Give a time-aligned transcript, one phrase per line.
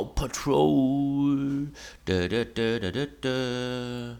[0.00, 1.68] Paw Patrol.
[2.04, 4.18] Da, da, da, da, da.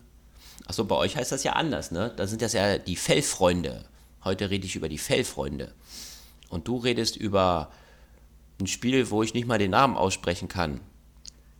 [0.67, 2.12] Achso, bei euch heißt das ja anders, ne?
[2.17, 3.85] Da sind das ja die Fellfreunde.
[4.24, 5.72] Heute rede ich über die Fellfreunde.
[6.48, 7.71] Und du redest über
[8.61, 10.80] ein Spiel, wo ich nicht mal den Namen aussprechen kann.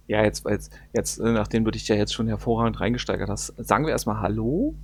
[0.07, 3.87] Ja, jetzt, jetzt, jetzt äh, nachdem du dich ja jetzt schon hervorragend reingesteigert hast, sagen
[3.87, 4.75] wir erstmal Hallo.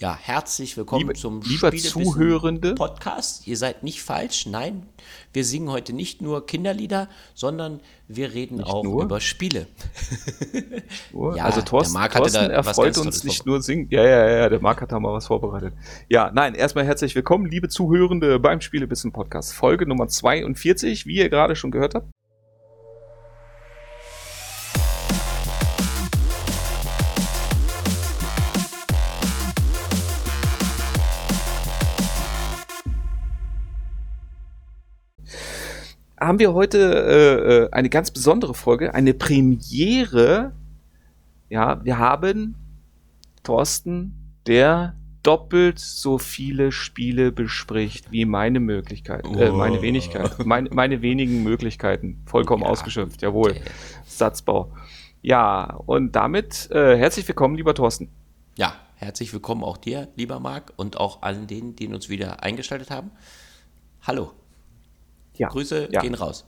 [0.00, 2.76] Ja, herzlich willkommen Liebe, zum lieber Zuhörende.
[2.76, 3.48] Podcast.
[3.48, 4.46] Ihr seid nicht falsch.
[4.46, 4.86] Nein,
[5.32, 9.02] wir singen heute nicht nur Kinderlieder, sondern wir reden Nicht auch nur?
[9.02, 9.66] über Spiele.
[11.12, 13.88] Ja, also der Thorsten, Marc hatte Thorsten da erfreut uns nicht nur singen.
[13.90, 15.74] Ja, ja, ja, der Marc hat da mal was vorbereitet.
[16.08, 19.52] Ja, nein, erstmal herzlich willkommen, liebe Zuhörende beim Spielebissen Podcast.
[19.52, 22.08] Folge Nummer 42, wie ihr gerade schon gehört habt.
[36.20, 40.52] Haben wir heute äh, äh, eine ganz besondere Folge, eine Premiere.
[41.48, 42.56] Ja, wir haben
[43.44, 44.14] Thorsten,
[44.46, 49.80] der doppelt so viele Spiele bespricht wie meine Möglichkeiten, äh, meine.
[49.82, 52.22] Wenigkeit, meine, meine wenigen Möglichkeiten.
[52.26, 52.68] Vollkommen Ja.
[52.70, 53.54] ausgeschöpft, jawohl.
[54.06, 54.72] Satzbau.
[55.22, 58.08] Ja, und damit äh, herzlich willkommen, lieber Thorsten.
[58.56, 62.90] Ja, herzlich willkommen auch dir, lieber Marc, und auch allen denen, die uns wieder eingeschaltet
[62.90, 63.10] haben.
[64.02, 64.32] Hallo,
[65.38, 66.00] Ja, Grüße ja.
[66.00, 66.44] gehen raus.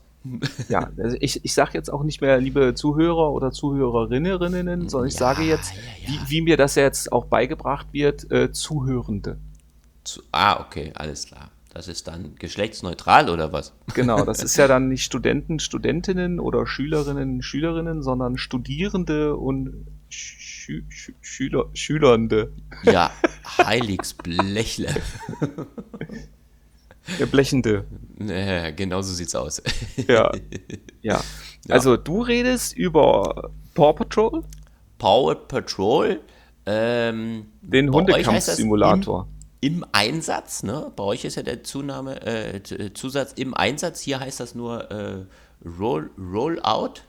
[0.69, 5.15] Ja, also ich, ich sage jetzt auch nicht mehr liebe Zuhörer oder Zuhörerinnen, sondern ich
[5.15, 5.81] Ja, sage jetzt, ja.
[6.09, 9.39] Wie, wie mir das jetzt auch beigebracht wird, äh, Zuhörende.
[10.05, 11.51] Zu, ah, okay, alles klar.
[11.73, 13.73] Das ist dann geschlechtsneutral oder was?
[13.95, 20.83] Genau, das ist ja dann nicht Studenten, Studentinnen oder Schülerinnen, Schülerinnen, sondern Studierende und Schü
[20.89, 22.53] Schü Schüler, Schülernde.
[22.83, 23.13] Ja,
[23.59, 24.95] heiligs Blechle.
[27.19, 27.85] Der Blechende.
[28.19, 29.63] Ja, genau so sieht's aus.
[30.09, 30.31] Ja.
[31.03, 31.21] ja.
[31.69, 34.43] Also du redest über Paw Patrol,
[34.99, 36.21] Power Patrol.
[36.67, 39.27] Ähm, den Hundekampfsimulator.
[39.61, 40.93] Im, Im Einsatz, ne?
[40.95, 44.01] Bei euch ist ja der Zunahme, äh, T- Zusatz im Einsatz.
[44.01, 45.25] Hier heißt das nur äh,
[45.79, 47.01] Roll, Rollout.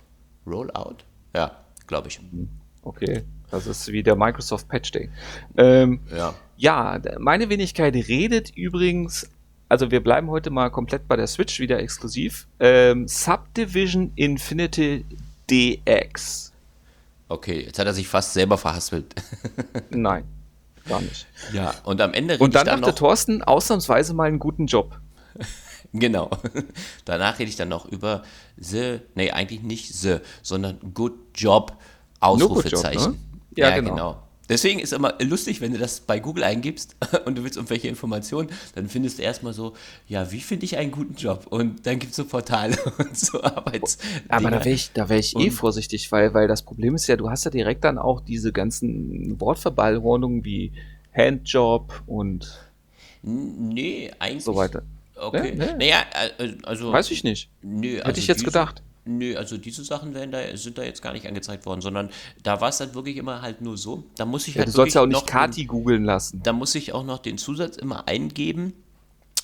[0.47, 0.97] Rollout?
[1.35, 1.51] Ja,
[1.87, 2.19] glaube ich.
[2.83, 5.09] Okay, das ist wie der Microsoft Patch Day.
[5.57, 6.33] Ähm, Ja.
[6.57, 9.29] Ja, meine Wenigkeit redet übrigens,
[9.71, 12.45] also wir bleiben heute mal komplett bei der Switch wieder exklusiv.
[12.59, 15.05] Ähm, Subdivision Infinity
[15.49, 16.51] DX.
[17.29, 19.15] Okay, jetzt hat er sich fast selber verhaspelt.
[19.89, 20.25] Nein,
[20.89, 21.25] gar nicht.
[21.53, 22.99] ja, und am Ende rede Und dann dann machte noch.
[22.99, 24.99] Thorsten ausnahmsweise mal einen guten Job.
[25.93, 26.29] Genau.
[27.03, 28.23] Danach rede ich dann noch über
[28.55, 31.75] The, nee, eigentlich nicht The, sondern Good Job,
[32.21, 33.11] Ausrufezeichen.
[33.11, 33.17] ne?
[33.57, 33.89] Ja, Ja, genau.
[33.91, 34.23] genau.
[34.51, 38.49] Deswegen ist immer lustig, wenn du das bei Google eingibst und du willst irgendwelche Informationen,
[38.75, 39.73] dann findest du erstmal so,
[40.09, 41.47] ja, wie finde ich einen guten Job?
[41.49, 43.97] Und dann gibt es so Portale und so Arbeits.
[44.27, 47.15] Aber da wäre ich, da wär ich eh vorsichtig, weil, weil das Problem ist ja,
[47.15, 50.73] du hast ja direkt dann auch diese ganzen Wortverballhornungen wie
[51.15, 52.59] Handjob und
[53.23, 54.43] Nee, eigentlich.
[54.43, 54.83] so weiter.
[55.15, 55.53] Okay.
[55.55, 55.73] Nee, nee.
[55.77, 56.03] Naja,
[56.39, 56.91] äh, also.
[56.91, 57.49] Weiß ich nicht.
[57.61, 58.81] Nö, Hätte also ich jetzt diese- gedacht.
[59.03, 62.09] Nö, also diese Sachen werden da, sind da jetzt gar nicht angezeigt worden, sondern
[62.43, 64.03] da war es dann wirklich immer halt nur so.
[64.15, 66.41] Da muss ich Ja, halt du sollst ja auch nicht Kati googeln lassen.
[66.43, 68.73] Da muss ich auch noch den Zusatz immer eingeben,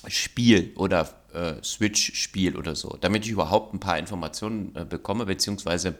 [0.06, 5.96] Spiel oder äh, Switch-Spiel oder so, damit ich überhaupt ein paar Informationen äh, bekomme, beziehungsweise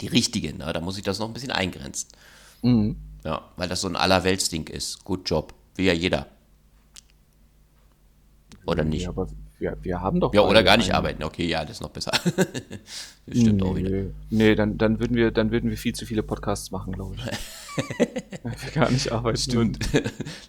[0.00, 0.58] die richtigen.
[0.58, 0.72] Ne?
[0.72, 2.08] Da muss ich das noch ein bisschen eingrenzen.
[2.62, 2.96] Mhm.
[3.24, 5.04] Ja, weil das so ein Allerweltsding ist.
[5.04, 5.54] Good Job.
[5.76, 6.26] Will ja jeder.
[8.66, 9.02] Oder nicht?
[9.02, 9.28] Ja, aber
[9.62, 10.34] wir, wir haben doch.
[10.34, 10.96] Ja, oder gar nicht einen.
[10.96, 11.22] arbeiten.
[11.22, 12.10] Okay, ja, das ist noch besser.
[13.26, 13.90] das stimmt auch wieder.
[13.90, 17.14] Nee, nee dann, dann, würden wir, dann würden wir viel zu viele Podcasts machen, glaube
[17.16, 17.22] ich.
[18.74, 19.38] Gar nicht arbeiten.
[19.38, 19.78] Stimmt.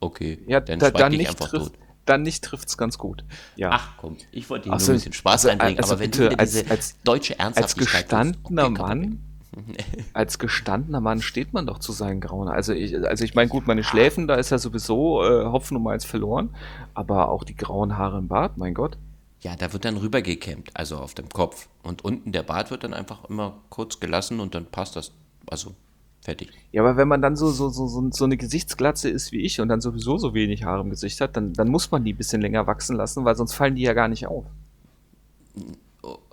[0.00, 1.81] Okay, Ja, dann da, schweig dann dich nicht einfach trifft, tot.
[2.06, 3.24] Dann nicht trifft's ganz gut.
[3.56, 3.70] Ja.
[3.72, 6.10] Ach komm, ich wollte dir Ach nur ein bisschen Spaß also, einbringen, also aber wenn
[6.10, 9.20] bitte, du wieder als- diese als- deutsche als Ernsthaftigkeit gestandener suchst, okay, Mann,
[10.14, 12.48] als gestandener Mann steht man doch zu seinen Grauen.
[12.48, 15.82] Also ich, also ich meine, gut, meine Schläfen, da ist ja sowieso äh, Hopfen und
[15.82, 16.54] Malz verloren,
[16.94, 18.96] aber auch die grauen Haare im Bart, mein Gott.
[19.40, 21.68] Ja, da wird dann rübergekämmt, also auf dem Kopf.
[21.82, 25.12] Und unten der Bart wird dann einfach immer kurz gelassen und dann passt das.
[25.50, 25.74] Also,
[26.22, 26.50] fertig.
[26.70, 29.68] Ja, aber wenn man dann so, so, so, so, eine Gesichtsglatze ist wie ich und
[29.68, 32.40] dann sowieso so wenig Haare im Gesicht hat, dann, dann muss man die ein bisschen
[32.40, 34.46] länger wachsen lassen, weil sonst fallen die ja gar nicht auf.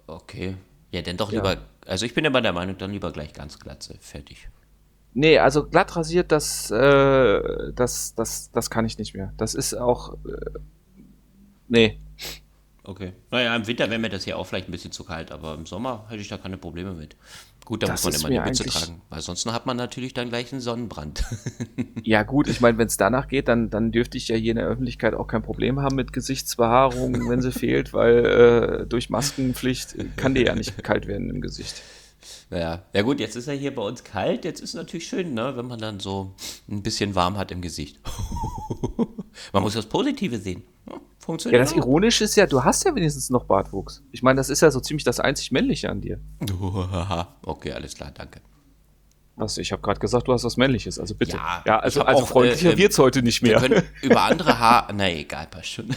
[0.08, 0.56] Okay.
[0.92, 1.38] Ja, dann doch Ja.
[1.38, 1.62] lieber.
[1.86, 3.96] Also, ich bin immer der Meinung, dann lieber gleich ganz glatze.
[4.00, 4.48] Fertig.
[5.14, 9.34] Nee, also glatt rasiert, das, äh, das, das, das kann ich nicht mehr.
[9.38, 10.60] Das ist auch, äh,
[11.68, 12.00] nee.
[12.84, 13.14] Okay.
[13.32, 15.66] Naja, im Winter wäre mir das hier auch vielleicht ein bisschen zu kalt, aber im
[15.66, 17.16] Sommer hätte ich da keine Probleme mit.
[17.70, 20.30] Gut, da Das muss man immer die Mütze tragen, weil sonst hat man natürlich dann
[20.30, 21.24] gleich einen Sonnenbrand.
[22.04, 24.58] Ja gut, ich meine, wenn es danach geht, dann, dann dürfte ich ja hier in
[24.58, 29.96] der Öffentlichkeit auch kein Problem haben mit Gesichtsbehaarung, wenn sie fehlt, weil äh, durch Maskenpflicht
[30.18, 31.84] kann dir ja nicht kalt werden im Gesicht.
[32.50, 34.46] Naja, ja gut, jetzt ist ja hier bei uns kalt.
[34.46, 36.34] Jetzt ist es natürlich schön, ne, wenn man dann so
[36.68, 38.00] ein bisschen warm hat im Gesicht.
[39.54, 40.64] man muss das Positive sehen.
[41.30, 41.62] Ja, Ja, funktioniert.
[41.62, 44.02] das Ironische ist ja, du hast ja wenigstens noch Bartwuchs.
[44.12, 46.20] Ich meine, das ist ja so ziemlich das einzig Männliche an dir.
[47.46, 48.42] okay, alles klar, danke.
[49.36, 51.38] Was, ich habe gerade gesagt, du hast was Männliches, also bitte.
[51.66, 53.70] Ja, also, ich hab also auch, freundlicher äh, wird's heute nicht Wir mehr.
[53.70, 54.90] können über andere Haar.
[54.94, 55.96] Na egal, passt schon.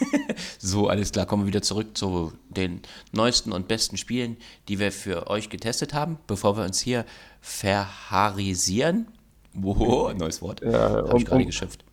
[0.58, 4.36] so, alles klar, kommen wir wieder zurück zu den neuesten und besten Spielen,
[4.68, 7.04] die wir für euch getestet haben, bevor wir uns hier
[7.40, 9.08] verharisieren.
[9.54, 10.60] Wow, neues Wort.
[10.62, 11.83] Ja, Habe um- ich gerade um- geschöpft.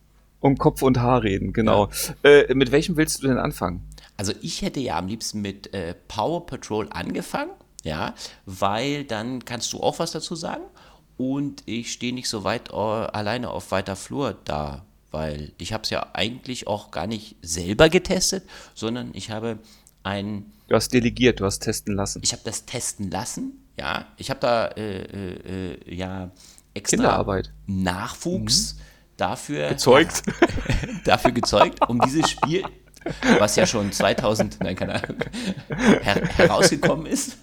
[0.42, 1.90] Um Kopf und Haar reden, genau.
[2.24, 3.88] Äh, mit welchem willst du denn anfangen?
[4.18, 7.52] Also ich hätte ja am liebsten mit äh, Power Patrol angefangen,
[7.84, 8.14] ja,
[8.46, 10.64] weil dann kannst du auch was dazu sagen
[11.18, 15.84] und ich stehe nicht so weit äh, alleine auf weiter Flur da, weil ich habe
[15.84, 18.44] es ja eigentlich auch gar nicht selber getestet,
[18.74, 19.60] sondern ich habe
[20.04, 22.22] ein, Du hast delegiert, du hast testen lassen.
[22.24, 26.32] ich habe das testen lassen, ja, ich habe da äh, äh, äh, ja
[26.74, 27.52] extra Kinderarbeit.
[27.68, 28.78] Nachwuchs
[29.22, 30.24] dafür Gezeugt.
[31.06, 32.64] dafür gezeugt, um dieses Spiel,
[33.40, 35.18] was ja schon 2000, nein, keine Ahnung,
[36.02, 37.38] her herausgekommen ist,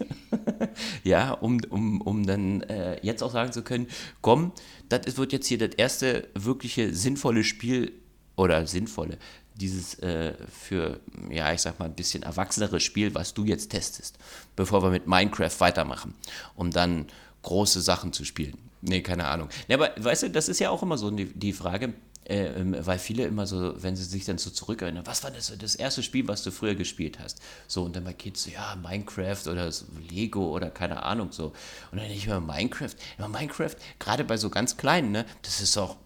[1.04, 3.86] ja, um, um, um dann äh, jetzt auch sagen zu können,
[4.20, 4.52] komm,
[4.88, 7.92] das wird jetzt hier das erste wirkliche sinnvolle Spiel
[8.36, 9.18] oder sinnvolle,
[9.54, 11.00] dieses äh, für,
[11.30, 14.18] ja, ich sag mal, ein bisschen erwachsenere Spiel, was du jetzt testest,
[14.56, 16.14] bevor wir mit Minecraft weitermachen,
[16.54, 17.06] um dann
[17.42, 18.67] große Sachen zu spielen.
[18.80, 19.48] Nee, keine Ahnung.
[19.66, 21.94] Ja, aber weißt du, das ist ja auch immer so die, die Frage,
[22.28, 25.56] äh, ähm, weil viele immer so, wenn sie sich dann so zurückerinnern, was war das,
[25.58, 27.40] das erste Spiel, was du früher gespielt hast?
[27.66, 31.52] So, und dann bei Kids so, ja, Minecraft oder so Lego oder keine Ahnung so.
[31.90, 32.94] Und dann nicht mehr Minecraft.
[33.18, 35.96] Ja, Minecraft, gerade bei so ganz kleinen, ne, das ist auch,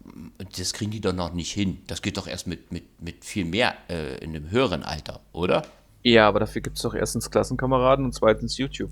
[0.57, 1.79] das kriegen die doch noch nicht hin.
[1.87, 5.63] Das geht doch erst mit, mit, mit viel mehr äh, in einem höheren Alter, oder?
[6.03, 8.91] Ja, aber dafür gibt's doch erstens Klassenkameraden und zweitens YouTube.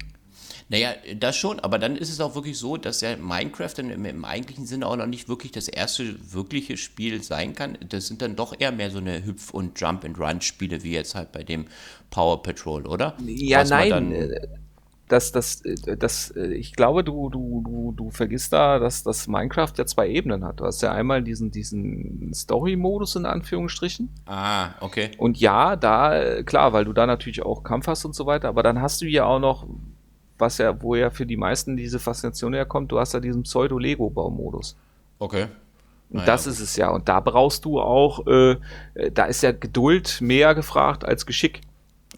[0.71, 4.05] Naja, das schon, aber dann ist es auch wirklich so, dass ja Minecraft dann im,
[4.05, 7.77] im eigentlichen Sinne auch noch nicht wirklich das erste wirkliche Spiel sein kann.
[7.89, 11.43] Das sind dann doch eher mehr so eine Hüpf- und Jump-and-Run-Spiele, wie jetzt halt bei
[11.43, 11.65] dem
[12.09, 13.17] Power Patrol, oder?
[13.25, 14.13] Ja, Was nein.
[14.13, 14.47] äh,
[15.09, 19.27] das, das, äh, das, äh, ich glaube, du, du, du, du vergisst da, dass das
[19.27, 20.61] Minecraft ja zwei Ebenen hat.
[20.61, 24.09] Du hast ja einmal diesen, diesen Story-Modus in Anführungsstrichen.
[24.25, 25.11] ah, okay.
[25.17, 28.63] Und ja, da, klar, weil du da natürlich auch Kampf hast und so weiter, aber
[28.63, 29.67] dann hast du ja auch noch,
[30.41, 34.75] was ja, wo ja für die meisten diese Faszination herkommt, du hast ja diesen Pseudo-Lego-Baumodus.
[35.19, 35.43] Okay.
[36.09, 36.89] Und Naja, das ist es ja.
[36.89, 38.57] Und da brauchst du auch, äh,
[38.95, 41.61] äh, da ist ja Geduld mehr gefragt als Geschick.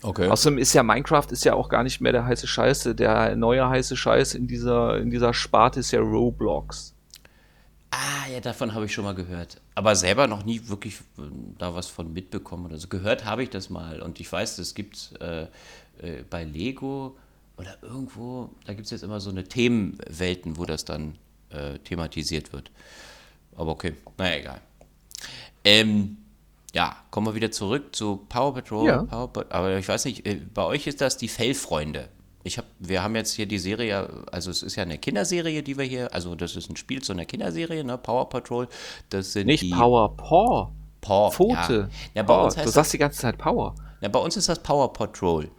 [0.01, 0.27] Okay.
[0.27, 2.95] Außerdem ist ja Minecraft ist ja auch gar nicht mehr der heiße Scheiße.
[2.95, 6.93] Der neue heiße Scheiß in dieser, in dieser Sparte ist ja Roblox.
[7.91, 9.61] Ah, ja, davon habe ich schon mal gehört.
[9.75, 11.21] Aber selber noch nie wirklich äh,
[11.59, 12.87] da was von mitbekommen oder so.
[12.87, 14.01] Gehört habe ich das mal.
[14.01, 17.15] Und ich weiß, es gibt äh, äh, bei Lego
[17.63, 21.17] oder irgendwo, da gibt es jetzt immer so eine Themenwelten, wo das dann
[21.49, 22.71] äh, thematisiert wird.
[23.55, 24.61] Aber okay, naja, egal.
[25.63, 26.17] Ähm,
[26.73, 28.87] ja, kommen wir wieder zurück zu Power Patrol.
[28.87, 29.03] Ja.
[29.03, 32.09] Power Pa- aber ich weiß nicht, äh, bei euch ist das die Fellfreunde.
[32.45, 35.77] Ich hab, wir haben jetzt hier die Serie, also es ist ja eine Kinderserie, die
[35.77, 37.97] wir hier, also das ist ein Spiel zu einer Kinderserie, ne?
[37.97, 38.67] Power Patrol.
[39.09, 40.71] Das sind Nicht Power, Paw.
[40.99, 41.89] Paw, Pfote.
[42.13, 42.21] Ja.
[42.21, 42.43] Ja, bei Paw.
[42.45, 43.75] uns du heißt sagst die ganze Zeit Power.
[44.01, 45.49] ja, bei uns ist das Power Patrol.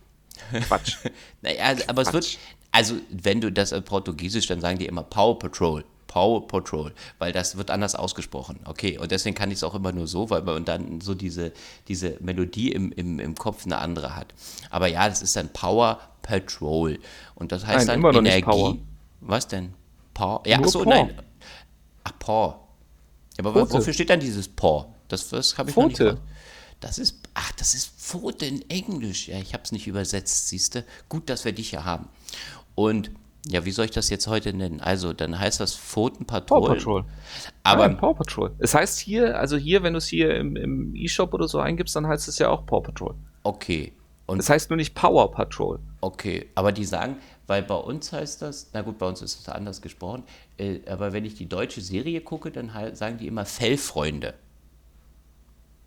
[0.67, 0.97] Quatsch.
[1.43, 2.39] Naja, also, aber es wird,
[2.73, 5.85] also wenn du das auf Portugiesisch, dann sagen die immer Power Patrol.
[6.07, 8.61] Power Patrol, weil das wird anders ausgesprochen.
[8.67, 11.53] Okay, und deswegen kann ich es auch immer nur so, weil man dann so diese,
[11.89, 14.33] diese Melodie im, im, im Kopf eine andere hat.
[14.71, 17.01] Aber ja, das ist dann Power Patrol.
[17.35, 18.43] Und das heißt Nein, dann Energie.
[18.43, 18.77] Power.
[19.21, 19.75] Was denn?
[20.15, 20.43] Power?
[20.47, 20.91] Ja, Nur achso, Paw.
[20.91, 21.23] nein.
[22.05, 22.55] Ach, Paw.
[23.39, 23.73] Aber Pfote.
[23.73, 24.87] wofür steht dann dieses Paw?
[25.09, 26.21] Das, das habe ich noch nicht Pfote.
[26.79, 29.29] Das ist, ach, das ist Pfote in Englisch.
[29.29, 30.85] Ja, ich habe es nicht übersetzt, siehst du.
[31.09, 32.09] Gut, dass wir dich hier haben.
[32.75, 33.11] Und
[33.47, 34.81] ja, wie soll ich das jetzt heute nennen?
[34.81, 36.61] Also, dann heißt das Pfotenpatrol.
[36.63, 37.05] Paw Patrol.
[37.63, 38.53] Aber Nein, Paw Patrol.
[38.59, 41.95] Es heißt hier, also hier, wenn du es hier im, im E-Shop oder so eingibst,
[41.95, 43.15] dann heißt es ja auch Paw Patrol.
[43.43, 43.93] okay.
[44.27, 45.81] Und Das heißt nur nicht Power Patrol.
[46.01, 49.49] Okay, aber die sagen, weil bei uns heißt das, na gut, bei uns ist es
[49.51, 50.23] anders gesprochen,
[50.57, 54.33] äh, aber wenn ich die deutsche Serie gucke, dann sagen die immer Fellfreunde.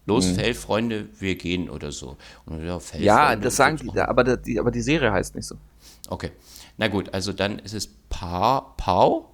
[0.08, 2.16] Los, Fellfreunde, wir gehen oder so.
[2.46, 5.46] Und ja, Fellfreunde Ja, und das sagen die, aber die, aber die Serie heißt nicht
[5.46, 5.56] so.
[6.10, 6.32] Okay,
[6.78, 9.30] na gut, also dann ist es Pa, Pau?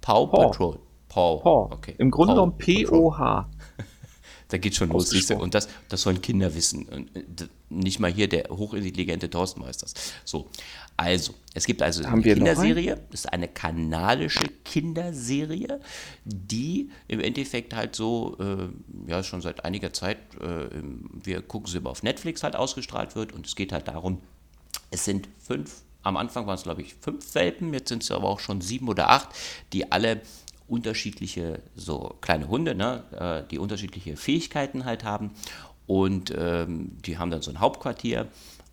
[0.00, 0.26] Pau.
[0.26, 0.78] Patrol.
[1.08, 1.38] Pau.
[1.38, 1.68] Paw.
[1.72, 1.94] Okay.
[1.98, 2.56] Im Grunde genommen.
[2.56, 3.48] P-O-H.
[4.50, 5.12] Da geht schon los.
[5.30, 6.86] Und das, das sollen Kinder wissen.
[6.86, 9.94] Und äh, nicht mal hier der hochintelligente das.
[10.24, 10.50] So,
[10.96, 13.00] also, es gibt also Haben eine Kinderserie.
[13.10, 15.80] Das ist eine kanadische Kinderserie,
[16.24, 18.68] die im Endeffekt halt so, äh,
[19.10, 20.68] ja, schon seit einiger Zeit, äh,
[21.22, 23.32] wir gucken sie immer auf Netflix halt ausgestrahlt wird.
[23.32, 24.20] Und es geht halt darum,
[24.90, 28.28] es sind fünf, am Anfang waren es glaube ich fünf Welpen, jetzt sind es aber
[28.28, 29.28] auch schon sieben oder acht,
[29.72, 30.22] die alle
[30.70, 35.32] unterschiedliche, so kleine Hunde, ne, äh, die unterschiedliche Fähigkeiten halt haben.
[35.86, 38.28] Und ähm, die haben dann so ein Hauptquartier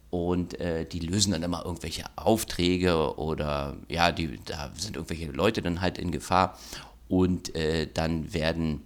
[0.10, 5.62] und äh, die lösen dann immer irgendwelche Aufträge oder ja, die, da sind irgendwelche Leute
[5.62, 6.58] dann halt in Gefahr.
[7.10, 8.84] Und äh, dann werden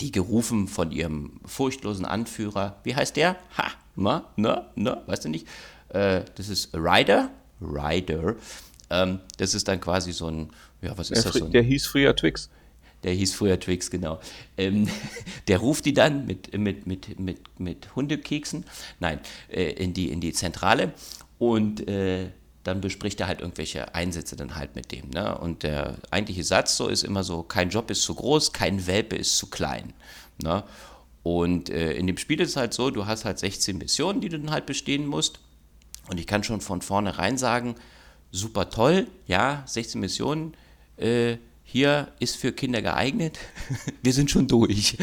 [0.00, 2.76] die gerufen von ihrem furchtlosen Anführer.
[2.82, 3.36] Wie heißt der?
[3.56, 5.46] Ha, na, na, na, weißt du nicht?
[5.88, 7.30] Äh, das ist Ryder.
[7.60, 8.36] Ryder.
[8.90, 10.50] Ähm, das ist dann quasi so ein,
[10.82, 11.40] ja, was ist Der, das?
[11.40, 12.50] So der hieß früher Twix.
[13.04, 14.20] der hieß früher Twix, genau.
[14.56, 14.88] Ähm,
[15.48, 18.64] der ruft die dann mit, mit, mit, mit, mit Hundekeksen,
[19.00, 20.92] nein, äh, in, die, in die Zentrale
[21.38, 22.28] und äh,
[22.64, 25.10] dann bespricht er halt irgendwelche Einsätze dann halt mit dem.
[25.10, 25.36] Ne?
[25.36, 29.16] Und der eigentliche Satz so ist immer so, kein Job ist zu groß, kein Welpe
[29.16, 29.92] ist zu klein.
[30.40, 30.62] Ne?
[31.22, 34.28] Und äh, in dem Spiel ist es halt so, du hast halt 16 Missionen, die
[34.28, 35.40] du dann halt bestehen musst.
[36.08, 37.76] Und ich kann schon von vornherein sagen,
[38.30, 40.54] super toll, ja, 16 Missionen,
[41.02, 43.38] äh, hier ist für Kinder geeignet.
[44.02, 44.96] Wir sind schon durch.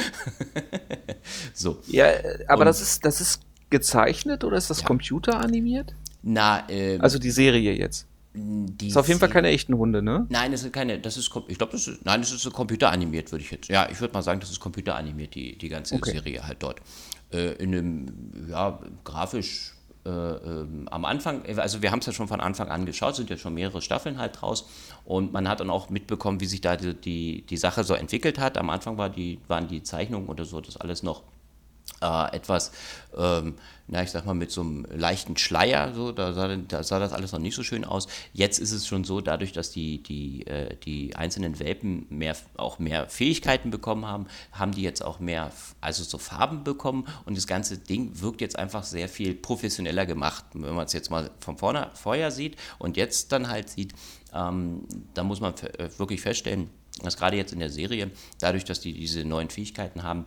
[1.53, 2.05] so, Ja,
[2.47, 4.87] aber Und- das ist, das ist gezeichnet oder ist das Ja.
[4.87, 5.93] computeranimiert?
[6.21, 8.05] na, äh, Also die Serie jetzt.
[8.33, 10.25] die Ist auf jeden Fall keine echten Hunde, ne?
[10.29, 13.31] Nein, das ist keine, das ist, ich glaube, das ist, nein, das ist so computeranimiert,
[13.31, 16.11] würde ich jetzt, ja, ich würde mal sagen, das ist computeranimiert, die, die ganze Okay.
[16.11, 16.81] Serie halt dort.
[17.31, 19.73] Äh, in einem, ja, grafisch,
[20.09, 23.29] äh, ähm, am Anfang, also wir haben es ja schon von Anfang an geschaut, sind
[23.29, 24.67] ja schon mehrere Staffeln halt draus
[25.05, 28.39] und man hat dann auch mitbekommen, wie sich da die, die, die Sache so entwickelt
[28.39, 28.57] hat.
[28.57, 31.21] Am Anfang war die, waren die Zeichnungen oder so, das alles noch
[32.01, 32.71] äh, etwas,
[33.17, 33.55] ähm,
[33.91, 37.11] na, ich sag mal, mit so einem leichten Schleier, so, da sah, da sah das
[37.11, 38.07] alles noch nicht so schön aus.
[38.33, 42.77] Jetzt ist es schon so, dadurch, dass die, die, äh, die einzelnen Welpen mehr, auch
[42.77, 47.47] mehr Fähigkeiten bekommen haben, haben die jetzt auch mehr, also so Farben bekommen und das
[47.47, 50.45] ganze Ding wirkt jetzt einfach sehr viel professioneller gemacht.
[50.53, 53.93] Wenn man es jetzt mal von vorne, vorher sieht und jetzt dann halt sieht,
[54.35, 54.83] ähm,
[55.15, 56.69] da muss man äh, wirklich feststellen,
[57.01, 60.25] dass gerade jetzt in der Serie, dadurch, dass die diese neuen Fähigkeiten haben,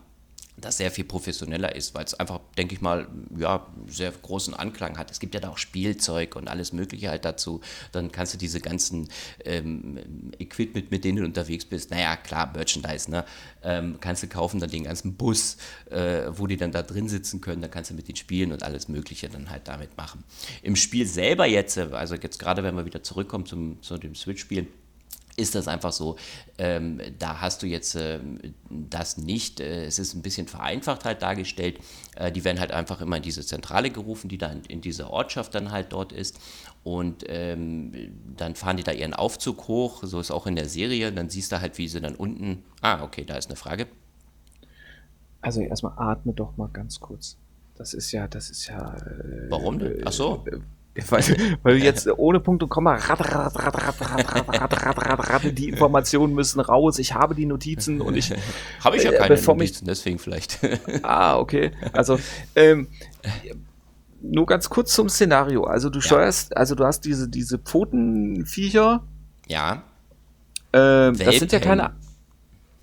[0.64, 4.98] das sehr viel professioneller ist, weil es einfach, denke ich mal, ja, sehr großen Anklang
[4.98, 5.10] hat.
[5.10, 7.60] Es gibt ja da auch Spielzeug und alles Mögliche halt dazu.
[7.92, 9.08] Dann kannst du diese ganzen
[9.44, 9.98] ähm,
[10.38, 13.24] Equipment, mit denen du unterwegs bist, naja, klar, Merchandise, ne?
[13.62, 15.56] Ähm, kannst du kaufen, dann den ganzen Bus,
[15.90, 18.62] äh, wo die dann da drin sitzen können, dann kannst du mit denen spielen und
[18.62, 20.24] alles Mögliche dann halt damit machen.
[20.62, 24.66] Im Spiel selber jetzt, also jetzt gerade, wenn wir wieder zurückkommen zum, zu dem Switch-Spiel,
[25.36, 26.16] ist das einfach so,
[26.58, 31.22] ähm, da hast du jetzt ähm, das nicht, äh, es ist ein bisschen vereinfacht halt
[31.22, 31.78] dargestellt,
[32.16, 35.54] äh, die werden halt einfach immer in diese Zentrale gerufen, die dann in dieser Ortschaft
[35.54, 36.38] dann halt dort ist
[36.84, 37.92] und ähm,
[38.36, 41.52] dann fahren die da ihren Aufzug hoch, so ist auch in der Serie, dann siehst
[41.52, 43.86] du halt, wie sie dann unten, ah, okay, da ist eine Frage.
[45.40, 47.36] Also erstmal atme doch mal ganz kurz.
[47.74, 48.94] Das ist ja, das ist ja.
[48.96, 50.02] Äh, Warum denn?
[50.04, 50.44] Ach so.
[50.94, 51.24] Äh, Weil,
[51.62, 55.30] weil du jetzt ohne Punkt und Komma rat, rat, rat, rat, rat, rat, rat, rat,
[55.30, 56.98] rat, die Informationen müssen raus.
[56.98, 58.32] Ich habe die Notizen und ich.
[58.84, 60.58] Habe ich ja Äh, keine bevor Notizen, deswegen vielleicht.
[61.02, 61.72] Ah, okay.
[61.92, 62.18] Also
[62.54, 62.88] ähm,
[64.20, 65.64] nur ganz kurz zum Szenario.
[65.64, 69.02] Also du steuerst, also du hast diese diese Pfotenviecher.
[69.48, 69.82] ja,
[70.72, 71.94] Ähm, das sind ja keine.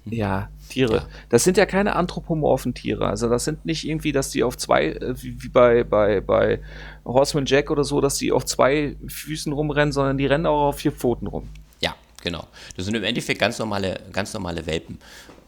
[0.05, 0.95] Ja, Tiere.
[0.95, 1.07] Ja.
[1.29, 3.07] Das sind ja keine anthropomorphen Tiere.
[3.07, 6.59] Also das sind nicht irgendwie, dass die auf zwei, äh, wie, bei, bei, bei
[7.05, 10.77] Horseman Jack oder so, dass die auf zwei Füßen rumrennen, sondern die rennen auch auf
[10.77, 11.49] vier Pfoten rum.
[11.81, 12.47] ja, genau.
[12.77, 14.97] Das sind im Endeffekt ganz normale, ganz normale Welpen.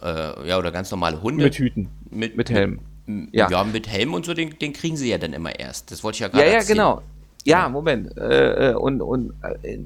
[0.02, 1.44] Äh, ja, oder ganz normale Hunde.
[1.46, 1.88] Mit Hüten.
[2.10, 2.80] Mit, Mit Helm.
[3.06, 3.50] Mit, Ja.
[3.50, 3.64] ja.
[3.64, 5.92] mit Helm und so, den, den kriegen sie ja dann immer erst.
[5.92, 6.78] Das wollte ich ja Ja, gerade ja, erzählen.
[6.78, 7.02] genau.
[7.44, 8.18] Ja, Moment.
[8.18, 9.78] Äh, äh, und und äh,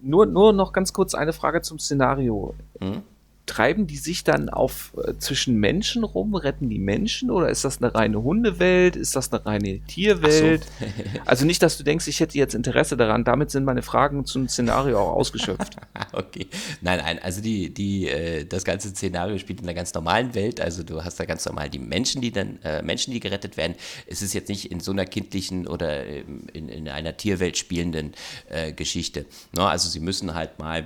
[0.00, 2.54] nur, nur noch ganz kurz eine Frage zum Szenario.
[2.80, 3.02] Hm?
[3.48, 7.82] Treiben die sich dann auf äh, zwischen Menschen rum, retten die Menschen oder ist das
[7.82, 8.94] eine reine Hundewelt?
[8.94, 10.64] Ist das eine reine Tierwelt?
[10.64, 10.86] So.
[11.24, 13.24] also nicht, dass du denkst, ich hätte jetzt Interesse daran.
[13.24, 15.76] Damit sind meine Fragen zum Szenario auch ausgeschöpft.
[16.12, 16.46] okay.
[16.82, 20.60] Nein, nein, also die, die, äh, das ganze Szenario spielt in einer ganz normalen Welt.
[20.60, 23.74] Also du hast da ganz normal die Menschen, die dann, äh, Menschen, die gerettet werden.
[24.06, 28.12] Es ist jetzt nicht in so einer kindlichen oder ähm, in, in einer Tierwelt spielenden
[28.50, 29.24] äh, Geschichte.
[29.52, 29.68] No, ne?
[29.68, 30.84] also sie müssen halt mal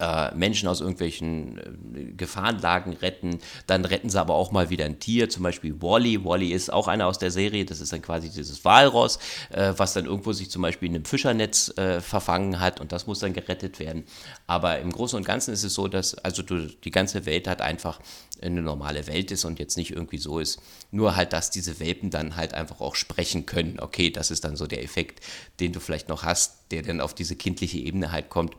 [0.00, 1.58] äh, Menschen aus irgendwelchen
[1.94, 3.38] äh, Gefahrenlagen retten.
[3.66, 6.24] Dann retten sie aber auch mal wieder ein Tier, zum Beispiel Wally.
[6.24, 9.18] Wally ist auch einer aus der Serie, das ist dann quasi dieses Walross,
[9.50, 13.20] äh, was dann irgendwo sich zum Beispiel in einem Fischernetz verfangen hat und das muss
[13.20, 14.04] dann gerettet werden.
[14.46, 18.00] Aber im Großen und Ganzen ist es so, dass also die ganze Welt hat einfach
[18.42, 20.60] eine normale Welt ist und jetzt nicht irgendwie so ist.
[20.90, 23.78] Nur halt, dass diese Welpen dann halt einfach auch sprechen können.
[23.80, 25.24] Okay, das ist dann so der Effekt,
[25.60, 28.54] den du vielleicht noch hast, der dann auf diese kindliche Ebene halt kommt.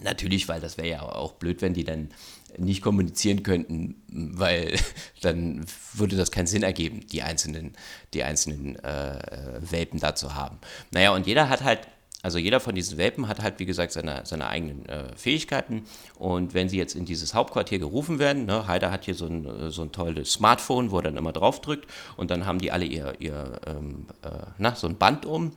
[0.00, 2.08] Natürlich, weil das wäre ja auch blöd, wenn die dann
[2.56, 4.78] nicht kommunizieren könnten, weil
[5.20, 7.72] dann würde das keinen Sinn ergeben, die einzelnen,
[8.14, 10.58] die einzelnen äh, Welpen da zu haben.
[10.90, 11.80] Naja, und jeder hat halt,
[12.22, 15.84] also jeder von diesen Welpen hat halt, wie gesagt, seine, seine eigenen äh, Fähigkeiten.
[16.18, 19.70] Und wenn sie jetzt in dieses Hauptquartier gerufen werden, ne, Heider hat hier so ein,
[19.70, 22.84] so ein tolles Smartphone, wo er dann immer drauf drückt und dann haben die alle
[22.84, 25.52] ihr, ihr ähm, äh, na, so ein Band um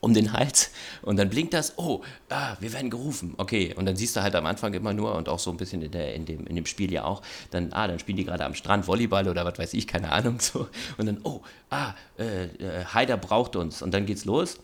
[0.00, 0.70] um den Hals
[1.02, 3.74] und dann blinkt das, oh, ah, wir werden gerufen, okay.
[3.74, 5.90] Und dann siehst du halt am Anfang immer nur und auch so ein bisschen in,
[5.90, 8.54] der, in, dem, in dem Spiel ja auch, dann, ah, dann spielen die gerade am
[8.54, 10.68] Strand Volleyball oder was weiß ich, keine Ahnung so.
[10.98, 14.58] Und dann, oh, ah, äh, äh, Haider braucht uns und dann geht's los.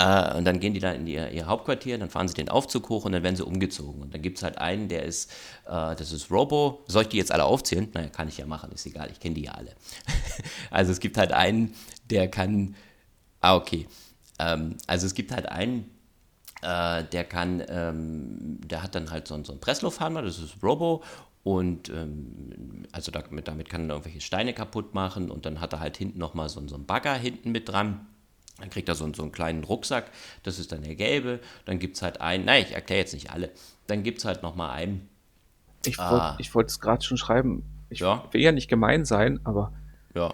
[0.00, 2.88] Uh, und dann gehen die da in ihr, ihr, Hauptquartier, dann fahren sie den Aufzug
[2.88, 4.00] hoch und dann werden sie umgezogen.
[4.00, 5.30] Und dann gibt es halt einen, der ist,
[5.66, 6.82] uh, das ist Robo.
[6.86, 7.90] Soll ich die jetzt alle aufzählen?
[7.92, 9.72] Naja, kann ich ja machen, ist egal, ich kenne die ja alle.
[10.70, 11.74] also es gibt halt einen,
[12.08, 12.76] der kann,
[13.42, 13.86] ah, okay,
[14.38, 15.90] ähm, also es gibt halt einen,
[16.62, 21.02] äh, der kann, ähm, der hat dann halt so, so einen Presslufthammer, das ist Robo
[21.42, 25.80] und ähm, also damit, damit kann er irgendwelche Steine kaputt machen und dann hat er
[25.80, 28.06] halt hinten nochmal so, so einen Bagger hinten mit dran.
[28.58, 30.12] Dann kriegt er so, so einen kleinen Rucksack,
[30.44, 31.40] das ist dann der gelbe.
[31.64, 33.50] Dann gibt es halt einen, nein, ich erkläre jetzt nicht alle.
[33.88, 35.08] Dann gibt es halt nochmal einen.
[36.38, 37.64] Ich wollte äh, es gerade schon schreiben.
[37.90, 38.24] Ich ja.
[38.30, 39.72] will ja nicht gemein sein, aber
[40.14, 40.32] ja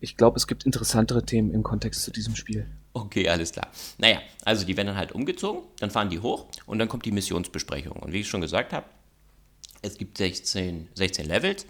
[0.00, 2.66] ich glaube, es gibt interessantere Themen im Kontext zu diesem Spiel.
[2.92, 3.68] Okay, alles klar.
[3.98, 7.12] Naja, also die werden dann halt umgezogen, dann fahren die hoch und dann kommt die
[7.12, 7.96] Missionsbesprechung.
[7.96, 8.86] Und wie ich schon gesagt habe,
[9.82, 11.66] es gibt 16, 16 Levels,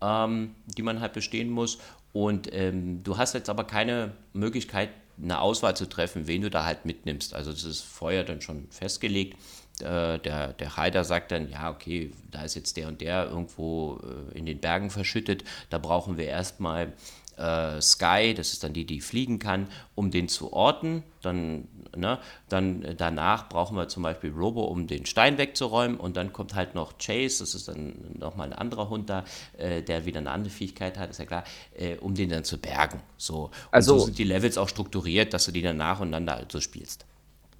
[0.00, 1.78] ähm, die man halt bestehen muss.
[2.12, 4.90] Und ähm, du hast jetzt aber keine Möglichkeit,
[5.22, 7.34] eine Auswahl zu treffen, wen du da halt mitnimmst.
[7.34, 9.38] Also das ist vorher dann schon festgelegt.
[9.80, 14.00] Äh, der, der Heider sagt dann, ja, okay, da ist jetzt der und der irgendwo
[14.32, 15.44] äh, in den Bergen verschüttet.
[15.70, 16.92] Da brauchen wir erstmal
[17.36, 21.02] äh, Sky, das ist dann die, die fliegen kann, um den zu orten.
[21.22, 22.18] Dann, ne,
[22.48, 25.98] dann äh, danach brauchen wir zum Beispiel Robo, um den Stein wegzuräumen.
[25.98, 29.24] Und dann kommt halt noch Chase, das ist dann nochmal ein anderer Hund da,
[29.58, 31.44] äh, der wieder eine andere Fähigkeit hat, ist ja klar,
[31.76, 33.00] äh, um den dann zu bergen.
[33.16, 33.44] So.
[33.44, 37.04] Und also, so sind die Levels auch strukturiert, dass du die dann nacheinander so spielst.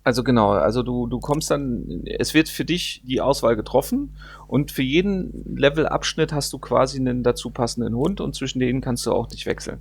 [0.07, 4.15] Also genau, also du, du kommst dann, es wird für dich die Auswahl getroffen
[4.47, 9.05] und für jeden Levelabschnitt hast du quasi einen dazu passenden Hund und zwischen denen kannst
[9.05, 9.81] du auch nicht wechseln.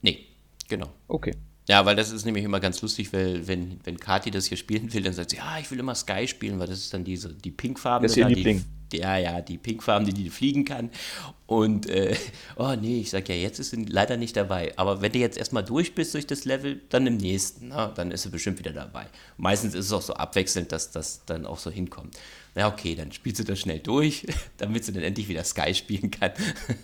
[0.00, 0.20] Nee,
[0.68, 0.86] genau.
[1.08, 1.34] Okay.
[1.68, 4.94] Ja, weil das ist nämlich immer ganz lustig, weil wenn, wenn Kati das hier spielen
[4.94, 7.34] will, dann sagt sie, ja, ich will immer Sky spielen, weil das ist dann diese,
[7.34, 8.02] die Pinkfarben.
[8.02, 8.64] Das ist ihr Liebling.
[8.92, 10.90] Ja, ja, die Pinkfarben, die, die fliegen kann.
[11.46, 12.16] Und, äh,
[12.56, 14.72] oh nee, ich sag ja, jetzt ist sie leider nicht dabei.
[14.76, 18.10] Aber wenn du jetzt erstmal durch bist durch das Level, dann im nächsten, na, dann
[18.10, 19.06] ist sie bestimmt wieder dabei.
[19.36, 22.16] Meistens ist es auch so abwechselnd, dass das dann auch so hinkommt.
[22.56, 26.10] Na okay, dann spielst du das schnell durch, damit sie dann endlich wieder Sky spielen
[26.10, 26.32] kann.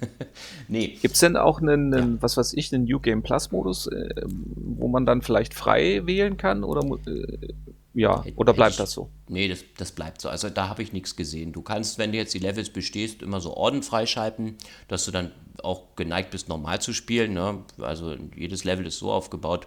[0.69, 0.99] nee.
[1.01, 2.23] Gibt es denn auch einen, einen ja.
[2.23, 6.37] was weiß ich, einen New Game Plus Modus, äh, wo man dann vielleicht frei wählen
[6.37, 6.63] kann?
[6.63, 7.49] Oder äh,
[7.95, 9.11] ja, oder bleibt ich, das so?
[9.29, 10.29] Nee, das, das bleibt so.
[10.29, 11.53] Also da habe ich nichts gesehen.
[11.53, 14.57] Du kannst, wenn du jetzt die Levels bestehst, immer so Orden freischalten,
[14.89, 17.35] dass du dann auch geneigt bist, normal zu spielen.
[17.35, 17.63] Ne?
[17.79, 19.67] Also jedes Level ist so aufgebaut.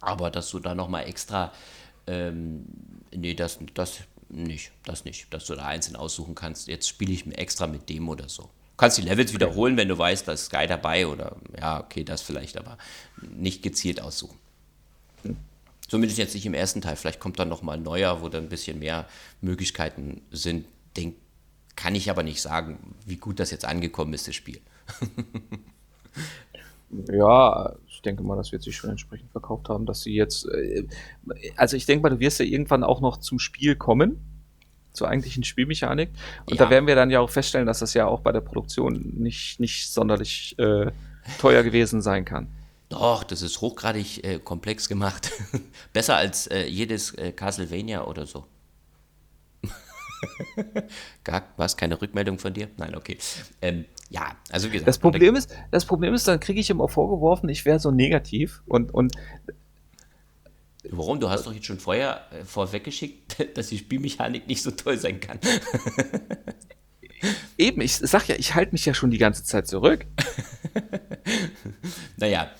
[0.00, 1.52] Aber dass du da nochmal extra,
[2.06, 2.66] ähm,
[3.14, 5.32] nee, das, das nicht, das nicht.
[5.34, 8.44] Dass du da einzeln aussuchen kannst, jetzt spiele ich extra mit dem oder so.
[8.44, 12.04] Du kannst die Levels wiederholen, wenn du weißt, da ist Sky dabei oder ja, okay,
[12.04, 12.78] das vielleicht, aber
[13.20, 14.38] nicht gezielt aussuchen.
[15.90, 16.94] Zumindest jetzt nicht im ersten Teil.
[16.94, 19.08] Vielleicht kommt dann nochmal ein neuer, wo dann ein bisschen mehr
[19.40, 20.66] Möglichkeiten sind.
[20.96, 21.16] Den
[21.74, 24.60] kann ich aber nicht sagen, wie gut das jetzt angekommen ist, das Spiel.
[27.12, 30.46] ja, ich denke mal, das wird sich schon entsprechend verkauft haben, dass sie jetzt.
[30.46, 30.86] Äh,
[31.56, 34.20] also ich denke mal, du wirst ja irgendwann auch noch zum Spiel kommen.
[34.92, 36.10] Zur eigentlichen Spielmechanik.
[36.46, 36.64] Und ja.
[36.64, 39.58] da werden wir dann ja auch feststellen, dass das ja auch bei der Produktion nicht,
[39.58, 40.92] nicht sonderlich äh,
[41.38, 42.46] teuer gewesen sein kann.
[42.90, 45.30] Doch, das ist hochgradig äh, komplex gemacht.
[45.92, 48.46] Besser als äh, jedes äh, Castlevania oder so.
[51.24, 51.76] Gar was?
[51.76, 52.68] Keine Rückmeldung von dir?
[52.78, 53.16] Nein, okay.
[53.62, 54.88] Ähm, ja, also wie gesagt.
[54.88, 58.60] Das Problem ist, das Problem ist, dann kriege ich immer vorgeworfen, ich wäre so negativ
[58.66, 59.14] und, und
[60.90, 61.20] Warum?
[61.20, 65.20] Du hast doch jetzt schon vorher äh, vorweggeschickt, dass die Spielmechanik nicht so toll sein
[65.20, 65.38] kann.
[67.56, 70.06] Eben, ich sag ja, ich halte mich ja schon die ganze Zeit zurück.
[72.16, 72.50] naja,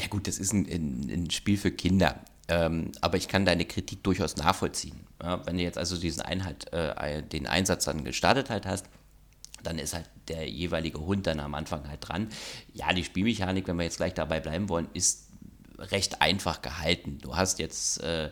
[0.00, 2.20] ja gut, das ist ein, ein, ein Spiel für Kinder.
[2.48, 5.06] Ähm, aber ich kann deine Kritik durchaus nachvollziehen.
[5.22, 8.86] Ja, wenn du jetzt also diesen Einheit, äh, den Einsatz dann gestartet halt hast,
[9.62, 12.28] dann ist halt der jeweilige Hund dann am Anfang halt dran.
[12.72, 15.28] Ja, die Spielmechanik, wenn wir jetzt gleich dabei bleiben wollen, ist
[15.78, 17.18] recht einfach gehalten.
[17.20, 18.30] Du hast jetzt äh,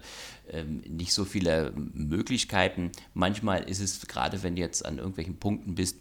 [0.51, 2.93] ähm, nicht so viele Möglichkeiten.
[3.15, 5.99] Manchmal ist es, gerade wenn du jetzt an irgendwelchen Punkten bist,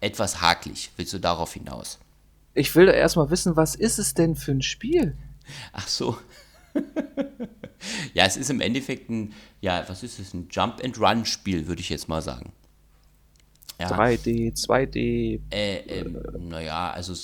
[0.00, 0.90] etwas haklig.
[0.96, 1.98] Willst du darauf hinaus?
[2.54, 5.16] Ich will da erstmal wissen, was ist es denn für ein Spiel?
[5.72, 6.16] Ach so.
[8.14, 10.34] ja, es ist im Endeffekt ein, ja, was ist es?
[10.34, 12.52] Ein Jump-and-Run-Spiel, würde ich jetzt mal sagen.
[13.78, 13.88] Ja.
[13.88, 15.40] 3D, 2D.
[15.50, 16.04] Äh, äh,
[16.38, 17.14] naja, also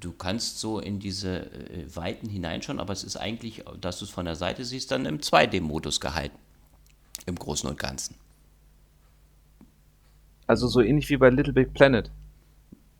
[0.00, 4.10] du kannst so in diese äh, Weiten hineinschauen, aber es ist eigentlich, dass du es
[4.10, 6.38] von der Seite siehst, dann im 2D-Modus gehalten.
[7.26, 8.16] Im Großen und Ganzen.
[10.46, 12.10] Also so ähnlich wie bei Little Big Planet.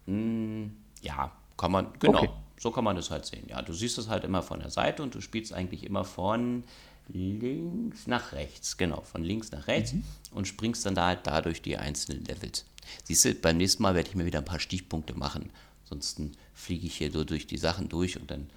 [0.06, 0.66] Mm,
[1.00, 2.18] ja, kann man, genau.
[2.18, 2.30] Okay.
[2.58, 3.46] So kann man das halt sehen.
[3.48, 6.64] Ja, du siehst es halt immer von der Seite und du spielst eigentlich immer von
[7.06, 8.76] links nach rechts.
[8.76, 10.02] Genau, von links nach rechts mhm.
[10.32, 12.64] und springst dann da halt dadurch die einzelnen Levels.
[13.04, 15.52] Siehst du, beim nächsten Mal werde ich mir wieder ein paar Stichpunkte machen.
[15.84, 18.50] Ansonsten fliege ich hier so durch die Sachen durch und dann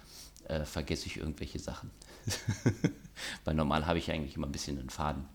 [0.48, 1.92] äh, vergesse ich irgendwelche Sachen.
[3.44, 5.26] Weil normal habe ich eigentlich immer ein bisschen einen Faden.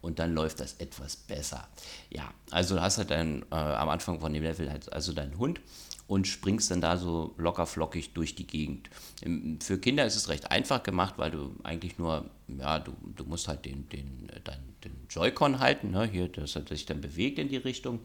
[0.00, 1.66] Und dann läuft das etwas besser.
[2.08, 5.38] Ja, also du hast halt dann äh, am Anfang von dem Level halt also deinen
[5.38, 5.60] Hund
[6.06, 8.90] und springst dann da so locker flockig durch die Gegend.
[9.60, 13.48] Für Kinder ist es recht einfach gemacht, weil du eigentlich nur, ja, du, du musst
[13.48, 16.04] halt den, den, den, den Joy-Con halten, ne?
[16.04, 18.00] hier, dass er sich dann bewegt in die Richtung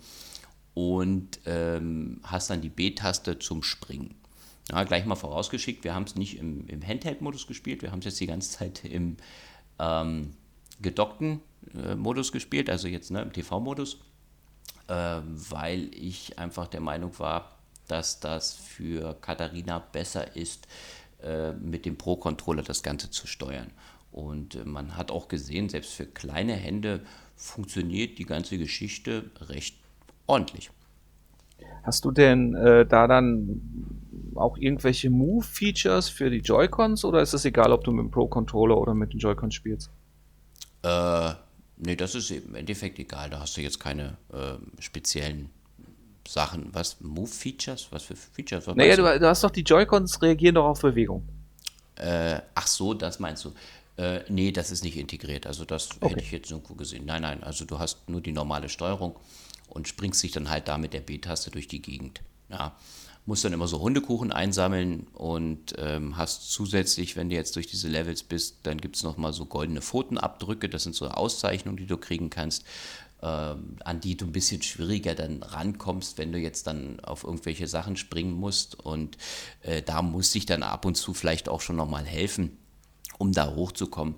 [0.73, 4.15] und ähm, hast dann die B-Taste zum Springen.
[4.71, 8.05] Ja, gleich mal vorausgeschickt, wir haben es nicht im, im Handheld-Modus gespielt, wir haben es
[8.05, 9.17] jetzt die ganze Zeit im
[9.79, 10.31] ähm,
[10.81, 11.41] gedockten
[11.75, 13.99] äh, Modus gespielt, also jetzt ne, im TV-Modus,
[14.87, 17.60] äh, weil ich einfach der Meinung war,
[17.91, 20.67] dass das für Katharina besser ist,
[21.21, 23.71] äh, mit dem Pro-Controller das Ganze zu steuern.
[24.11, 27.01] Und äh, man hat auch gesehen, selbst für kleine Hände
[27.35, 29.75] funktioniert die ganze Geschichte recht
[30.25, 30.71] ordentlich.
[31.83, 33.61] Hast du denn äh, da dann
[34.35, 38.77] auch irgendwelche Move-Features für die Joy-Cons oder ist es egal, ob du mit dem Pro-Controller
[38.77, 39.89] oder mit den Joy-Cons spielst?
[40.83, 41.33] Äh,
[41.77, 43.29] nee, das ist im Endeffekt egal.
[43.29, 45.49] Da hast du jetzt keine äh, speziellen
[46.27, 46.69] Sachen.
[46.73, 46.97] Was?
[47.01, 47.87] Move-Features?
[47.91, 48.67] Was für Features?
[48.67, 51.27] Was naja, du, du, hast doch die Joy-Cons reagieren doch auf Bewegung.
[51.95, 53.53] Äh, ach so, das meinst du.
[53.97, 55.45] Äh, nee, das ist nicht integriert.
[55.45, 56.09] Also das okay.
[56.09, 57.05] hätte ich jetzt irgendwo gesehen.
[57.05, 59.15] Nein, nein, also du hast nur die normale Steuerung
[59.67, 62.21] und springst dich dann halt da mit der B-Taste durch die Gegend.
[62.49, 62.75] Ja.
[63.27, 67.87] Musst dann immer so Hundekuchen einsammeln und ähm, hast zusätzlich, wenn du jetzt durch diese
[67.87, 70.67] Levels bist, dann gibt es nochmal so goldene Pfotenabdrücke.
[70.67, 72.65] Das sind so Auszeichnungen, die du kriegen kannst,
[73.25, 77.95] an die du ein bisschen schwieriger dann rankommst, wenn du jetzt dann auf irgendwelche Sachen
[77.95, 78.79] springen musst.
[78.79, 79.17] Und
[79.61, 82.57] äh, da muss ich dann ab und zu vielleicht auch schon nochmal helfen
[83.21, 84.15] um da hochzukommen.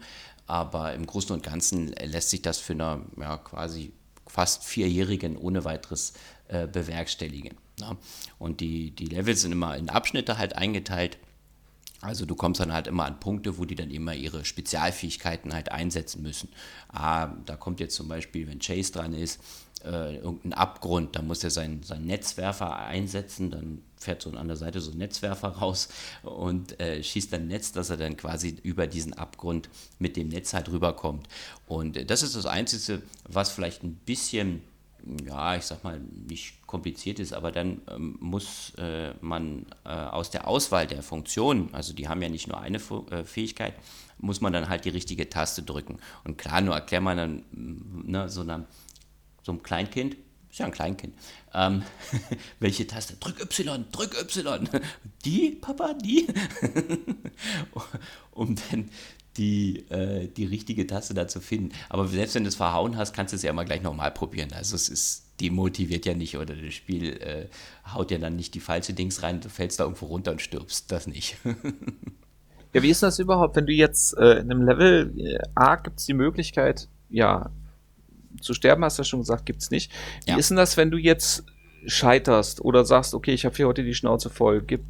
[0.48, 3.94] Aber im Großen und Ganzen lässt sich das für eine ja, quasi
[4.26, 6.13] fast Vierjährigen ohne weiteres
[6.48, 7.58] äh, bewerkstelligen.
[7.80, 7.98] Ja.
[8.39, 11.18] Und die, die Levels sind immer in Abschnitte halt eingeteilt.
[12.04, 15.72] Also du kommst dann halt immer an Punkte, wo die dann immer ihre Spezialfähigkeiten halt
[15.72, 16.50] einsetzen müssen.
[16.89, 19.39] Ah, da kommt jetzt zum Beispiel, wenn Chase dran ist,
[19.86, 24.58] äh, irgendein Abgrund, da muss er seinen, seinen Netzwerfer einsetzen, dann fährt so an der
[24.58, 25.88] Seite so ein Netzwerfer raus
[26.24, 30.54] und äh, schießt dann Netz, dass er dann quasi über diesen Abgrund mit dem Netz
[30.54, 31.28] halt rüberkommt.
[31.68, 34.62] Und äh, das ist das Einzige, was vielleicht ein bisschen,
[35.26, 40.30] ja, ich sag mal, nicht kompliziert ist, aber dann ähm, muss äh, man äh, aus
[40.30, 43.74] der Auswahl der Funktionen, also die haben ja nicht nur eine äh, Fähigkeit,
[44.18, 46.00] muss man dann halt die richtige Taste drücken.
[46.24, 48.66] Und klar, nur erklärt man dann ne, so einer
[49.44, 50.16] so einem Kleinkind,
[50.50, 51.13] ist ja ein Kleinkind,
[51.54, 51.84] ähm,
[52.60, 53.18] welche Taste?
[53.18, 54.70] Drück Y, drück Y.
[55.26, 56.28] Die, Papa, die?
[58.32, 58.89] um dann
[59.38, 61.74] die, äh, die richtige Taste da zu finden.
[61.89, 64.54] Aber selbst wenn du es verhauen hast, kannst du es ja mal gleich nochmal probieren.
[64.54, 67.48] Also es ist, demotiviert ja nicht oder das Spiel äh,
[67.91, 70.91] haut ja dann nicht die falsche Dings rein, du fällst da irgendwo runter und stirbst.
[70.91, 71.38] Das nicht.
[72.74, 76.00] ja, wie ist das überhaupt, wenn du jetzt äh, in einem Level äh, A gibt
[76.00, 77.50] es die Möglichkeit, ja,
[78.41, 79.91] zu sterben, hast du ja schon gesagt, gibt es nicht.
[80.26, 80.38] Wie ja.
[80.38, 81.46] ist denn das, wenn du jetzt
[81.86, 84.82] scheiterst oder sagst, okay, ich habe hier heute die Schnauze voll, gib,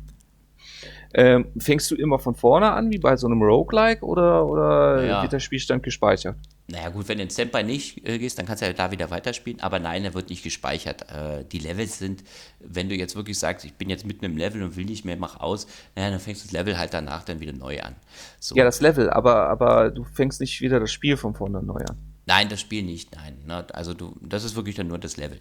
[1.15, 5.21] Ähm, fängst du immer von vorne an, wie bei so einem Roguelike, oder, oder ja.
[5.21, 6.35] wird der Spielstand gespeichert?
[6.67, 9.11] Naja gut, wenn du in Standby nicht äh, gehst, dann kannst du ja da wieder
[9.11, 11.03] weiterspielen, aber nein, er wird nicht gespeichert.
[11.11, 12.23] Äh, die Levels sind,
[12.59, 15.17] wenn du jetzt wirklich sagst, ich bin jetzt mitten im Level und will nicht mehr,
[15.17, 17.95] mach aus, naja, dann fängst du das Level halt danach dann wieder neu an.
[18.39, 18.55] So.
[18.55, 21.97] Ja, das Level, aber, aber du fängst nicht wieder das Spiel von vorne neu an.
[22.25, 23.37] Nein, das Spiel nicht, nein.
[23.45, 23.65] Ne?
[23.73, 25.39] Also du, das ist wirklich dann nur das Level.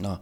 [0.00, 0.20] Ne?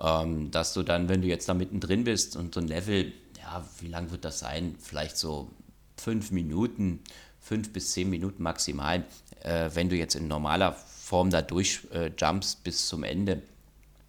[0.00, 3.12] Ähm, dass du dann, wenn du jetzt da mittendrin bist und so ein Level,
[3.46, 4.74] ja, wie lang wird das sein?
[4.80, 5.50] Vielleicht so
[5.96, 7.00] fünf Minuten,
[7.40, 9.04] fünf bis zehn Minuten maximal.
[9.42, 13.42] Äh, wenn du jetzt in normaler Form da durchjumpst äh, bis zum Ende,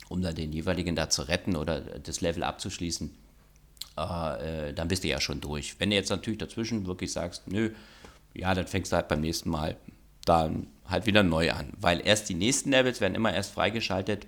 [0.10, 3.13] um dann den jeweiligen da zu retten oder das Level abzuschließen,
[3.97, 5.80] äh, äh, dann bist du ja schon durch.
[5.80, 7.71] Wenn du jetzt natürlich dazwischen wirklich sagst, nö,
[8.34, 9.78] ja, dann fängst du halt beim nächsten Mal
[10.26, 11.73] dann halt wieder neu an.
[11.80, 14.26] Weil erst die nächsten Levels werden immer erst freigeschaltet,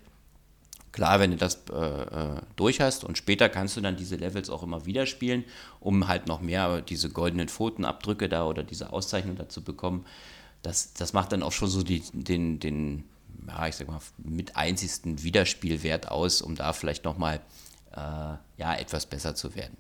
[0.91, 4.49] Klar, wenn du das äh, äh, durch hast und später kannst du dann diese Levels
[4.49, 5.43] auch immer wieder spielen,
[5.79, 10.05] um halt noch mehr diese goldenen Pfotenabdrücke da oder diese Auszeichnung dazu bekommen.
[10.63, 13.03] Das, das macht dann auch schon so die, den, den,
[13.47, 17.39] ja, ich sag mal, mit einzigsten Wiederspielwert aus, um da vielleicht nochmal
[17.91, 17.99] äh,
[18.57, 19.77] ja, etwas besser zu werden.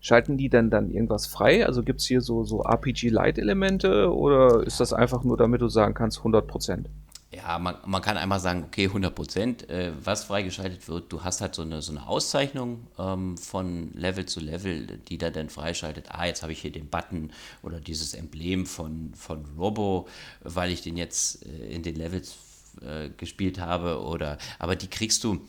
[0.00, 1.66] Schalten die dann dann irgendwas frei?
[1.66, 5.92] Also gibt es hier so, so RPG-Light-Elemente oder ist das einfach nur, damit du sagen
[5.92, 6.88] kannst, 100 Prozent?
[7.32, 11.40] Ja, man, man kann einmal sagen, okay, 100 Prozent, äh, was freigeschaltet wird, du hast
[11.40, 16.06] halt so eine, so eine Auszeichnung ähm, von Level zu Level, die da dann freischaltet,
[16.08, 17.30] ah, jetzt habe ich hier den Button
[17.62, 20.08] oder dieses Emblem von, von Robo,
[20.42, 22.34] weil ich den jetzt äh, in den Levels
[22.82, 25.46] äh, gespielt habe oder, aber die kriegst du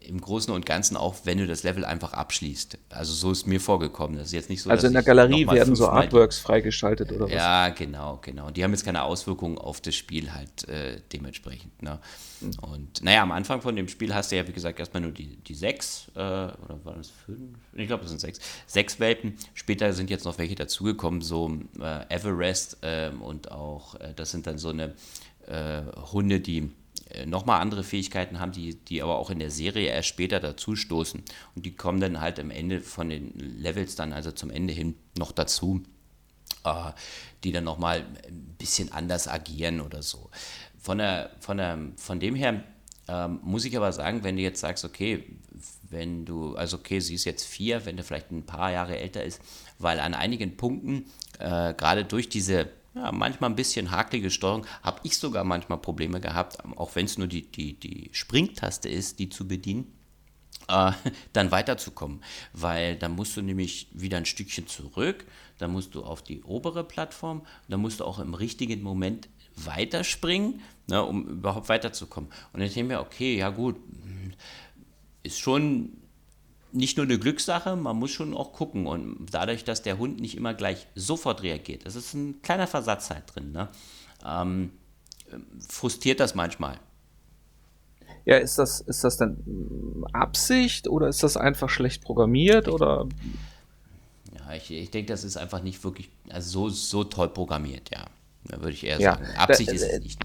[0.00, 2.78] im Großen und Ganzen auch, wenn du das Level einfach abschließt.
[2.88, 4.16] Also so ist mir vorgekommen.
[4.16, 4.70] Das ist jetzt nicht so.
[4.70, 7.32] Also in der Galerie werden so Artworks freigeschaltet oder was?
[7.32, 8.50] Ja, genau, genau.
[8.50, 11.82] Die haben jetzt keine Auswirkungen auf das Spiel halt äh, dementsprechend.
[11.82, 11.98] Ne?
[12.40, 12.50] Mhm.
[12.60, 15.36] Und naja, am Anfang von dem Spiel hast du ja, wie gesagt, erstmal nur die,
[15.36, 17.58] die sechs, äh, oder waren das fünf?
[17.74, 18.40] Ich glaube, das sind sechs.
[18.66, 19.34] Sechs Welpen.
[19.54, 24.46] Später sind jetzt noch welche dazugekommen, so äh, Everest ähm, und auch, äh, das sind
[24.46, 24.94] dann so eine
[25.46, 25.82] äh,
[26.12, 26.70] Hunde, die
[27.26, 31.22] nochmal andere Fähigkeiten haben, die, die aber auch in der Serie erst später dazu stoßen.
[31.54, 34.94] Und die kommen dann halt am Ende von den Levels dann, also zum Ende hin,
[35.18, 35.82] noch dazu,
[36.64, 36.92] äh,
[37.44, 40.30] die dann nochmal ein bisschen anders agieren oder so.
[40.78, 42.64] Von, der, von, der, von dem her
[43.08, 45.24] ähm, muss ich aber sagen, wenn du jetzt sagst, okay,
[45.88, 49.24] wenn du, also okay, sie ist jetzt vier, wenn du vielleicht ein paar Jahre älter
[49.24, 49.40] ist,
[49.78, 51.06] weil an einigen Punkten,
[51.38, 54.66] äh, gerade durch diese ja, manchmal ein bisschen hakelige Steuerung.
[54.82, 59.18] Habe ich sogar manchmal Probleme gehabt, auch wenn es nur die, die, die Springtaste ist,
[59.18, 59.92] die zu bedienen,
[60.68, 60.92] äh,
[61.32, 62.22] dann weiterzukommen.
[62.52, 65.24] Weil dann musst du nämlich wieder ein Stückchen zurück,
[65.58, 70.60] dann musst du auf die obere Plattform, dann musst du auch im richtigen Moment weiterspringen,
[70.88, 72.30] ne, um überhaupt weiterzukommen.
[72.52, 73.76] Und dann denke ich mir, okay, ja gut,
[75.22, 75.99] ist schon
[76.72, 78.86] nicht nur eine Glückssache, man muss schon auch gucken.
[78.86, 83.10] Und dadurch, dass der Hund nicht immer gleich sofort reagiert, das ist ein kleiner Versatz
[83.10, 83.68] halt drin, ne?
[84.26, 84.72] ähm,
[85.68, 86.78] frustriert das manchmal.
[88.24, 89.38] Ja, ist das, ist das dann
[90.12, 93.08] Absicht oder ist das einfach schlecht programmiert oder?
[94.34, 98.04] Ja, ich, ich denke, das ist einfach nicht wirklich also so, so toll programmiert, ja.
[98.44, 99.26] Da würde ich eher ja, sagen.
[99.36, 100.20] Absicht da, ist es nicht.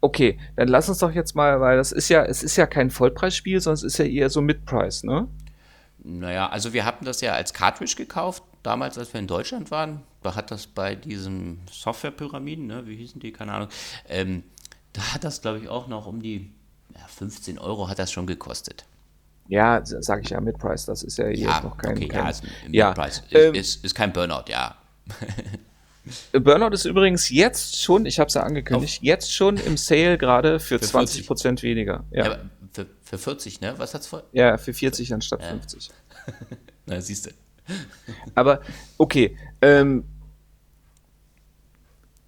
[0.00, 2.90] Okay, dann lass uns doch jetzt mal, weil das ist ja, es ist ja kein
[2.90, 5.28] Vollpreisspiel, sondern es ist ja eher so Mid-Price, ne?
[6.06, 10.02] Naja, also wir hatten das ja als Cartridge gekauft, damals, als wir in Deutschland waren.
[10.22, 13.68] Da hat das bei diesen Softwarepyramiden, ne, wie hießen die, keine Ahnung,
[14.08, 14.42] ähm,
[14.92, 16.52] da hat das, glaube ich, auch noch um die
[16.94, 18.84] ja, 15 Euro hat das schon gekostet.
[19.48, 21.96] Ja, sage ich ja, Mid-Price, das ist ja jetzt ja, noch kein...
[21.96, 24.76] Okay, kein, ja, ist Mid-Price, ja, ist, ähm, ist, ist kein Burnout, ja.
[26.32, 29.06] Burnout ist übrigens jetzt schon, ich habe es ja angekündigt, oh.
[29.06, 32.04] jetzt schon im Sale gerade für, für 20% weniger.
[32.10, 32.26] Ja.
[32.26, 32.38] ja
[32.74, 33.74] für, für 40, ne?
[33.78, 34.24] Was hat's vor?
[34.32, 35.50] Ja, für 40 anstatt ja.
[35.50, 35.90] 50.
[36.86, 37.30] Na, siehst du.
[38.34, 38.60] Aber,
[38.98, 39.36] okay.
[39.62, 40.04] Ähm,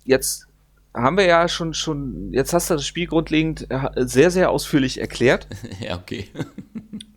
[0.04, 0.46] jetzt
[0.94, 5.00] haben wir ja schon, schon, jetzt hast du das Spiel grundlegend äh, sehr, sehr ausführlich
[5.00, 5.48] erklärt.
[5.80, 6.28] ja, okay.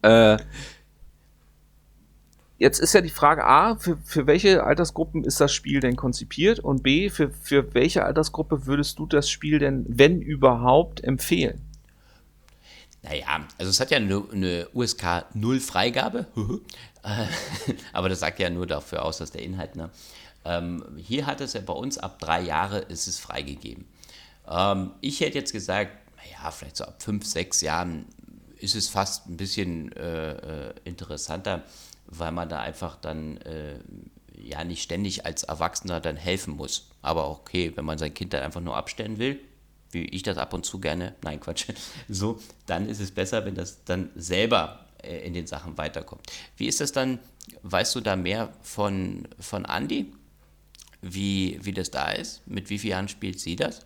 [0.02, 0.38] Äh,
[2.58, 6.60] jetzt ist ja die Frage A, für, für welche Altersgruppen ist das Spiel denn konzipiert?
[6.60, 11.69] Und B, für, für welche Altersgruppe würdest du das Spiel denn, wenn überhaupt, empfehlen?
[13.02, 16.28] Naja, also es hat ja eine, eine USK 0 Freigabe,
[17.94, 19.90] aber das sagt ja nur dafür aus, dass der Inhalt, ne?
[20.46, 23.86] Ähm, hier hat es ja bei uns ab drei Jahre ist es freigegeben.
[24.50, 28.06] Ähm, ich hätte jetzt gesagt, naja, vielleicht so ab fünf, sechs Jahren
[28.58, 31.64] ist es fast ein bisschen äh, äh, interessanter,
[32.06, 33.80] weil man da einfach dann äh,
[34.36, 36.90] ja nicht ständig als Erwachsener dann helfen muss.
[37.02, 39.40] Aber okay, wenn man sein Kind dann einfach nur abstellen will,
[39.91, 41.67] wie ich das ab und zu gerne, nein, Quatsch,
[42.10, 46.21] so, dann ist es besser, wenn das dann selber äh, in den Sachen weiterkommt.
[46.58, 47.19] Wie ist das dann,
[47.63, 50.12] weißt du da mehr von, von Andy?
[51.02, 52.45] Wie, wie das da ist?
[52.47, 53.86] Mit wie vielen Jahren spielt sie das?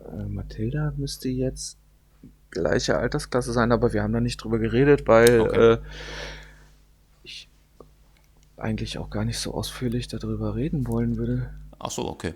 [0.00, 1.78] Äh, Mathilda müsste jetzt
[2.50, 5.72] gleiche Altersklasse sein, aber wir haben da nicht drüber geredet, weil okay.
[5.72, 5.78] äh,
[7.24, 7.48] ich
[8.56, 11.54] eigentlich auch gar nicht so ausführlich darüber reden wollen würde.
[11.84, 12.34] Ach so, okay.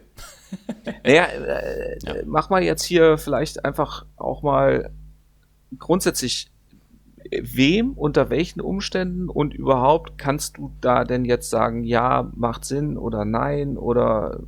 [1.04, 2.14] naja, äh, ja.
[2.26, 4.92] mach mal jetzt hier vielleicht einfach auch mal
[5.78, 6.50] grundsätzlich,
[7.30, 12.98] wem, unter welchen Umständen und überhaupt kannst du da denn jetzt sagen, ja, macht Sinn
[12.98, 14.40] oder nein oder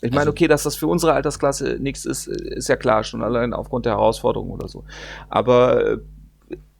[0.00, 3.22] ich meine, also, okay, dass das für unsere Altersklasse nichts ist, ist ja klar, schon
[3.22, 4.84] allein aufgrund der Herausforderungen oder so.
[5.28, 5.98] Aber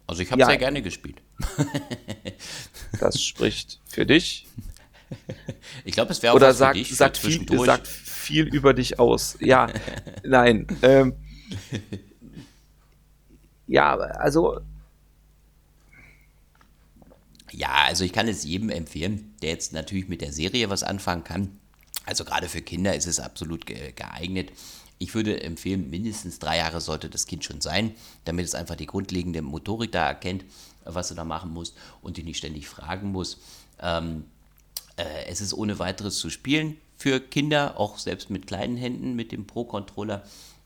[0.06, 1.20] also ich habe ja, sehr gerne gespielt.
[3.00, 4.46] das spricht für dich.
[5.84, 9.36] Ich glaube, es wäre auch Oder sagt, dich, sagt, viel, sagt viel über dich aus.
[9.40, 9.68] Ja,
[10.22, 10.66] nein.
[10.82, 11.14] Ähm,
[13.66, 14.60] ja, also.
[17.50, 21.24] Ja, also ich kann es jedem empfehlen, der jetzt natürlich mit der Serie was anfangen
[21.24, 21.58] kann.
[22.04, 24.52] Also gerade für Kinder ist es absolut geeignet.
[24.98, 27.94] Ich würde empfehlen, mindestens drei Jahre sollte das Kind schon sein,
[28.24, 30.44] damit es einfach die grundlegende Motorik da erkennt,
[30.84, 33.38] was du da machen musst und dich nicht ständig fragen muss.
[33.80, 34.24] Ähm,
[34.98, 39.32] äh, es ist ohne weiteres zu spielen für Kinder, auch selbst mit kleinen Händen mit
[39.32, 40.24] dem Pro-Controller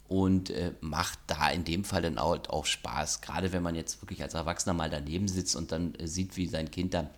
[0.08, 3.20] und äh, macht da in dem Fall dann auch, auch, Spaß.
[3.20, 6.46] Gerade wenn man jetzt wirklich als Erwachsener mal daneben sitzt und dann äh, sieht, wie
[6.46, 7.10] sein Kind da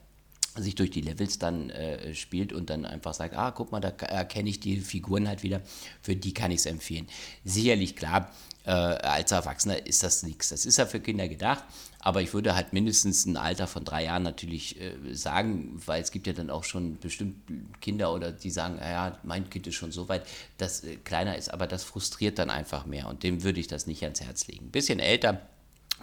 [0.57, 3.89] sich durch die Levels dann äh, spielt und dann einfach sagt, ah, guck mal, da
[3.89, 5.61] erkenne ich die Figuren halt wieder,
[6.03, 7.07] für die kann ich es empfehlen.
[7.45, 8.31] Sicherlich, klar,
[8.65, 10.49] äh, als Erwachsener ist das nichts.
[10.49, 11.65] Das ist ja für Kinder gedacht,
[11.99, 16.11] aber ich würde halt mindestens ein Alter von drei Jahren natürlich äh, sagen, weil es
[16.11, 17.37] gibt ja dann auch schon bestimmt
[17.81, 21.53] Kinder oder die sagen, ja, mein Kind ist schon so weit, dass äh, kleiner ist,
[21.53, 24.67] aber das frustriert dann einfach mehr und dem würde ich das nicht ans Herz legen.
[24.67, 25.43] Ein bisschen älter,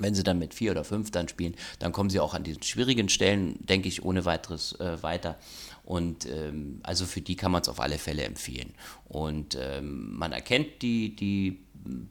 [0.02, 2.64] wenn sie dann mit vier oder fünf dann spielen, dann kommen sie auch an diesen
[2.64, 5.38] schwierigen Stellen, denke ich, ohne weiteres äh, weiter.
[5.84, 8.74] Und ähm, also für die kann man es auf alle Fälle empfehlen.
[9.08, 11.60] Und ähm, man erkennt die, die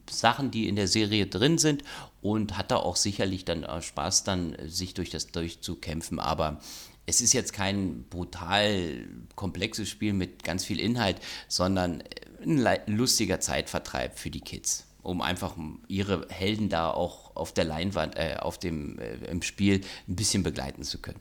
[0.09, 1.83] Sachen, die in der Serie drin sind
[2.21, 6.19] und hat da auch sicherlich dann äh, Spaß, dann äh, sich durch das durchzukämpfen.
[6.19, 6.59] Aber
[7.05, 12.03] es ist jetzt kein brutal komplexes Spiel mit ganz viel Inhalt, sondern
[12.43, 15.55] ein lustiger Zeitvertreib für die Kids um einfach
[15.87, 20.43] ihre Helden da auch auf der Leinwand, äh, auf dem äh, im Spiel ein bisschen
[20.43, 21.19] begleiten zu können.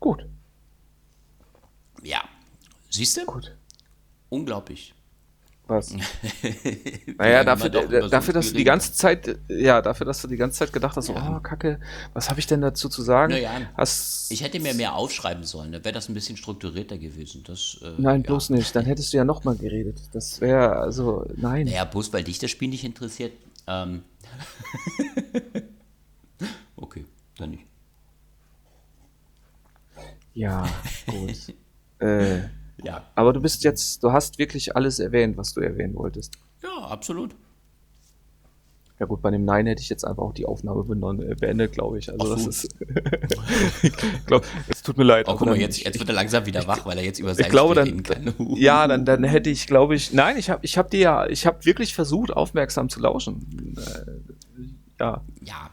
[0.00, 0.26] Gut.
[2.02, 2.24] Ja.
[2.90, 3.24] Siehst du?
[3.24, 3.56] Gut.
[4.28, 4.94] Unglaublich.
[5.68, 5.94] Was?
[7.18, 7.70] naja, dafür,
[8.02, 10.96] so dafür dass du die ganze Zeit, ja, dafür, dass du die ganze Zeit gedacht
[10.96, 11.36] hast, ja.
[11.36, 11.78] oh, Kacke,
[12.14, 13.32] was habe ich denn dazu zu sagen?
[13.32, 17.44] Naja, hast, ich hätte mir mehr aufschreiben sollen, da wäre das ein bisschen strukturierter gewesen.
[17.46, 18.26] Das, äh, nein, ja.
[18.26, 20.00] bloß nicht, dann hättest du ja nochmal geredet.
[20.12, 21.66] Das wäre, also, nein.
[21.66, 23.32] Naja, bloß weil dich das Spiel nicht interessiert.
[23.68, 24.02] Ähm.
[26.76, 27.04] okay,
[27.38, 27.64] dann nicht.
[30.34, 30.68] Ja,
[31.06, 31.54] gut.
[32.00, 32.40] äh.
[32.84, 33.02] Ja.
[33.14, 36.34] Aber du bist jetzt, du hast wirklich alles erwähnt, was du erwähnen wolltest.
[36.62, 37.34] Ja, absolut.
[39.02, 40.84] Ja gut, bei dem Nein hätte ich jetzt einfach auch die Aufnahme
[41.24, 42.08] äh, beendet, glaube ich.
[42.08, 42.50] Also Ach das so.
[42.50, 42.76] ist.
[43.82, 45.26] ich glaube, es tut mir leid.
[45.28, 47.44] Oh, guck mal, jetzt, jetzt wird er langsam wieder wach, weil er jetzt über sein
[47.44, 48.32] ich glaube, dann, kann.
[48.54, 51.46] ja, dann, dann hätte ich, glaube ich, nein, ich habe, ich habe dir ja, ich
[51.46, 53.74] habe wirklich versucht, aufmerksam zu lauschen.
[53.76, 55.20] Äh, ja.
[55.42, 55.70] Ja,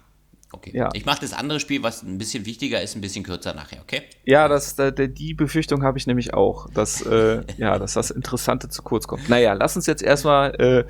[0.60, 0.72] Okay.
[0.76, 0.89] Ja.
[0.93, 4.02] Ich mache das andere Spiel, was ein bisschen wichtiger ist, ein bisschen kürzer nachher, okay?
[4.26, 8.84] Ja, das, die Befürchtung habe ich nämlich auch, dass, äh, ja, dass das Interessante zu
[8.84, 9.30] kurz kommt.
[9.30, 10.56] Naja, lass uns jetzt erstmal.
[10.56, 10.86] Äh,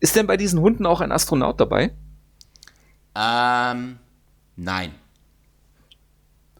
[0.00, 1.92] ist denn bei diesen Hunden auch ein Astronaut dabei?
[3.14, 3.98] Ähm,
[4.56, 4.92] nein.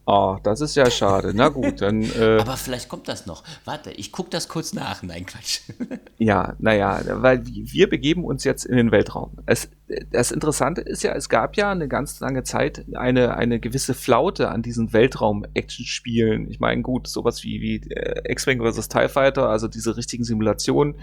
[0.09, 1.33] Oh, das ist ja schade.
[1.35, 1.97] Na gut, dann.
[2.17, 3.43] Äh, Aber vielleicht kommt das noch.
[3.65, 5.03] Warte, ich gucke das kurz nach.
[5.03, 5.61] Nein, Quatsch.
[6.19, 9.33] ja, naja, weil wir begeben uns jetzt in den Weltraum.
[9.45, 9.69] Es,
[10.13, 14.51] das Interessante ist ja, es gab ja eine ganz lange Zeit eine, eine gewisse Flaute
[14.51, 16.49] an diesen Weltraum-Action-Spielen.
[16.49, 18.89] Ich meine, gut, sowas wie, wie äh, X-Wing vs.
[18.89, 20.95] TIE Fighter, also diese richtigen Simulationen.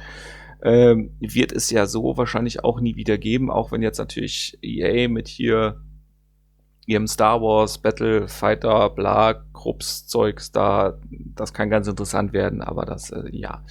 [0.63, 5.09] Ähm, wird es ja so wahrscheinlich auch nie wieder geben, auch wenn jetzt natürlich EA
[5.09, 5.81] mit hier
[6.85, 12.85] ihrem Star Wars Battle Fighter bla Krupps Zeugs da, das kann ganz interessant werden, aber
[12.85, 13.63] das, äh, ja.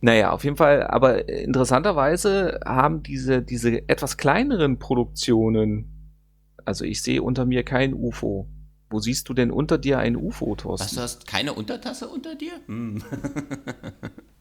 [0.00, 6.14] Naja, auf jeden Fall, aber interessanterweise haben diese, diese etwas kleineren Produktionen,
[6.64, 8.48] also ich sehe unter mir kein UFO.
[8.94, 10.86] Wo siehst du denn unter dir ein UFO, Thorsten?
[10.86, 12.52] Was, du hast keine Untertasse unter dir?
[12.66, 13.02] Hm.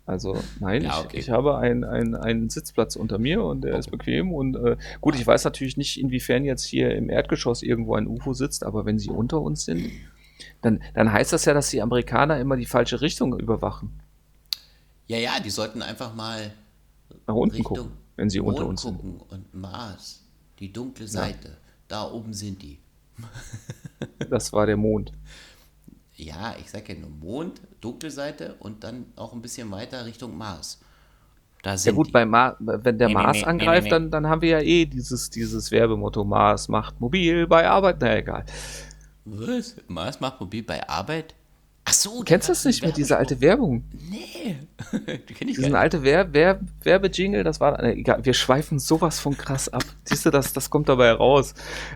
[0.05, 1.17] Also nein, ja, okay.
[1.17, 3.79] ich, ich, habe einen, einen, Sitzplatz unter mir und der okay.
[3.79, 4.33] ist bequem.
[4.33, 8.33] Und äh, gut, ich weiß natürlich nicht, inwiefern jetzt hier im Erdgeschoss irgendwo ein UFO
[8.33, 9.89] sitzt, aber wenn sie unter uns sind,
[10.61, 14.01] dann, dann heißt das ja, dass die Amerikaner immer die falsche Richtung überwachen.
[15.07, 16.51] Ja, ja, die sollten einfach mal
[17.25, 18.99] nach unten Richtung gucken, wenn sie unter uns sind.
[18.99, 20.21] und Mars,
[20.59, 21.47] die dunkle Seite.
[21.47, 21.55] Ja.
[21.87, 22.77] da oben sind die.
[24.29, 25.11] das war der Mond.
[26.15, 30.79] Ja, ich sage ja nur Mond, Dunkelseite und dann auch ein bisschen weiter Richtung Mars.
[31.63, 34.27] Da sind ja gut, bei Mar wenn der nee, Mars nee, angreift, nee, Dann, dann
[34.27, 37.97] haben wir ja eh dieses, dieses Werbemotto, Mars macht mobil bei Arbeit.
[38.01, 38.45] Na egal.
[39.25, 39.77] Was?
[39.87, 41.35] Mars macht mobil bei Arbeit?
[41.85, 43.83] Ach so, du kennst das nicht mehr, diese alte Werbung?
[44.09, 44.57] Nee,
[45.29, 49.19] die kenne ich Diesen alte Wer Wer Werbejingle, das war, äh, egal, wir schweifen sowas
[49.19, 49.83] von krass ab.
[50.05, 51.53] Siehst du, das, das kommt dabei raus.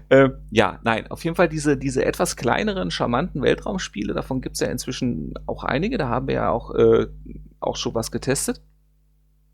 [0.10, 4.60] Äh, ja, nein, auf jeden Fall diese, diese etwas kleineren, charmanten Weltraumspiele, davon gibt es
[4.60, 7.08] ja inzwischen auch einige, da haben wir ja auch, äh,
[7.62, 8.62] auch schon was getestet.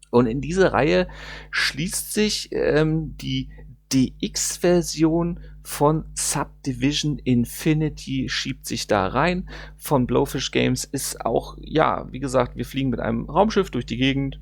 [0.10, 1.08] Und in diese Reihe
[1.52, 3.50] schließt sich ähm, die
[3.94, 9.50] DX-Version von Subdivision Infinity schiebt sich da rein.
[9.78, 13.98] Von Blowfish Games ist auch, ja, wie gesagt, wir fliegen mit einem Raumschiff durch die
[13.98, 14.40] Gegend,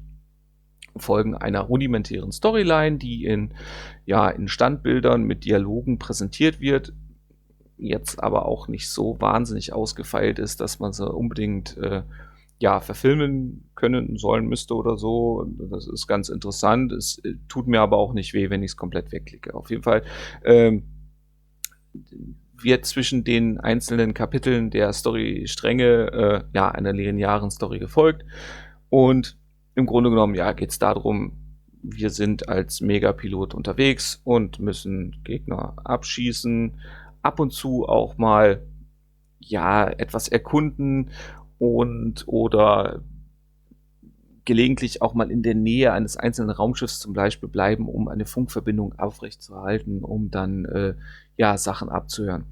[0.98, 3.54] folgen einer rudimentären Storyline, die in,
[4.06, 6.92] ja, in Standbildern mit Dialogen präsentiert wird.
[7.78, 12.02] Jetzt aber auch nicht so wahnsinnig ausgefeilt ist, dass man sie unbedingt äh,
[12.60, 15.48] ja, verfilmen können sollen müsste oder so.
[15.70, 16.92] Das ist ganz interessant.
[16.92, 19.54] Es äh, tut mir aber auch nicht weh, wenn ich es komplett wegklicke.
[19.56, 20.04] Auf jeden Fall
[20.46, 20.84] ähm,
[22.64, 28.24] wird zwischen den einzelnen Kapiteln der Story-Stränge äh, ja, einer linearen Story gefolgt.
[28.90, 29.38] Und
[29.76, 31.38] im Grunde genommen, ja, geht es darum,
[31.84, 36.80] wir sind als Megapilot unterwegs und müssen Gegner abschießen,
[37.22, 38.64] ab und zu auch mal
[39.40, 41.10] ja etwas erkunden
[41.58, 43.02] und oder
[44.46, 48.98] gelegentlich auch mal in der Nähe eines einzelnen Raumschiffs zum Beispiel bleiben, um eine Funkverbindung
[48.98, 50.96] aufrechtzuerhalten, um dann äh,
[51.38, 52.46] ja Sachen abzuhören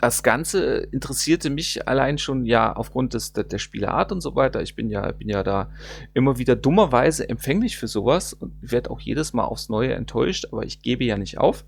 [0.00, 4.62] das Ganze interessierte mich allein schon ja aufgrund des, der, der Spieleart und so weiter.
[4.62, 5.70] Ich bin ja, bin ja da
[6.14, 10.64] immer wieder dummerweise empfänglich für sowas und werde auch jedes Mal aufs Neue enttäuscht, aber
[10.64, 11.66] ich gebe ja nicht auf.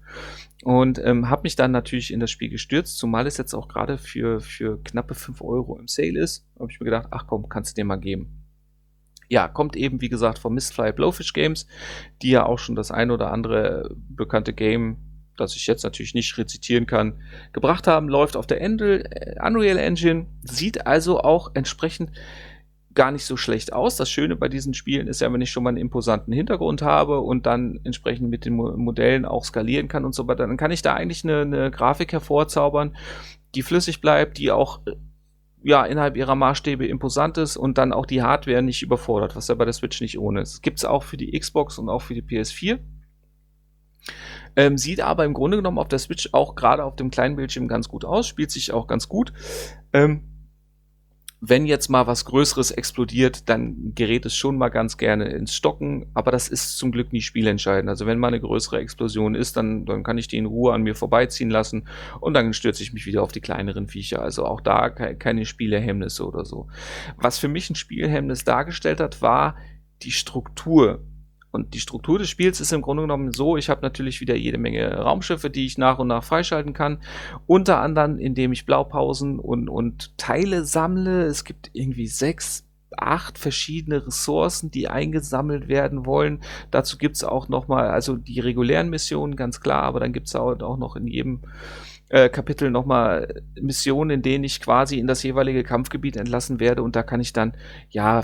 [0.65, 3.99] Und ähm, habe mich dann natürlich in das Spiel gestürzt, zumal es jetzt auch gerade
[3.99, 6.47] für, für knappe 5 Euro im Sale ist.
[6.59, 8.42] Habe ich mir gedacht, ach komm, kannst du dir mal geben.
[9.33, 11.67] Ja, kommt eben, wie gesagt, von Mistfly Blowfish Games,
[12.21, 14.99] die ja auch schon das ein oder andere bekannte Game
[15.39, 17.23] das ich jetzt natürlich nicht rezitieren kann,
[17.55, 22.11] gebracht haben, läuft auf der Endel, äh, Unreal Engine, sieht also auch entsprechend
[22.93, 23.97] gar nicht so schlecht aus.
[23.97, 27.21] Das Schöne bei diesen Spielen ist ja, wenn ich schon mal einen imposanten Hintergrund habe
[27.21, 30.83] und dann entsprechend mit den Modellen auch skalieren kann und so weiter, dann kann ich
[30.83, 32.95] da eigentlich eine, eine Grafik hervorzaubern,
[33.55, 34.93] die flüssig bleibt, die auch äh,
[35.65, 39.55] ja, innerhalb ihrer Maßstäbe imposant ist und dann auch die Hardware nicht überfordert, was ja
[39.55, 40.63] bei der Switch nicht ohne ist.
[40.63, 42.79] Gibt es auch für die Xbox und auch für die PS4.
[44.57, 47.69] Ähm, sieht aber im Grunde genommen auf der Switch auch gerade auf dem kleinen Bildschirm
[47.69, 49.33] ganz gut aus, spielt sich auch ganz gut.
[49.93, 50.32] Ähm,
[51.45, 56.07] wenn jetzt mal was Größeres explodiert, dann gerät es schon mal ganz gerne ins Stocken,
[56.15, 57.89] aber das ist zum Glück nicht spielentscheidend.
[57.89, 60.85] Also wenn mal eine größere Explosion ist, dann, dann kann ich die in Ruhe an
[60.85, 61.89] mir vorbeiziehen lassen
[62.21, 64.23] und dann stürze ich mich wieder auf die kleineren Viecher.
[64.23, 66.69] Also auch da keine Spielehemmnisse oder so.
[67.17, 69.57] Was für mich ein Spielhemmnis dargestellt hat, war
[70.03, 71.03] die Struktur
[71.53, 74.57] und die Struktur des Spiels ist im Grunde genommen so, ich habe natürlich wieder jede
[74.57, 77.03] Menge Raumschiffe, die ich nach und nach freischalten kann.
[77.47, 81.25] Unter anderem, indem ich Blaupausen und, und Teile sammle.
[81.27, 86.43] Es gibt irgendwie sechs, acht verschiedene Ressourcen, die eingesammelt werden wollen.
[86.71, 90.35] Dazu gibt es auch nochmal, also die regulären Missionen, ganz klar, aber dann gibt es
[90.35, 91.43] auch noch in jedem
[92.09, 96.97] äh, Kapitel nochmal Missionen, in denen ich quasi in das jeweilige Kampfgebiet entlassen werde und
[96.97, 97.57] da kann ich dann,
[97.91, 98.23] ja,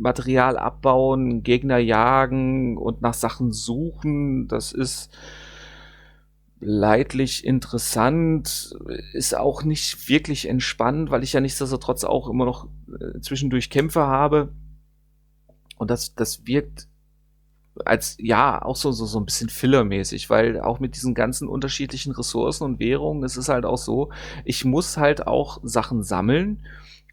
[0.00, 4.48] Material abbauen, Gegner jagen und nach Sachen suchen.
[4.48, 5.10] Das ist
[6.60, 8.76] leidlich interessant,
[9.12, 14.06] ist auch nicht wirklich entspannt, weil ich ja nichtsdestotrotz auch immer noch äh, zwischendurch Kämpfe
[14.06, 14.52] habe.
[15.76, 16.88] Und das, das wirkt
[17.84, 22.12] als ja auch so, so, so ein bisschen fillermäßig, weil auch mit diesen ganzen unterschiedlichen
[22.12, 24.10] Ressourcen und Währungen, es ist halt auch so,
[24.44, 26.62] ich muss halt auch Sachen sammeln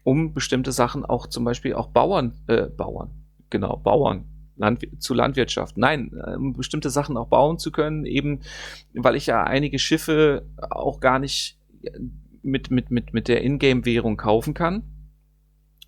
[0.08, 3.10] um bestimmte Sachen auch zum Beispiel auch Bauern, äh, Bauern,
[3.50, 4.24] genau, Bauern
[4.56, 5.76] Land, zu Landwirtschaft.
[5.76, 8.40] Nein, äh, um bestimmte Sachen auch bauen zu können, eben
[8.94, 11.58] weil ich ja einige Schiffe auch gar nicht
[12.42, 14.82] mit, mit, mit, mit der Ingame-Währung kaufen kann,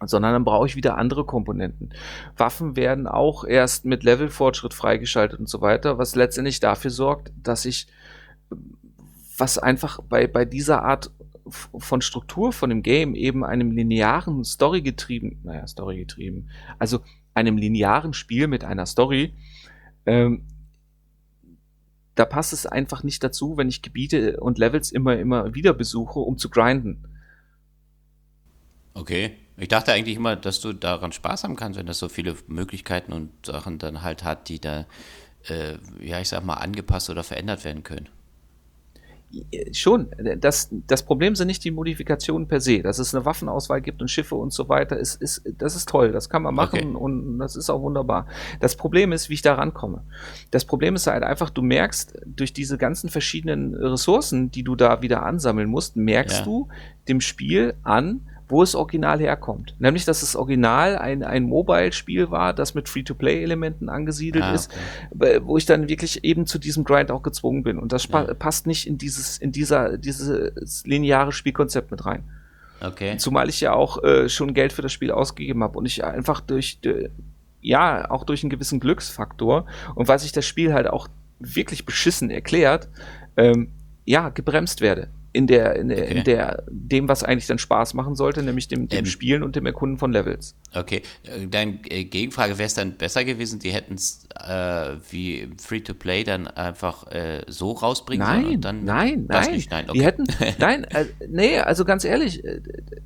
[0.04, 1.94] sondern dann brauche ich wieder andere Komponenten.
[2.36, 7.64] Waffen werden auch erst mit Levelfortschritt freigeschaltet und so weiter, was letztendlich dafür sorgt, dass
[7.64, 7.86] ich
[9.38, 11.10] was einfach bei, bei dieser Art
[11.50, 16.48] von Struktur von dem Game eben einem linearen Story getrieben, naja, Story getrieben,
[16.78, 17.00] also
[17.34, 19.34] einem linearen Spiel mit einer Story,
[20.06, 20.42] ähm,
[22.14, 26.18] da passt es einfach nicht dazu, wenn ich Gebiete und Levels immer, immer wieder besuche,
[26.18, 27.04] um zu grinden.
[28.94, 29.36] Okay.
[29.56, 33.12] Ich dachte eigentlich immer, dass du daran Spaß haben kannst, wenn das so viele Möglichkeiten
[33.12, 34.86] und Sachen dann halt hat, die da
[35.48, 38.08] äh, ja, ich sag mal, angepasst oder verändert werden können.
[39.72, 40.08] Schon,
[40.38, 42.82] das, das Problem sind nicht die Modifikationen per se.
[42.82, 46.10] Dass es eine Waffenauswahl gibt und Schiffe und so weiter, ist, ist, das ist toll,
[46.10, 47.04] das kann man machen okay.
[47.04, 48.26] und das ist auch wunderbar.
[48.58, 50.02] Das Problem ist, wie ich da rankomme.
[50.50, 55.00] Das Problem ist halt einfach, du merkst durch diese ganzen verschiedenen Ressourcen, die du da
[55.02, 56.44] wieder ansammeln musst, merkst ja.
[56.44, 56.68] du
[57.08, 59.74] dem Spiel an, wo es original herkommt.
[59.78, 64.56] Nämlich, dass das Original ein, ein Mobile-Spiel war, das mit Free-to-Play-Elementen angesiedelt ah, okay.
[64.56, 67.78] ist, wo ich dann wirklich eben zu diesem Grind auch gezwungen bin.
[67.78, 68.34] Und das ja.
[68.34, 72.24] passt nicht in dieses, in dieser, dieses lineare Spielkonzept mit rein.
[72.80, 73.16] Okay.
[73.18, 76.40] Zumal ich ja auch äh, schon Geld für das Spiel ausgegeben habe und ich einfach
[76.40, 76.80] durch,
[77.60, 82.30] ja, auch durch einen gewissen Glücksfaktor und weil sich das Spiel halt auch wirklich beschissen
[82.30, 82.88] erklärt,
[83.36, 83.68] ähm,
[84.06, 86.18] ja, gebremst werde in der, in, der, okay.
[86.18, 89.54] in der, dem, was eigentlich dann Spaß machen sollte, nämlich dem, dem ähm, Spielen und
[89.54, 90.56] dem Erkunden von Levels.
[90.74, 95.48] Okay, äh, dann äh, Gegenfrage, wäre es dann besser gewesen, die hätten es äh, wie
[95.56, 98.60] Free-to-Play dann einfach äh, so rausbringen nein, sollen?
[98.60, 99.70] Dann nein, nein, nicht?
[99.70, 99.84] nein.
[99.88, 99.98] Okay.
[99.98, 100.24] Die hätten,
[100.58, 102.60] nein, äh, nee, also ganz ehrlich, äh,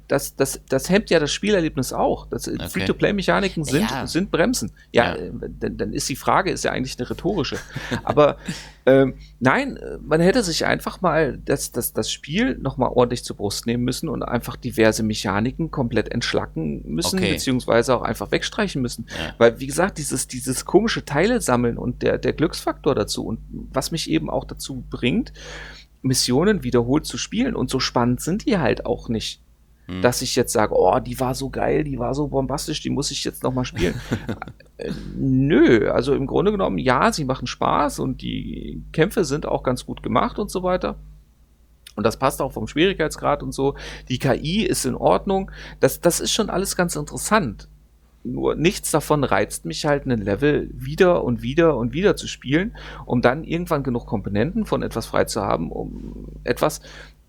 [0.09, 2.29] das, das, das hemmt ja das Spielerlebnis auch.
[2.31, 2.57] Okay.
[2.69, 4.07] Free-to-Play-Mechaniken sind, ja.
[4.07, 4.73] sind Bremsen.
[4.93, 5.31] Ja, ja.
[5.61, 7.59] Dann, dann ist die Frage, ist ja eigentlich eine rhetorische.
[8.03, 8.39] Aber
[8.87, 13.67] ähm, nein, man hätte sich einfach mal das, das, das Spiel nochmal ordentlich zur Brust
[13.67, 17.33] nehmen müssen und einfach diverse Mechaniken komplett entschlacken müssen, okay.
[17.33, 19.07] beziehungsweise auch einfach wegstreichen müssen.
[19.09, 19.35] Ja.
[19.39, 23.91] Weil, wie gesagt, dieses, dieses komische Teile sammeln und der, der Glücksfaktor dazu und was
[23.91, 25.33] mich eben auch dazu bringt,
[26.03, 29.41] Missionen wiederholt zu spielen und so spannend sind die halt auch nicht.
[29.87, 30.01] Hm.
[30.01, 33.11] Dass ich jetzt sage, oh, die war so geil, die war so bombastisch, die muss
[33.11, 34.01] ich jetzt nochmal spielen.
[34.79, 39.63] äh, nö, also im Grunde genommen, ja, sie machen Spaß und die Kämpfe sind auch
[39.63, 40.97] ganz gut gemacht und so weiter.
[41.97, 43.75] Und das passt auch vom Schwierigkeitsgrad und so.
[44.09, 45.51] Die KI ist in Ordnung.
[45.81, 47.69] Das, das ist schon alles ganz interessant.
[48.25, 52.75] Nur nichts davon reizt mich halt, einen Level wieder und wieder und wieder zu spielen,
[53.05, 56.81] um dann irgendwann genug Komponenten von etwas frei zu haben, um etwas,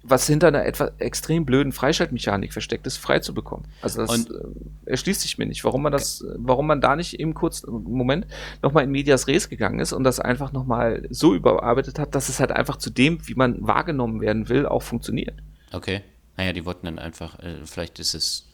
[0.08, 3.68] was hinter einer etwa extrem blöden Freischaltmechanik versteckt ist, frei zu bekommen.
[3.82, 6.36] Also das und, äh, erschließt sich mir nicht, warum man das, okay.
[6.38, 8.28] warum man da nicht eben kurz im Moment
[8.62, 12.40] nochmal in Medias Res gegangen ist und das einfach nochmal so überarbeitet hat, dass es
[12.40, 15.36] halt einfach zu dem, wie man wahrgenommen werden will, auch funktioniert.
[15.72, 16.02] Okay.
[16.38, 18.48] Naja, die wollten dann einfach, äh, vielleicht ist es,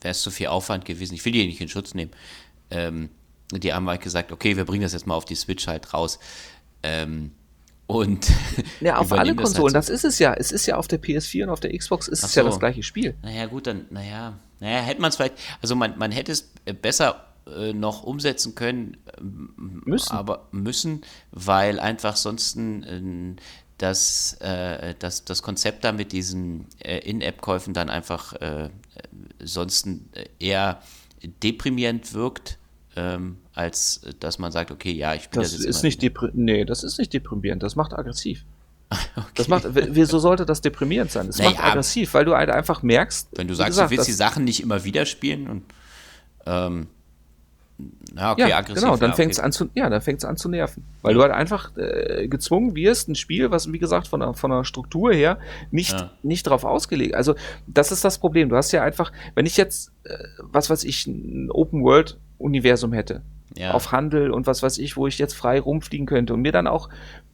[0.00, 1.14] wäre es zu viel Aufwand gewesen.
[1.14, 2.10] Ich will die nicht in Schutz nehmen.
[2.70, 3.10] Ähm,
[3.52, 6.18] die haben halt gesagt, okay, wir bringen das jetzt mal auf die Switch halt raus.
[6.82, 7.32] Ähm,
[7.90, 8.30] und
[8.80, 9.92] ja, auf alle Konsolen, das, halt so.
[9.94, 10.32] das, ist es ja.
[10.32, 12.40] Es ist ja auf der PS4 und auf der Xbox ist Ach es so.
[12.40, 13.16] ja das gleiche Spiel.
[13.22, 17.26] Naja, gut, dann, naja, naja, hätte man es vielleicht, also man, man hätte es besser
[17.48, 20.12] äh, noch umsetzen können, müssen.
[20.12, 23.34] aber müssen, weil einfach sonst äh,
[23.78, 28.70] das, äh, das, das Konzept da mit diesen äh, In-App-Käufen dann einfach äh,
[29.42, 29.88] sonst
[30.38, 30.80] eher
[31.42, 32.56] deprimierend wirkt
[32.94, 36.34] ähm, als dass man sagt, okay, ja, ich spiele das, das jetzt ist nicht.
[36.34, 38.44] Nee, das ist nicht deprimierend, das macht aggressiv.
[39.14, 39.28] Okay.
[39.36, 41.28] Das macht, wieso sollte das deprimierend sein?
[41.28, 43.28] Das naja, macht aggressiv, weil du halt einfach merkst.
[43.36, 45.62] Wenn du sagst, gesagt, du willst die Sachen nicht immer wieder spielen und
[46.44, 46.88] ähm,
[48.16, 48.82] ja, okay, ja, aggressiv.
[48.82, 49.46] Genau, dann ja, fängt es okay.
[49.46, 50.84] an zu, ja, dann an zu nerven.
[51.02, 54.50] Weil du halt einfach äh, gezwungen wirst, ein Spiel, was, wie gesagt, von der, von
[54.50, 55.38] der Struktur her
[55.70, 56.10] nicht, ja.
[56.24, 57.14] nicht drauf ausgelegt.
[57.14, 57.36] Also,
[57.68, 58.48] das ist das Problem.
[58.48, 62.92] Du hast ja einfach, wenn ich jetzt, äh, was weiß ich, ein Open World Universum
[62.92, 63.22] hätte.
[63.56, 63.72] Ja.
[63.72, 66.66] Auf Handel und was weiß ich, wo ich jetzt frei rumfliegen könnte und mir dann
[66.66, 66.88] auch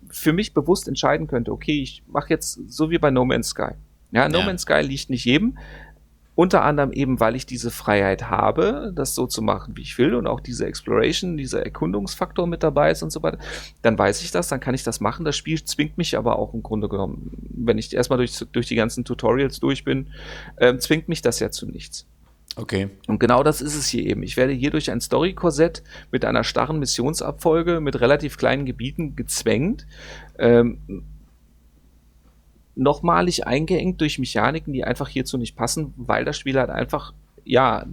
[0.08, 3.72] für mich bewusst entscheiden könnte, okay, ich mache jetzt so wie bei No Man's Sky.
[4.12, 4.46] Ja, No ja.
[4.46, 5.58] Man's Sky liegt nicht jedem.
[6.34, 10.14] Unter anderem eben, weil ich diese Freiheit habe, das so zu machen, wie ich will
[10.14, 13.38] und auch diese Exploration, dieser Erkundungsfaktor mit dabei ist und so weiter,
[13.80, 15.24] dann weiß ich das, dann kann ich das machen.
[15.24, 18.74] Das Spiel zwingt mich aber auch im Grunde genommen, wenn ich erstmal durch, durch die
[18.74, 20.08] ganzen Tutorials durch bin,
[20.56, 22.06] äh, zwingt mich das ja zu nichts.
[22.56, 22.88] Okay.
[23.06, 24.22] Und genau das ist es hier eben.
[24.22, 29.86] Ich werde hier durch ein Story-Korsett mit einer starren Missionsabfolge mit relativ kleinen Gebieten gezwängt,
[30.38, 31.04] ähm,
[32.74, 37.12] nochmalig eingeengt durch Mechaniken, die einfach hierzu nicht passen, weil das Spiel halt einfach,
[37.44, 37.84] ja,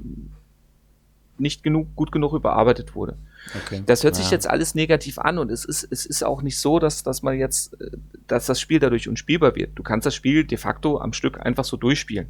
[1.37, 3.17] nicht genug, gut genug überarbeitet wurde.
[3.65, 3.83] Okay.
[3.85, 4.31] Das hört sich ja.
[4.31, 7.37] jetzt alles negativ an und es ist, es ist auch nicht so, dass, dass man
[7.37, 7.91] jetzt, äh,
[8.27, 9.71] dass das Spiel dadurch unspielbar wird.
[9.75, 12.27] Du kannst das Spiel de facto am Stück einfach so durchspielen.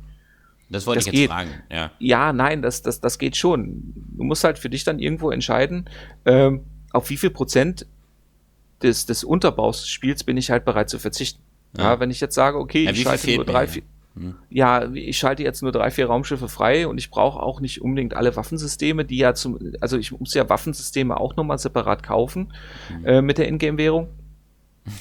[0.74, 1.30] Das wollte das ich jetzt geht.
[1.30, 1.92] fragen, ja.
[2.00, 3.94] Ja, nein, das, das, das geht schon.
[4.18, 5.90] Du musst halt für dich dann irgendwo entscheiden,
[6.26, 7.86] ähm, auf wie viel Prozent
[8.82, 11.42] des, des Unterbaus des Spiels bin ich halt bereit zu verzichten.
[11.78, 13.84] Ja, ja wenn ich jetzt sage, okay, ja, ich schalte nur drei, vier,
[14.16, 14.36] hm.
[14.50, 18.16] ja, ich schalte jetzt nur drei, vier Raumschiffe frei und ich brauche auch nicht unbedingt
[18.16, 22.54] alle Waffensysteme, die ja zum, also ich muss ja Waffensysteme auch nochmal separat kaufen
[22.88, 23.06] hm.
[23.06, 24.10] äh, mit der Ingame-Währung.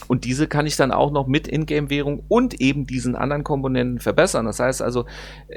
[0.07, 4.47] Und diese kann ich dann auch noch mit Ingame-Währung und eben diesen anderen Komponenten verbessern.
[4.47, 5.07] Das heißt also,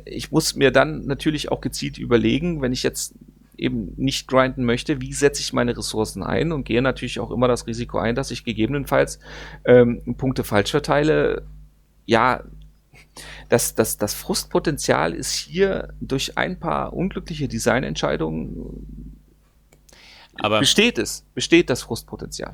[0.05, 3.13] ich muss mir dann natürlich auch gezielt überlegen, wenn ich jetzt
[3.57, 7.47] eben nicht grinden möchte, wie setze ich meine Ressourcen ein und gehe natürlich auch immer
[7.47, 9.19] das Risiko ein, dass ich gegebenenfalls
[9.63, 11.43] ähm, Punkte falsch verteile.
[12.05, 12.43] Ja,
[13.49, 19.15] das, das, das Frustpotenzial ist hier durch ein paar unglückliche Designentscheidungen
[20.37, 22.53] aber besteht es, besteht das Frustpotenzial.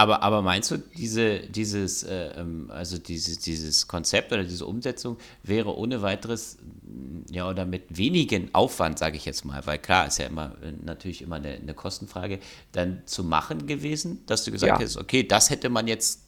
[0.00, 5.18] Aber, aber meinst du, diese, dieses, äh, ähm, also dieses, dieses Konzept oder diese Umsetzung
[5.42, 10.06] wäre ohne weiteres, mm, ja, oder mit wenigen Aufwand, sage ich jetzt mal, weil klar
[10.06, 12.38] ist ja immer äh, natürlich immer eine, eine, Kostenfrage,
[12.72, 14.86] dann zu machen gewesen, dass du gesagt ja.
[14.86, 16.22] hast, okay, das hätte man jetzt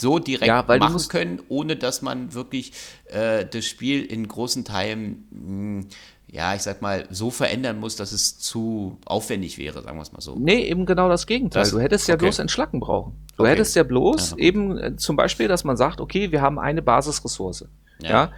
[0.00, 2.72] so direkt ja, machen können, ohne dass man wirklich
[3.10, 5.88] äh, das Spiel in großen Teilen mh, mm,
[6.36, 10.12] ja, ich sag mal, so verändern muss, dass es zu aufwendig wäre, sagen wir es
[10.12, 10.36] mal so.
[10.38, 11.62] Nee, eben genau das Gegenteil.
[11.62, 12.26] Das, du hättest ja okay.
[12.26, 13.14] bloß entschlacken brauchen.
[13.38, 13.52] Du okay.
[13.52, 14.36] hättest ja bloß ja.
[14.36, 17.64] eben äh, zum Beispiel, dass man sagt, okay, wir haben eine Basisressource.
[18.02, 18.10] Ja.
[18.10, 18.32] ja.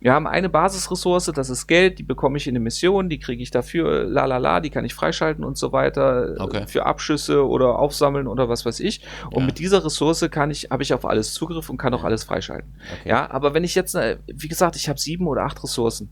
[0.00, 3.40] Wir haben eine Basisressource, das ist Geld, die bekomme ich in eine Mission, die kriege
[3.40, 6.64] ich dafür, la la la, die kann ich freischalten und so weiter, okay.
[6.66, 9.02] für Abschüsse oder aufsammeln oder was weiß ich.
[9.30, 9.46] Und ja.
[9.46, 12.74] mit dieser Ressource kann ich, habe ich auf alles Zugriff und kann auch alles freischalten.
[13.00, 13.10] Okay.
[13.10, 16.10] Ja, aber wenn ich jetzt, äh, wie gesagt, ich habe sieben oder acht Ressourcen.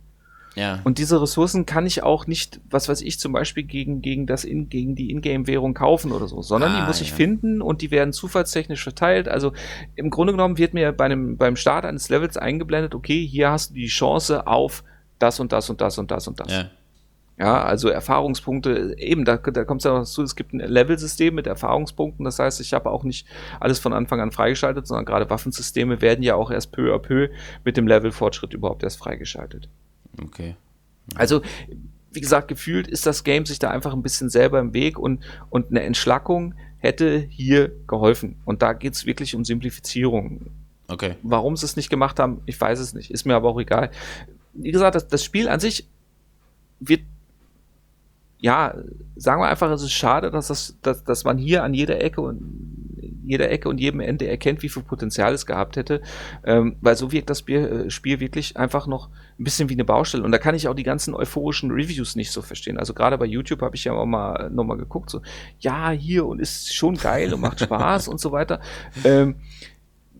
[0.54, 0.80] Ja.
[0.84, 4.44] Und diese Ressourcen kann ich auch nicht, was weiß ich, zum Beispiel gegen, gegen, das
[4.44, 7.90] in, gegen die Ingame-Währung kaufen oder so, sondern ah, die muss ich finden und die
[7.90, 9.28] werden zufallstechnisch verteilt.
[9.28, 9.52] Also
[9.94, 13.70] im Grunde genommen wird mir bei einem, beim Start eines Levels eingeblendet, okay, hier hast
[13.70, 14.84] du die Chance auf
[15.18, 16.52] das und das und das und das und das.
[16.52, 16.70] Ja.
[17.38, 21.34] Ja, also Erfahrungspunkte, eben, da, da kommt es ja noch dazu, es gibt ein Level-System
[21.34, 23.26] mit Erfahrungspunkten, das heißt, ich habe auch nicht
[23.58, 27.30] alles von Anfang an freigeschaltet, sondern gerade Waffensysteme werden ja auch erst peu à peu
[27.64, 29.68] mit dem Level-Fortschritt überhaupt erst freigeschaltet.
[30.20, 30.56] Okay.
[31.14, 31.42] Also,
[32.12, 35.22] wie gesagt, gefühlt ist das Game sich da einfach ein bisschen selber im Weg und,
[35.50, 38.36] und eine Entschlackung hätte hier geholfen.
[38.44, 40.50] Und da geht es wirklich um Simplifizierung.
[40.88, 41.14] Okay.
[41.22, 43.10] Warum sie es nicht gemacht haben, ich weiß es nicht.
[43.10, 43.90] Ist mir aber auch egal.
[44.52, 45.88] Wie gesagt, das, das Spiel an sich
[46.80, 47.00] wird
[48.42, 48.74] ja,
[49.14, 52.20] sagen wir einfach, es ist schade, dass, das, dass, dass man hier an jeder Ecke
[52.20, 52.42] und
[53.24, 56.02] jeder Ecke und jedem Ende erkennt, wie viel Potenzial es gehabt hätte,
[56.44, 59.10] ähm, weil so wirkt das Spiel, äh, Spiel wirklich einfach noch
[59.42, 60.22] ein bisschen wie eine Baustelle.
[60.22, 62.78] Und da kann ich auch die ganzen euphorischen Reviews nicht so verstehen.
[62.78, 65.20] Also gerade bei YouTube habe ich ja auch mal nochmal geguckt, so,
[65.58, 68.60] ja, hier und ist schon geil und macht Spaß und so weiter.
[69.04, 69.36] Ähm,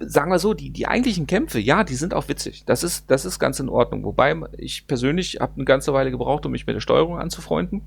[0.01, 2.65] sagen wir so, die, die eigentlichen Kämpfe, ja, die sind auch witzig.
[2.67, 4.05] Das ist, das ist ganz in Ordnung.
[4.05, 7.83] Wobei ich persönlich habe eine ganze Weile gebraucht, um mich mit der Steuerung anzufreunden.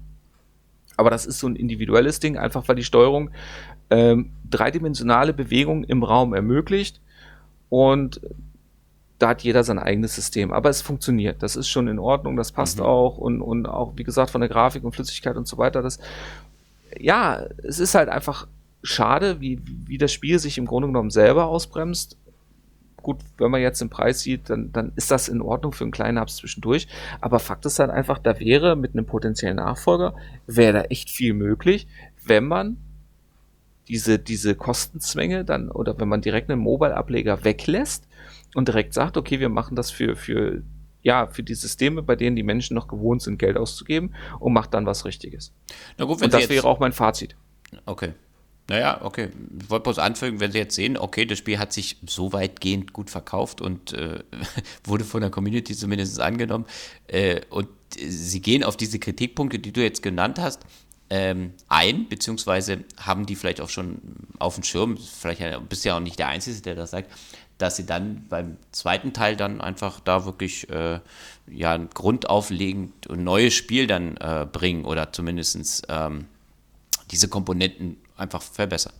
[0.97, 3.31] Aber das ist so ein individuelles Ding, einfach weil die Steuerung
[3.89, 7.01] ähm, dreidimensionale Bewegung im Raum ermöglicht
[7.67, 8.21] und
[9.19, 10.51] da hat jeder sein eigenes System.
[10.51, 11.41] Aber es funktioniert.
[11.41, 12.85] Das ist schon in Ordnung, das passt mhm.
[12.85, 15.81] auch und, und auch, wie gesagt, von der Grafik und Flüssigkeit und so weiter.
[15.81, 15.99] Das,
[16.97, 18.47] ja, es ist halt einfach
[18.83, 22.17] schade, wie, wie das Spiel sich im Grunde genommen selber ausbremst
[23.05, 25.91] gut, wenn man jetzt den Preis sieht, dann, dann ist das in Ordnung für einen
[25.91, 26.87] kleinen Hubs zwischendurch.
[27.21, 30.15] Aber Fakt ist halt einfach, da wäre mit einem potenziellen Nachfolger,
[30.47, 31.87] wäre da echt viel möglich,
[32.25, 32.77] wenn man
[33.87, 38.07] diese, diese Kostenzwänge dann, oder wenn man direkt einen Mobile-Ableger weglässt
[38.55, 40.63] und direkt sagt, okay, wir machen das für, für,
[41.03, 44.73] ja, für die Systeme, bei denen die Menschen noch gewohnt sind, Geld auszugeben und macht
[44.73, 45.53] dann was Richtiges.
[45.97, 47.35] Na gut, wenn und das wäre auch mein Fazit.
[47.85, 48.13] Okay.
[48.67, 49.29] Naja, okay.
[49.61, 52.93] Ich wollte bloß anfügen, wenn Sie jetzt sehen, okay, das Spiel hat sich so weitgehend
[52.93, 54.23] gut verkauft und äh,
[54.83, 56.65] wurde von der Community zumindest angenommen.
[57.07, 60.61] Äh, und Sie gehen auf diese Kritikpunkte, die du jetzt genannt hast,
[61.09, 63.99] ähm, ein, beziehungsweise haben die vielleicht auch schon
[64.39, 67.11] auf dem Schirm, vielleicht bist du ja auch nicht der Einzige, der das sagt,
[67.57, 70.99] dass sie dann beim zweiten Teil dann einfach da wirklich äh,
[71.47, 76.25] ja, ein grundauflegend und neues Spiel dann äh, bringen oder zumindest ähm,
[77.11, 78.93] diese Komponenten einfach verbessern.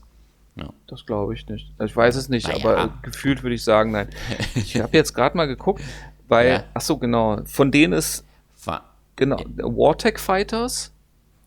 [0.56, 0.70] Ja.
[0.88, 1.74] Das glaube ich nicht.
[1.84, 2.60] Ich weiß es nicht, naja.
[2.64, 4.10] aber gefühlt würde ich sagen, nein.
[4.56, 5.82] Ich habe jetzt gerade mal geguckt,
[6.28, 6.64] weil, ja.
[6.74, 8.24] ach so, genau, von denen ist,
[8.64, 10.93] War, genau, Wartech Fighters,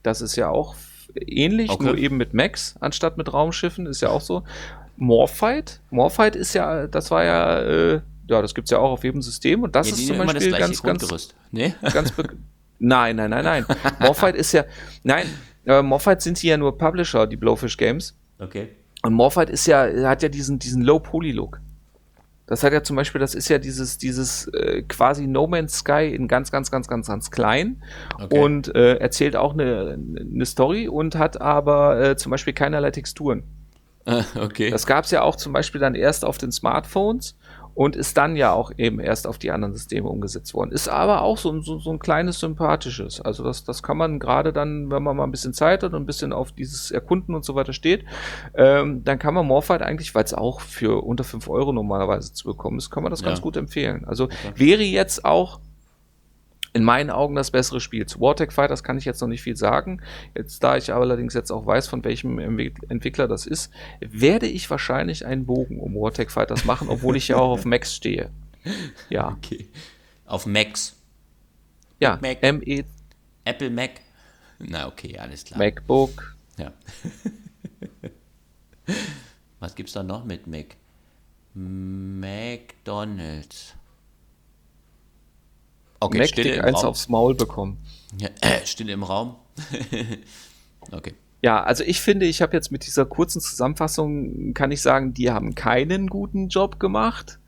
[0.03, 0.77] das ist ja auch
[1.15, 1.85] ähnlich, okay.
[1.85, 4.45] nur eben mit Max anstatt mit Raumschiffen, ist ja auch so.
[4.99, 9.05] Morfight, Morfight ist ja, das war ja, äh, ja, das gibt es ja auch auf
[9.05, 11.73] jedem System und das ja, ist zum Beispiel ganz, ganz, nee?
[11.93, 12.13] ganz,
[12.81, 13.67] nein, nein, nein, nein.
[14.01, 14.65] Morfight ist ja,
[15.05, 15.27] nein,
[15.67, 18.17] aber Morfight sind sie ja nur Publisher, die Blowfish Games.
[18.41, 18.69] Okay.
[19.03, 21.61] Und Morfight ist ja, hat ja diesen, diesen Low-Poly-Look.
[22.47, 26.13] Das hat ja zum Beispiel, das ist ja dieses, dieses äh, quasi No Man's Sky
[26.13, 27.83] in ganz, ganz, ganz, ganz, ganz klein
[28.19, 28.39] okay.
[28.39, 33.45] und äh, erzählt auch eine, eine Story und hat aber äh, zum Beispiel keinerlei Texturen.
[34.41, 34.71] okay.
[34.71, 37.37] Das gab es ja auch zum Beispiel dann erst auf den Smartphones
[37.79, 40.73] und ist dann ja auch eben erst auf die anderen Systeme umgesetzt worden.
[40.73, 43.21] Ist aber auch so, so, so ein kleines sympathisches.
[43.21, 46.03] Also das, das kann man gerade dann, wenn man mal ein bisschen Zeit hat und
[46.03, 48.05] ein bisschen auf dieses Erkunden und so weiter steht,
[48.55, 52.49] ähm, dann kann man Morfight eigentlich, weil es auch für unter 5 Euro normalerweise zu
[52.49, 53.29] bekommen ist, kann man das ja.
[53.29, 54.05] ganz gut empfehlen.
[54.07, 55.61] Also wäre jetzt auch
[56.73, 58.07] in meinen Augen das bessere Spiel.
[58.07, 60.01] Zu Wartech Fighters kann ich jetzt noch nicht viel sagen.
[60.35, 65.27] Jetzt, da ich allerdings jetzt auch weiß, von welchem Entwickler das ist, werde ich wahrscheinlich
[65.27, 68.31] einen Bogen um Wartech Fighters machen, obwohl ich ja auch auf Max stehe.
[69.09, 69.37] Ja.
[69.39, 69.69] Okay.
[70.27, 70.97] Auf Max.
[72.01, 72.39] Ja, Mac.
[72.43, 72.85] M-E.
[73.45, 73.93] Apple Mac.
[74.59, 75.59] Na, okay, alles klar.
[75.59, 76.35] MacBook.
[76.59, 76.73] Ja.
[79.61, 80.77] Was gibt's da noch mit Mac?
[81.55, 83.75] McDonalds.
[86.01, 86.87] Okay, Mac Stille eins Raum.
[86.87, 87.79] aufs Maul bekommen.
[88.19, 89.37] Ja, äh, Stille im Raum.
[90.93, 91.15] okay.
[91.43, 95.31] Ja, also ich finde, ich habe jetzt mit dieser kurzen Zusammenfassung, kann ich sagen, die
[95.31, 97.39] haben keinen guten Job gemacht.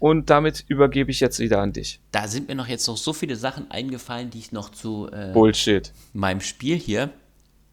[0.00, 2.00] Und damit übergebe ich jetzt wieder an dich.
[2.10, 5.30] Da sind mir noch jetzt noch so viele Sachen eingefallen, die ich noch zu äh,
[5.32, 5.92] Bullshit.
[6.12, 7.10] meinem Spiel hier,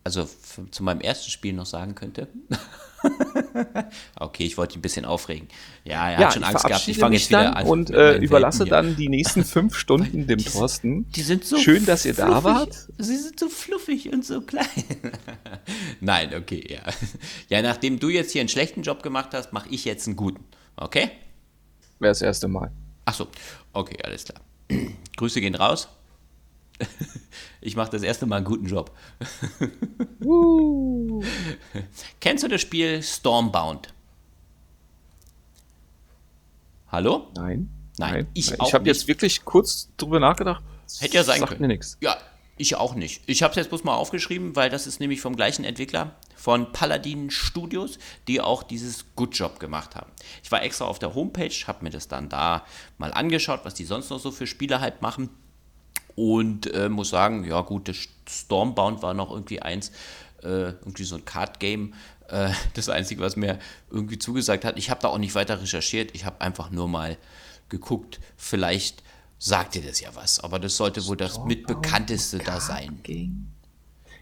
[0.04, 0.30] also
[0.70, 2.28] zu meinem ersten Spiel noch sagen könnte.
[4.20, 5.48] okay, ich wollte ihn ein bisschen aufregen.
[5.84, 6.88] Ja, er Ja, hat schon Angst gehabt.
[6.88, 7.66] Ich fange jetzt wieder an.
[7.68, 11.10] und äh, überlasse Welpen dann die nächsten fünf Stunden dem Die- Thorsten.
[11.12, 12.44] Die sind so Schön, dass ihr da fluffig.
[12.44, 12.88] wart.
[12.98, 14.66] Sie sind so fluffig und so klein.
[16.02, 16.82] Nein, okay, ja.
[17.50, 20.44] Ja, nachdem du jetzt hier einen schlechten Job gemacht hast, mache ich jetzt einen guten.
[20.76, 21.12] Okay?
[22.00, 22.72] Wäre das erste Mal.
[23.06, 23.28] Ach so,
[23.74, 24.42] okay, alles klar.
[25.18, 25.90] Grüße gehen raus.
[27.62, 28.96] Ich mache das erste Mal einen guten Job.
[30.24, 31.22] Uh.
[32.22, 33.94] Kennst du das Spiel Stormbound?
[36.88, 37.32] Hallo?
[37.36, 37.70] Nein.
[37.98, 40.64] Nein, ich ich auch habe jetzt wirklich kurz drüber nachgedacht.
[41.00, 41.62] Hätte ja sein Sagt können.
[41.62, 41.98] mir nichts.
[42.02, 42.18] Ja,
[42.58, 43.24] ich auch nicht.
[43.28, 46.72] Ich habe es jetzt bloß mal aufgeschrieben, weil das ist nämlich vom gleichen Entwickler von
[46.72, 50.12] Paladin Studios, die auch dieses Good Job gemacht haben.
[50.44, 52.66] Ich war extra auf der Homepage, habe mir das dann da
[52.98, 55.30] mal angeschaut, was die sonst noch so für Spiele halt machen.
[56.20, 57.96] Und äh, muss sagen, ja gut, das
[58.28, 59.92] Stormbound war noch irgendwie eins,
[60.44, 61.94] äh, irgendwie so ein Card-Game.
[62.28, 63.58] Äh, das Einzige, was mir
[63.90, 64.78] irgendwie zugesagt hat.
[64.78, 66.14] Ich habe da auch nicht weiter recherchiert.
[66.14, 67.16] Ich habe einfach nur mal
[67.70, 68.20] geguckt.
[68.36, 69.02] Vielleicht
[69.38, 70.42] sagt dir das ja was.
[70.42, 73.00] Aber das sollte wohl das mitbekannteste da sein.
[73.04, 73.48] Game.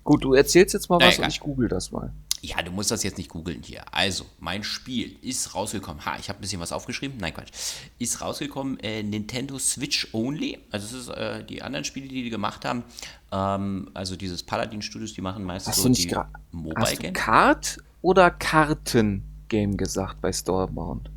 [0.04, 2.14] Gut, du erzählst jetzt mal Na, was und ich google das mal.
[2.42, 3.84] Ja, du musst das jetzt nicht googeln hier.
[3.92, 6.06] Also, mein Spiel ist rausgekommen.
[6.06, 7.18] Ha, ich habe ein bisschen was aufgeschrieben.
[7.18, 7.52] Nein, Quatsch.
[7.98, 10.60] Ist rausgekommen äh, Nintendo Switch Only.
[10.72, 12.84] Also, es ist äh, die anderen Spiele, die die gemacht haben.
[13.32, 16.16] Ähm, also, dieses Paladin Studios, die machen meistens Hast so du nicht die
[16.52, 17.12] Mobile Hast du.
[17.14, 21.10] Kart oder Karten-Game gesagt bei Stormbound?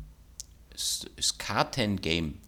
[0.73, 2.39] Ist, ist Karten-Game.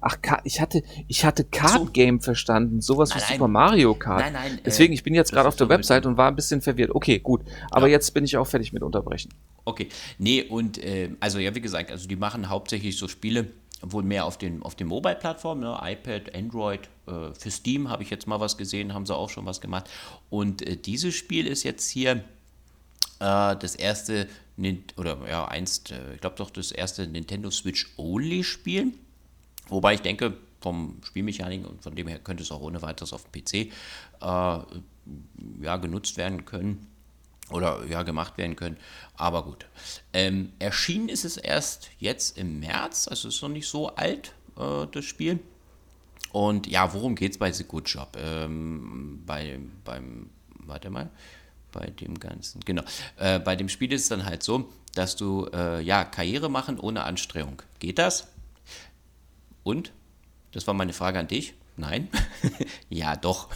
[0.00, 3.38] Ach, ich hatte, ich hatte Card-Game verstanden, sowas wie Nein, nein.
[3.38, 4.20] Super Mario Kart.
[4.20, 6.28] Nein, nein, äh, Deswegen, ich bin jetzt das gerade auf der so Website und war
[6.28, 6.94] ein bisschen verwirrt.
[6.94, 7.42] Okay, gut.
[7.70, 7.92] Aber Ja.
[7.92, 9.32] jetzt bin ich auch fertig mit Unterbrechen.
[9.64, 9.88] Okay,
[10.18, 13.46] nee, und äh, also ja, wie gesagt, also die machen hauptsächlich so Spiele,
[13.82, 15.78] wohl mehr auf den, auf den Mobile-Plattformen, ne?
[15.82, 19.46] iPad, Android, äh, für Steam habe ich jetzt mal was gesehen, haben sie auch schon
[19.46, 19.88] was gemacht.
[20.28, 22.12] Und äh, dieses Spiel ist jetzt hier
[23.20, 24.28] äh, das erste,
[24.96, 28.92] oder ja, einst, äh, ich glaube doch das erste Nintendo Switch Only-Spiel.
[29.70, 33.24] Wobei ich denke, vom Spielmechanik und von dem her könnte es auch ohne weiteres auf
[33.24, 33.68] dem PC äh,
[34.20, 36.86] ja, genutzt werden können
[37.50, 38.76] oder ja gemacht werden können.
[39.16, 39.66] Aber gut.
[40.12, 44.86] Ähm, erschienen ist es erst jetzt im März, also ist noch nicht so alt, äh,
[44.92, 45.40] das Spiel.
[46.32, 48.16] Und ja, worum geht es bei The Good Job?
[48.16, 50.30] Ähm, bei, beim,
[50.64, 51.10] warte mal,
[51.72, 52.82] bei dem Ganzen, genau.
[53.16, 56.78] Äh, bei dem Spiel ist es dann halt so, dass du äh, ja Karriere machen
[56.78, 57.62] ohne Anstrengung.
[57.78, 58.28] Geht das?
[59.62, 59.92] Und?
[60.52, 61.54] Das war meine Frage an dich.
[61.76, 62.08] Nein?
[62.88, 63.48] ja, doch.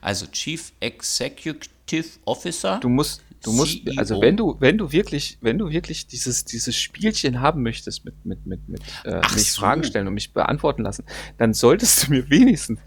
[0.00, 2.78] Also Chief Executive Officer.
[2.80, 3.94] Du musst, du musst, CEO.
[3.96, 8.24] also wenn du, wenn du wirklich, wenn du wirklich dieses, dieses Spielchen haben möchtest mit,
[8.24, 9.60] mit, mit, mit, äh, mich so.
[9.60, 11.04] Fragen stellen und mich beantworten lassen,
[11.38, 12.78] dann solltest du mir wenigstens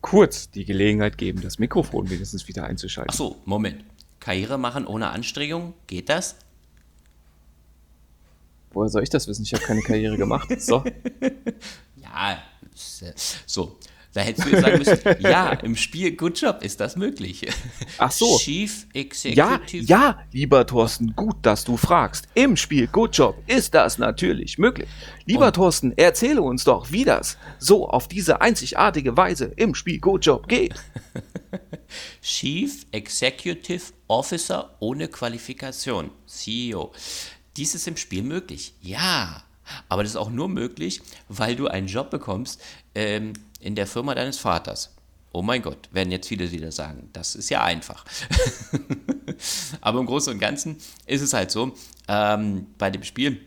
[0.00, 3.10] kurz die Gelegenheit geben, das Mikrofon wenigstens wieder einzuschalten.
[3.12, 3.84] Ach so, Moment.
[4.20, 6.36] Karriere machen ohne Anstrengung, geht das?
[8.70, 9.42] Woher soll ich das wissen?
[9.42, 10.48] Ich habe keine Karriere gemacht.
[10.60, 10.84] So.
[12.18, 12.38] Ja,
[13.46, 13.78] so.
[14.14, 17.46] Da hättest du jetzt sagen müssen, ja, im Spiel Good Job ist das möglich.
[17.98, 18.38] Ach so.
[18.38, 19.84] Chief Ja, Executive.
[19.84, 22.26] ja, lieber Thorsten, gut, dass du fragst.
[22.34, 24.88] Im Spiel Good Job ist das natürlich möglich.
[25.26, 30.00] Lieber Und- Thorsten, erzähle uns doch, wie das so auf diese einzigartige Weise im Spiel
[30.00, 30.74] Good Job geht.
[32.22, 36.92] Chief Executive Officer ohne Qualifikation, CEO.
[37.56, 38.74] Dies ist im Spiel möglich.
[38.80, 39.42] Ja,
[39.88, 42.60] aber das ist auch nur möglich, weil du einen Job bekommst
[42.94, 44.94] ähm, in der Firma deines Vaters.
[45.32, 47.10] Oh mein Gott, werden jetzt viele wieder sagen.
[47.12, 48.04] Das ist ja einfach.
[49.80, 51.74] aber im Großen und Ganzen ist es halt so,
[52.08, 53.40] ähm, bei dem Spiel,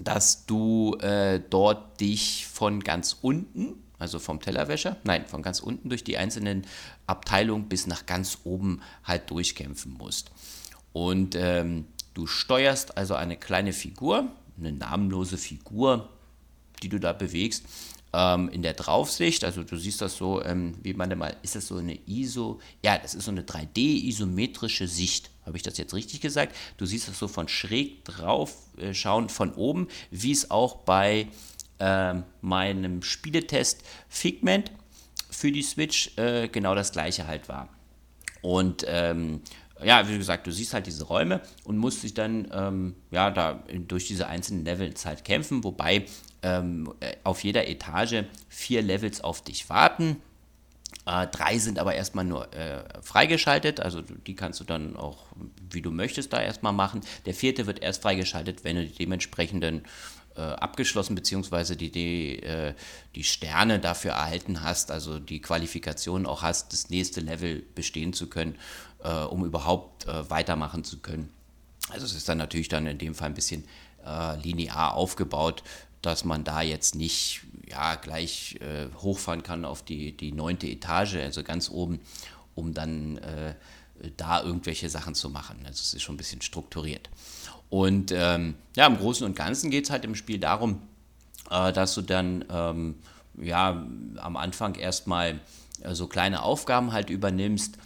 [0.00, 5.88] dass du äh, dort dich von ganz unten, also vom Tellerwäscher, nein, von ganz unten
[5.88, 6.66] durch die einzelnen
[7.06, 10.30] Abteilungen bis nach ganz oben halt durchkämpfen musst.
[10.92, 14.28] Und ähm, du steuerst also eine kleine Figur,
[14.58, 16.08] eine namenlose Figur,
[16.82, 17.64] die du da bewegst,
[18.12, 19.44] ähm, in der Draufsicht.
[19.44, 22.96] Also du siehst das so, ähm, wie man mal, ist das so eine ISO, ja,
[22.96, 25.30] das ist so eine 3D-isometrische Sicht.
[25.44, 26.54] Habe ich das jetzt richtig gesagt?
[26.76, 31.28] Du siehst das so von schräg drauf äh, schauen von oben, wie es auch bei
[31.78, 34.70] äh, meinem Spieletest Figment
[35.30, 37.68] für die Switch äh, genau das gleiche halt war.
[38.42, 39.40] Und ähm,
[39.84, 43.62] ja, wie gesagt, du siehst halt diese Räume und musst dich dann ähm, ja da
[43.86, 46.04] durch diese einzelnen Levels halt kämpfen, wobei
[46.42, 50.16] ähm, äh, auf jeder Etage vier Levels auf dich warten.
[51.06, 55.26] Äh, drei sind aber erstmal nur äh, freigeschaltet, also die kannst du dann auch,
[55.70, 57.00] wie du möchtest, da erstmal machen.
[57.26, 59.82] Der vierte wird erst freigeschaltet, wenn du die dementsprechenden
[60.36, 62.74] äh, abgeschlossen, beziehungsweise die, die, äh,
[63.14, 68.28] die Sterne dafür erhalten hast, also die Qualifikation auch hast, das nächste Level bestehen zu
[68.28, 68.56] können,
[69.04, 71.30] äh, um überhaupt weitermachen zu können.
[71.90, 73.64] Also es ist dann natürlich dann in dem Fall ein bisschen
[74.42, 75.62] linear aufgebaut,
[76.02, 81.16] dass man da jetzt nicht ja, gleich äh, hochfahren kann auf die, die neunte Etage,
[81.16, 82.00] also ganz oben,
[82.54, 83.54] um dann äh,
[84.16, 85.58] da irgendwelche Sachen zu machen.
[85.64, 87.08] Also es ist schon ein bisschen strukturiert.
[87.70, 90.82] Und ähm, ja, im Großen und Ganzen geht es halt im Spiel darum,
[91.50, 92.96] äh, dass du dann ähm,
[93.38, 93.84] ja,
[94.16, 95.40] am Anfang erstmal
[95.80, 97.78] äh, so kleine Aufgaben halt übernimmst,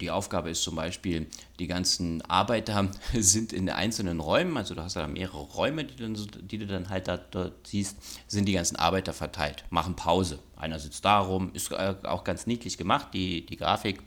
[0.00, 1.26] die Aufgabe ist zum Beispiel,
[1.58, 6.16] die ganzen Arbeiter sind in einzelnen Räumen, also du hast da mehrere Räume, die, dann,
[6.42, 7.96] die du dann halt da, dort siehst,
[8.28, 10.38] sind die ganzen Arbeiter verteilt, machen Pause.
[10.56, 14.00] Einer sitzt da rum, ist äh, auch ganz niedlich gemacht, die, die Grafik.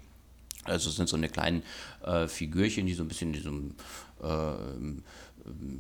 [0.66, 1.64] Also sind so eine kleinen
[2.06, 3.76] äh, Figürchen, die so ein bisschen in diesem
[4.22, 4.54] äh,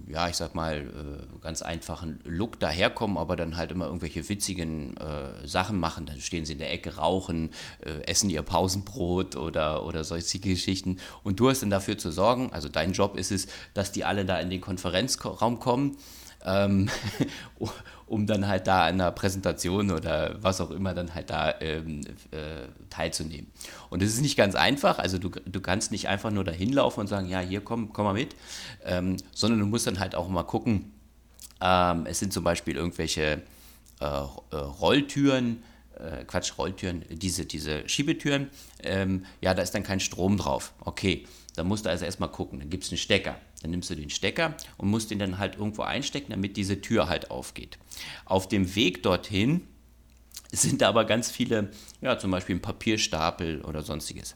[0.07, 4.97] ja, ich sag mal, äh, ganz einfachen Look daherkommen, aber dann halt immer irgendwelche witzigen
[4.97, 6.05] äh, Sachen machen.
[6.05, 10.97] Dann stehen sie in der Ecke, rauchen, äh, essen ihr Pausenbrot oder, oder solche Geschichten.
[11.23, 14.25] Und du hast dann dafür zu sorgen, also dein Job ist es, dass die alle
[14.25, 15.97] da in den Konferenzraum kommen
[16.45, 16.89] ähm,
[18.07, 22.01] um dann halt da an einer Präsentation oder was auch immer dann halt da ähm,
[22.31, 23.51] äh, teilzunehmen.
[23.89, 27.01] Und das ist nicht ganz einfach, also du, du kannst nicht einfach nur da hinlaufen
[27.01, 28.35] und sagen, ja, hier komm, komm mal mit,
[28.85, 30.91] ähm, sondern du musst dann halt auch mal gucken,
[31.61, 33.41] ähm, es sind zum Beispiel irgendwelche
[34.01, 35.63] äh, äh Rolltüren,
[35.97, 38.49] äh, Quatsch, Rolltüren, diese, diese Schiebetüren,
[38.81, 40.73] ähm, ja, da ist dann kein Strom drauf.
[40.81, 41.25] Okay,
[41.55, 43.35] da musst du also erstmal gucken, dann gibt es einen Stecker.
[43.63, 47.07] Dann nimmst du den Stecker und musst den dann halt irgendwo einstecken, damit diese Tür
[47.09, 47.79] halt aufgeht.
[48.25, 49.61] Auf dem Weg dorthin
[50.51, 54.35] sind da aber ganz viele, ja, zum Beispiel ein Papierstapel oder sonstiges.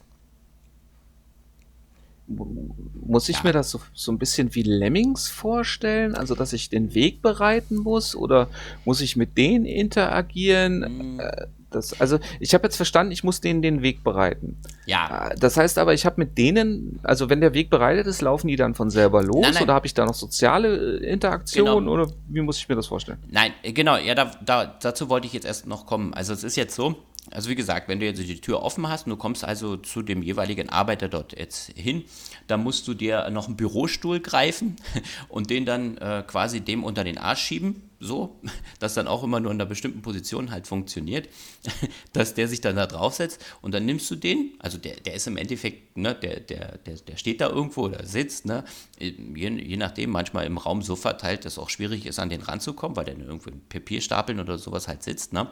[2.27, 3.43] Muss ich ja.
[3.43, 6.15] mir das so, so ein bisschen wie Lemmings vorstellen?
[6.15, 8.49] Also, dass ich den Weg bereiten muss oder
[8.83, 11.21] muss ich mit denen interagieren?
[11.69, 14.57] Das, also, ich habe jetzt verstanden, ich muss denen den Weg bereiten.
[14.85, 15.29] Ja.
[15.29, 18.47] Äh, das heißt aber, ich habe mit denen, also wenn der Weg bereitet ist, laufen
[18.47, 19.63] die dann von selber los nein, nein.
[19.63, 21.91] oder habe ich da noch soziale äh, Interaktionen genau.
[21.91, 23.19] oder wie muss ich mir das vorstellen?
[23.29, 26.13] Nein, genau, ja, da, da, dazu wollte ich jetzt erst noch kommen.
[26.13, 26.95] Also, es ist jetzt so,
[27.31, 30.01] also wie gesagt, wenn du jetzt die Tür offen hast und du kommst also zu
[30.01, 32.05] dem jeweiligen Arbeiter dort jetzt hin,
[32.47, 34.77] dann musst du dir noch einen Bürostuhl greifen
[35.29, 38.39] und den dann äh, quasi dem unter den Arsch schieben, so,
[38.79, 41.29] dass dann auch immer nur in einer bestimmten Position halt funktioniert,
[42.13, 45.27] dass der sich dann da draufsetzt und dann nimmst du den, also der, der ist
[45.27, 48.63] im Endeffekt, ne, der, der, der, der steht da irgendwo oder sitzt, ne,
[48.99, 52.41] je, je nachdem, manchmal im Raum so verteilt, dass es auch schwierig ist, an den
[52.41, 55.47] ranzukommen, weil der irgendwo in Papierstapeln oder sowas halt sitzt, ne,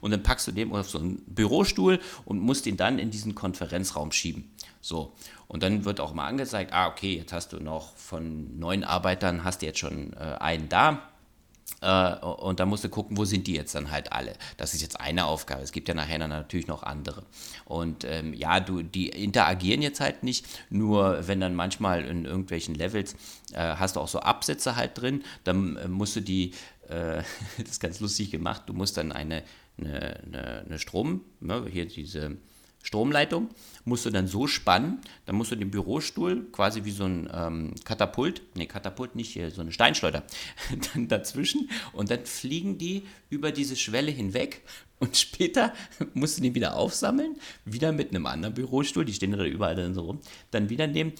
[0.00, 3.34] und dann packst du den auf so einen Bürostuhl und musst ihn dann in diesen
[3.34, 4.50] Konferenzraum schieben.
[4.82, 5.14] So,
[5.46, 9.44] und dann wird auch mal angezeigt, ah, okay, jetzt hast du noch von neun Arbeitern,
[9.44, 11.09] hast du jetzt schon äh, einen da,
[11.80, 14.34] und da musst du gucken, wo sind die jetzt dann halt alle.
[14.58, 15.62] Das ist jetzt eine Aufgabe.
[15.62, 17.22] Es gibt ja nachher natürlich noch andere.
[17.64, 22.74] Und ähm, ja, du, die interagieren jetzt halt nicht, nur wenn dann manchmal in irgendwelchen
[22.74, 23.14] Levels
[23.52, 26.52] äh, hast du auch so Absätze halt drin, dann äh, musst du die,
[26.88, 27.22] äh,
[27.58, 29.42] das ist ganz lustig gemacht, du musst dann eine,
[29.78, 32.36] eine, eine, eine Strom, ne, hier diese
[32.82, 33.50] Stromleitung,
[33.84, 37.74] musst du dann so spannen, dann musst du den Bürostuhl quasi wie so ein ähm,
[37.84, 40.24] Katapult, nee, Katapult nicht hier, so eine Steinschleuder,
[40.94, 44.62] dann dazwischen und dann fliegen die über diese Schwelle hinweg
[45.00, 45.72] und später
[46.14, 49.94] musst du den wieder aufsammeln, wieder mit einem anderen Bürostuhl, die stehen da überall dann
[49.94, 50.20] so rum,
[50.50, 51.12] dann wieder nehmen,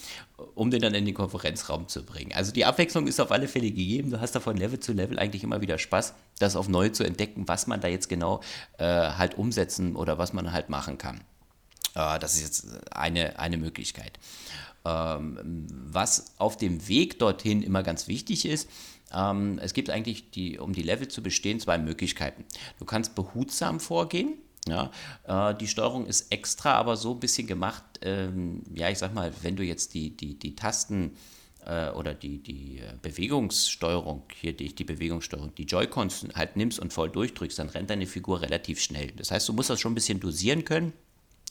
[0.55, 2.33] um den dann in den Konferenzraum zu bringen.
[2.35, 5.19] Also die Abwechslung ist auf alle Fälle gegeben, du hast da von Level zu Level
[5.19, 8.41] eigentlich immer wieder Spaß, das auf neu zu entdecken, was man da jetzt genau
[8.79, 11.23] äh, halt umsetzen oder was man halt machen kann.
[11.95, 14.19] Äh, das ist jetzt eine, eine Möglichkeit.
[14.85, 18.69] Ähm, was auf dem Weg dorthin immer ganz wichtig ist,
[19.13, 22.45] ähm, es gibt eigentlich, die, um die Level zu bestehen, zwei Möglichkeiten.
[22.79, 24.35] Du kannst behutsam vorgehen.
[24.69, 24.91] Ja,
[25.27, 29.33] äh, die Steuerung ist extra, aber so ein bisschen gemacht, ähm, ja, ich sag mal,
[29.43, 31.17] wenn du jetzt die, die, die Tasten
[31.65, 37.11] äh, oder die, die Bewegungssteuerung, hier die, die Bewegungssteuerung, die Joy-Cons halt nimmst und voll
[37.11, 39.13] durchdrückst, dann rennt deine Figur relativ schnell.
[39.13, 40.93] Das heißt, du musst das schon ein bisschen dosieren können,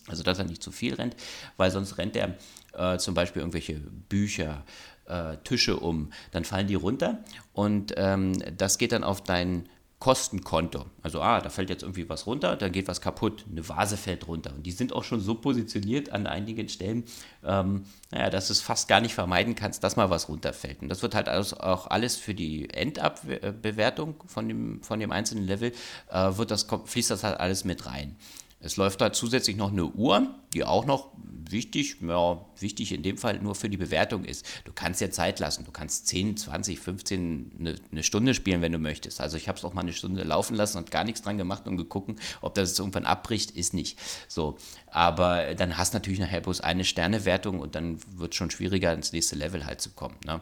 [0.09, 1.15] also dass er nicht zu viel rennt,
[1.57, 2.35] weil sonst rennt er
[2.73, 4.63] äh, zum Beispiel irgendwelche Bücher,
[5.07, 7.19] äh, Tische um, dann fallen die runter
[7.53, 9.67] und ähm, das geht dann auf dein
[9.99, 10.85] Kostenkonto.
[11.03, 14.27] Also, ah, da fällt jetzt irgendwie was runter, dann geht was kaputt, eine Vase fällt
[14.27, 14.53] runter.
[14.55, 17.03] Und die sind auch schon so positioniert an einigen Stellen,
[17.43, 20.81] ähm, naja, dass du es fast gar nicht vermeiden kannst, dass mal was runterfällt.
[20.81, 25.73] Und das wird halt auch alles für die Endabbewertung von dem, von dem einzelnen Level,
[26.09, 28.15] äh, wird das, fließt das halt alles mit rein.
[28.61, 31.11] Es läuft da zusätzlich noch eine Uhr, die auch noch
[31.51, 34.45] wichtig, ja, wichtig in dem Fall nur für die Bewertung ist.
[34.65, 35.65] Du kannst ja Zeit lassen.
[35.65, 39.21] Du kannst 10, 20, 15, eine, eine Stunde spielen, wenn du möchtest.
[39.21, 41.67] Also ich habe es auch mal eine Stunde laufen lassen und gar nichts dran gemacht
[41.67, 43.97] und geguckt, ob das jetzt irgendwann abbricht, ist nicht.
[44.27, 44.57] So,
[44.87, 48.93] aber dann hast du natürlich nachher bloß eine Sternewertung und dann wird es schon schwieriger,
[48.93, 50.17] ins nächste Level halt zu kommen.
[50.25, 50.41] Ne?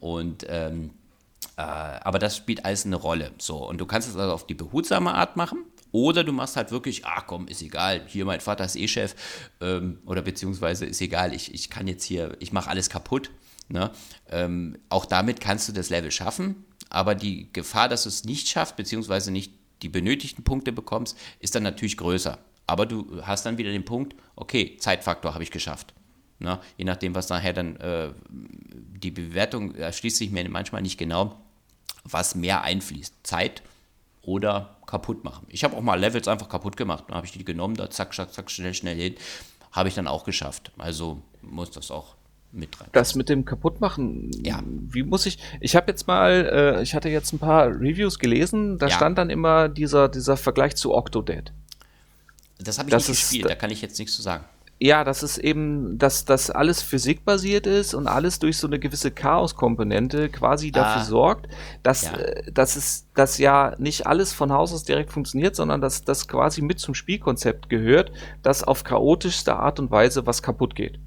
[0.00, 0.90] Und ähm,
[1.56, 3.32] äh, aber das spielt alles eine Rolle.
[3.38, 5.64] So, und du kannst es also auf die behutsame Art machen.
[5.94, 9.14] Oder du machst halt wirklich, ach komm, ist egal, hier mein Vater ist eh Chef
[9.60, 13.30] ähm, oder beziehungsweise ist egal, ich, ich kann jetzt hier, ich mache alles kaputt.
[13.68, 13.92] Ne?
[14.28, 18.48] Ähm, auch damit kannst du das Level schaffen, aber die Gefahr, dass du es nicht
[18.48, 22.38] schaffst, beziehungsweise nicht die benötigten Punkte bekommst, ist dann natürlich größer.
[22.66, 25.94] Aber du hast dann wieder den Punkt, okay, Zeitfaktor habe ich geschafft.
[26.40, 26.58] Ne?
[26.76, 31.40] Je nachdem, was nachher dann äh, die Bewertung erschließt sich mir manchmal nicht genau,
[32.02, 33.14] was mehr einfließt.
[33.22, 33.62] Zeit
[34.26, 35.46] oder kaputt machen.
[35.48, 37.04] Ich habe auch mal Levels einfach kaputt gemacht.
[37.08, 39.14] Dann habe ich die genommen, da zack, zack, zack, schnell, schnell hin.
[39.72, 40.72] Habe ich dann auch geschafft.
[40.78, 42.16] Also muss das auch
[42.54, 42.88] mit rein.
[42.92, 44.62] Das mit dem Kaputtmachen, ja.
[44.64, 48.78] wie muss ich, ich habe jetzt mal, äh, ich hatte jetzt ein paar Reviews gelesen,
[48.78, 48.94] da ja.
[48.94, 51.52] stand dann immer dieser, dieser Vergleich zu Octodad.
[52.58, 54.44] Das habe ich das nicht gespielt, da kann ich jetzt nichts zu sagen.
[54.84, 59.10] Ja, das ist eben, dass das alles physikbasiert ist und alles durch so eine gewisse
[59.10, 61.48] Chaos-Komponente quasi dafür ah, sorgt,
[61.82, 62.16] dass, ja.
[62.18, 66.28] Äh, dass es, dass ja nicht alles von Haus aus direkt funktioniert, sondern dass das
[66.28, 68.12] quasi mit zum Spielkonzept gehört,
[68.42, 70.98] dass auf chaotischste Art und Weise was kaputt geht.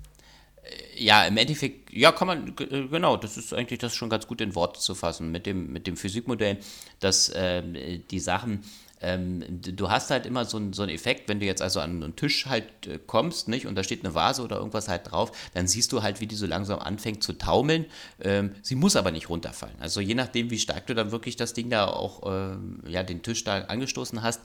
[0.96, 4.42] Ja, im Endeffekt, ja, kann man, äh, genau, das ist eigentlich das schon ganz gut
[4.42, 6.58] in Worte zu fassen mit dem, mit dem Physikmodell,
[7.00, 8.64] dass äh, die Sachen,
[9.02, 12.16] ähm, du hast halt immer so, so einen Effekt, wenn du jetzt also an einen
[12.16, 15.68] Tisch halt äh, kommst, nicht, und da steht eine Vase oder irgendwas halt drauf, dann
[15.68, 17.86] siehst du halt, wie die so langsam anfängt zu taumeln.
[18.22, 19.76] Ähm, sie muss aber nicht runterfallen.
[19.80, 23.22] Also je nachdem, wie stark du dann wirklich das Ding da auch, äh, ja, den
[23.22, 24.42] Tisch da angestoßen hast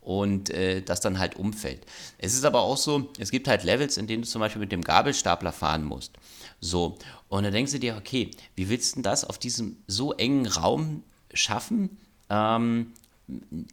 [0.00, 1.84] und äh, das dann halt umfällt.
[2.18, 4.70] Es ist aber auch so, es gibt halt Levels, in denen du zum Beispiel mit
[4.70, 6.12] dem Gabelstapler fahren musst.
[6.60, 6.96] So,
[7.28, 10.46] und dann denkst du dir, okay, wie willst du denn das auf diesem so engen
[10.46, 11.02] Raum
[11.34, 11.98] schaffen?
[12.30, 12.92] Ähm,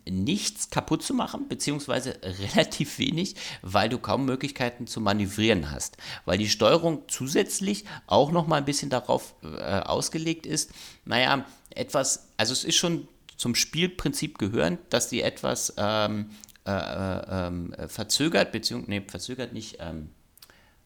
[0.09, 2.19] nichts kaputt zu machen, beziehungsweise
[2.55, 5.97] relativ wenig, weil du kaum Möglichkeiten zu manövrieren hast.
[6.25, 10.71] Weil die Steuerung zusätzlich auch noch mal ein bisschen darauf äh, ausgelegt ist,
[11.05, 16.31] naja, etwas, also es ist schon zum Spielprinzip gehörend, dass die etwas ähm,
[16.65, 20.09] äh, äh, ähm, verzögert, beziehungsweise, nee, verzögert nicht, ähm,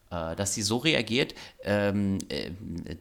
[0.10, 2.52] äh, dass sie so reagiert, ähm, äh,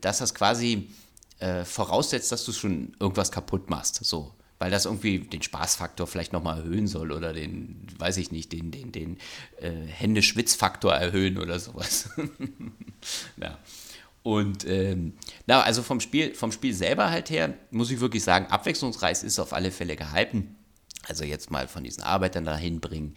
[0.00, 0.90] dass das quasi
[1.38, 4.04] äh, voraussetzt, dass du schon irgendwas kaputt machst.
[4.04, 8.52] So weil das irgendwie den Spaßfaktor vielleicht nochmal erhöhen soll oder den, weiß ich nicht,
[8.52, 9.18] den, den, den
[9.60, 12.10] äh, Händeschwitzfaktor erhöhen oder sowas.
[13.36, 13.58] ja.
[14.22, 15.12] Und ähm,
[15.46, 19.38] na, also vom Spiel, vom Spiel selber halt her, muss ich wirklich sagen, abwechslungsreich ist
[19.38, 20.56] auf alle Fälle gehalten.
[21.06, 23.14] Also jetzt mal von diesen Arbeitern dahin bringen,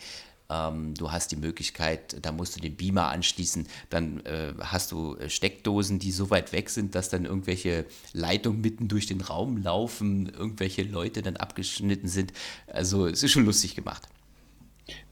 [0.49, 5.15] ähm, du hast die Möglichkeit, da musst du den Beamer anschließen, dann äh, hast du
[5.15, 9.57] äh, Steckdosen, die so weit weg sind, dass dann irgendwelche Leitungen mitten durch den Raum
[9.57, 12.33] laufen, irgendwelche Leute dann abgeschnitten sind.
[12.67, 14.07] Also es ist schon lustig gemacht.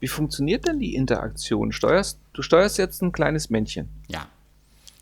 [0.00, 1.72] Wie funktioniert denn die Interaktion?
[1.72, 3.88] Steuerst, du steuerst jetzt ein kleines Männchen.
[4.08, 4.26] Ja.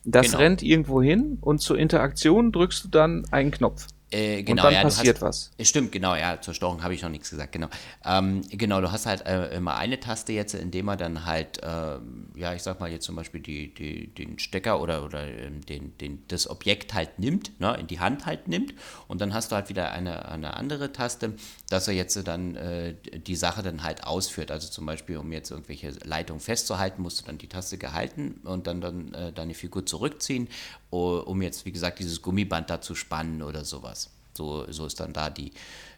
[0.04, 0.38] Das genau.
[0.38, 3.88] rennt irgendwo hin und zur Interaktion drückst du dann einen Knopf.
[4.12, 5.68] Äh, genau, und dann ja, passiert hast, was.
[5.68, 7.66] Stimmt, genau, ja, zur Steuerung habe ich noch nichts gesagt, genau.
[8.04, 11.98] Ähm, genau, du hast halt äh, immer eine Taste jetzt, indem man dann halt, äh,
[12.36, 15.98] ja, ich sag mal jetzt zum Beispiel die, die, den Stecker oder, oder ähm, den,
[15.98, 18.74] den, das Objekt halt nimmt, ne, in die Hand halt nimmt
[19.08, 21.34] und dann hast du halt wieder eine, eine andere Taste,
[21.68, 24.52] dass er jetzt dann äh, die Sache dann halt ausführt.
[24.52, 28.68] Also zum Beispiel, um jetzt irgendwelche Leitungen festzuhalten, musst du dann die Taste gehalten und
[28.68, 30.46] dann, dann äh, deine Figur zurückziehen,
[30.90, 34.10] um jetzt, wie gesagt, dieses Gummiband da zu spannen oder sowas.
[34.34, 35.52] So, so ist dann da die,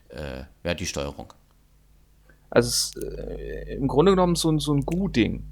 [0.08, 1.32] äh, ja, die Steuerung.
[2.50, 5.44] Also es, äh, im Grunde genommen so, so ein Gu-Ding.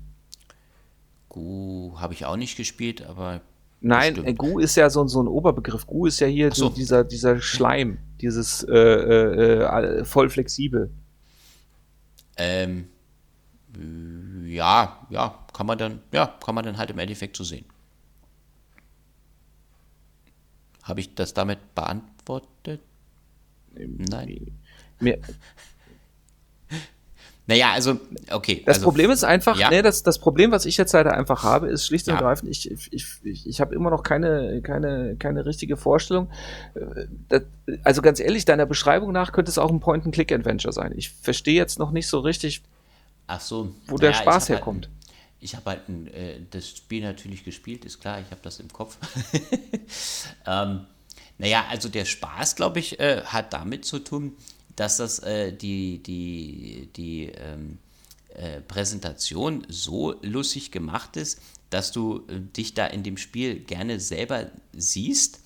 [1.28, 3.42] Gu habe ich auch nicht gespielt, aber.
[3.82, 5.86] Nein, äh, Gu ist ja so, so ein Oberbegriff.
[5.86, 6.70] Gu ist ja hier so.
[6.70, 10.90] dieser, dieser Schleim, dieses äh, äh, äh voll flexibel.
[12.38, 12.88] Ähm,
[14.46, 17.66] ja, ja, kann man dann, ja, kann man dann halt im Endeffekt so sehen.
[20.86, 22.80] Habe ich das damit beantwortet?
[23.74, 24.52] Nein.
[25.00, 25.18] Mir,
[27.48, 27.98] naja, also,
[28.30, 28.62] okay.
[28.64, 29.68] Das also, Problem ist einfach, ja.
[29.68, 32.20] nee, das, das Problem, was ich jetzt leider einfach habe, ist schlicht und Ja.
[32.20, 32.92] ergreifend, ich, ich,
[33.24, 36.30] ich, ich habe immer noch keine, keine, keine richtige Vorstellung.
[37.28, 37.42] Das,
[37.82, 40.92] also ganz ehrlich, deiner Beschreibung nach könnte es auch ein Point-and-Click-Adventure sein.
[40.96, 42.62] Ich verstehe jetzt noch nicht so richtig,
[43.26, 43.74] Ach so.
[43.88, 44.86] wo der Spaß hab herkommt.
[44.86, 44.95] Halt,
[45.40, 48.68] ich habe halt ein, äh, das Spiel natürlich gespielt, ist klar, ich habe das im
[48.68, 48.96] Kopf.
[50.46, 50.86] ähm,
[51.38, 54.36] naja, also der Spaß, glaube ich, äh, hat damit zu tun,
[54.74, 57.78] dass das äh, die, die, die ähm,
[58.34, 64.00] äh, Präsentation so lustig gemacht ist, dass du äh, dich da in dem Spiel gerne
[64.00, 65.40] selber siehst,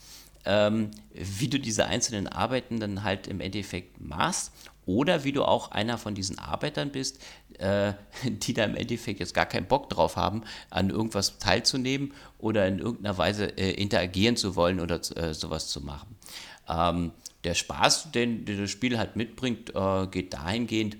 [0.44, 4.52] ähm, wie du diese einzelnen Arbeiten dann halt im Endeffekt machst
[4.86, 7.20] oder wie du auch einer von diesen Arbeitern bist,
[7.60, 7.94] äh,
[8.24, 12.78] die da im Endeffekt jetzt gar keinen Bock drauf haben, an irgendwas teilzunehmen oder in
[12.78, 16.16] irgendeiner Weise äh, interagieren zu wollen oder äh, sowas zu machen.
[16.68, 17.12] Ähm,
[17.44, 20.96] der Spaß, den, den das Spiel halt mitbringt, äh, geht dahingehend,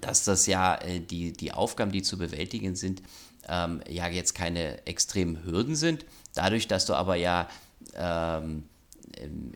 [0.00, 3.02] dass das ja äh, die, die Aufgaben, die zu bewältigen sind,
[3.48, 6.04] ähm, ja jetzt keine extremen Hürden sind.
[6.34, 7.48] Dadurch, dass du aber ja,
[7.94, 8.64] ähm,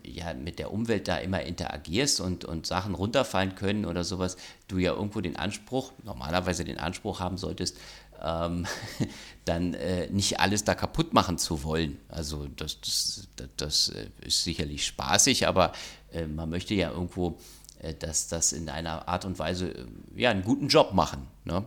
[0.05, 4.37] ja mit der Umwelt da immer interagierst und, und Sachen runterfallen können oder sowas,
[4.67, 7.77] du ja irgendwo den Anspruch, normalerweise den Anspruch haben solltest,
[8.23, 8.65] ähm,
[9.45, 11.97] dann äh, nicht alles da kaputt machen zu wollen.
[12.09, 15.73] Also das, das, das, äh, ist sicherlich spaßig, aber
[16.11, 17.37] äh, man möchte ja irgendwo
[17.79, 19.85] äh, dass das in einer Art und Weise äh,
[20.15, 21.27] ja einen guten Job machen.
[21.45, 21.65] Ne?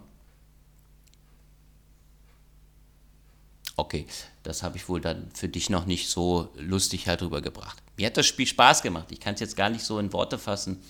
[3.77, 4.07] Okay,
[4.43, 7.82] das habe ich wohl dann für dich noch nicht so lustig herübergebracht.
[7.97, 9.09] Mir hat das Spiel Spaß gemacht.
[9.11, 10.83] Ich kann es jetzt gar nicht so in Worte fassen,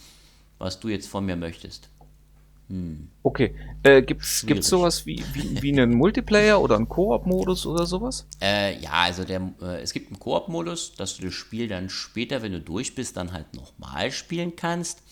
[0.58, 1.88] was du jetzt von mir möchtest.
[3.22, 4.54] Okay, äh, gibt's, Schwierig.
[4.54, 8.26] gibt's sowas wie, wie, wie einen Multiplayer oder einen Koop-Modus oder sowas?
[8.40, 12.40] Äh, ja, also der, äh, es gibt einen Koop-Modus, dass du das Spiel dann später,
[12.40, 15.02] wenn du durch bist, dann halt nochmal spielen kannst.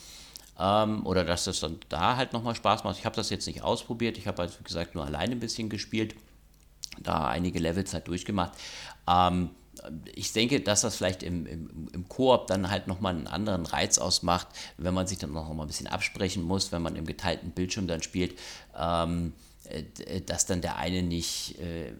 [0.59, 2.99] Ähm, oder dass das dann da halt nochmal Spaß macht.
[2.99, 4.16] Ich habe das jetzt nicht ausprobiert.
[4.16, 6.14] Ich habe halt, wie gesagt, nur alleine ein bisschen gespielt.
[6.99, 8.53] Da einige Levels halt durchgemacht.
[9.07, 9.51] Ähm,
[10.14, 13.99] ich denke, dass das vielleicht im, im, im Koop dann halt nochmal einen anderen Reiz
[13.99, 17.51] ausmacht, wenn man sich dann noch mal ein bisschen absprechen muss, wenn man im geteilten
[17.53, 18.39] Bildschirm dann spielt,
[18.79, 19.33] ähm,
[19.64, 21.93] äh, dass dann der eine nicht äh,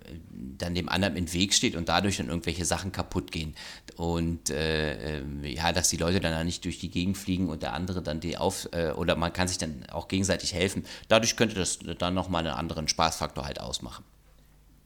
[0.59, 3.55] dann dem anderen im Weg steht und dadurch dann irgendwelche Sachen kaputt gehen.
[3.97, 7.73] Und äh, ähm, ja, dass die Leute dann nicht durch die Gegend fliegen und der
[7.73, 10.85] andere dann die auf, äh, oder man kann sich dann auch gegenseitig helfen.
[11.09, 14.05] Dadurch könnte das dann nochmal einen anderen Spaßfaktor halt ausmachen.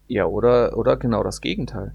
[0.07, 1.95] Ja, oder, oder genau das Gegenteil.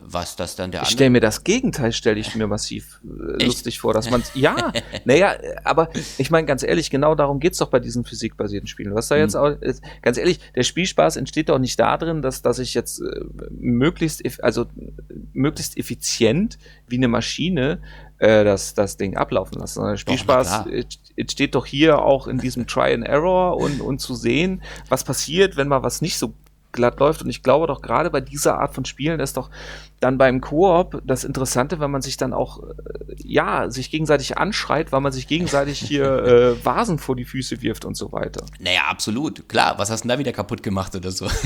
[0.00, 3.80] Was das dann der Ich stelle mir das Gegenteil, stelle ich mir massiv äh, lustig
[3.80, 4.72] vor, dass man ja,
[5.04, 8.94] naja, äh, aber ich meine ganz ehrlich, genau darum geht's doch bei diesen physikbasierten Spielen.
[8.94, 9.40] Was da jetzt Hm.
[9.40, 13.24] auch, ist, ganz ehrlich, der Spielspaß entsteht doch nicht darin, dass, dass ich jetzt äh,
[13.50, 14.66] möglichst, also äh,
[15.32, 17.80] möglichst effizient wie eine Maschine
[18.18, 19.74] äh, das, das Ding ablaufen lasse.
[19.74, 20.84] sondern Der Spielspaß äh,
[21.16, 25.56] entsteht doch hier auch in diesem Try and Error und, und zu sehen, was passiert,
[25.56, 26.34] wenn mal was nicht so
[26.72, 27.22] glatt läuft.
[27.22, 29.50] Und ich glaube doch gerade bei dieser Art von Spielen ist doch
[30.00, 32.64] dann beim Koop das Interessante, wenn man sich dann auch, äh,
[33.16, 36.04] ja, sich gegenseitig anschreit, weil man sich gegenseitig hier
[36.58, 38.44] äh, Vasen vor die Füße wirft und so weiter.
[38.60, 39.48] Naja, absolut.
[39.48, 41.26] Klar, was hast du denn da wieder kaputt gemacht oder so?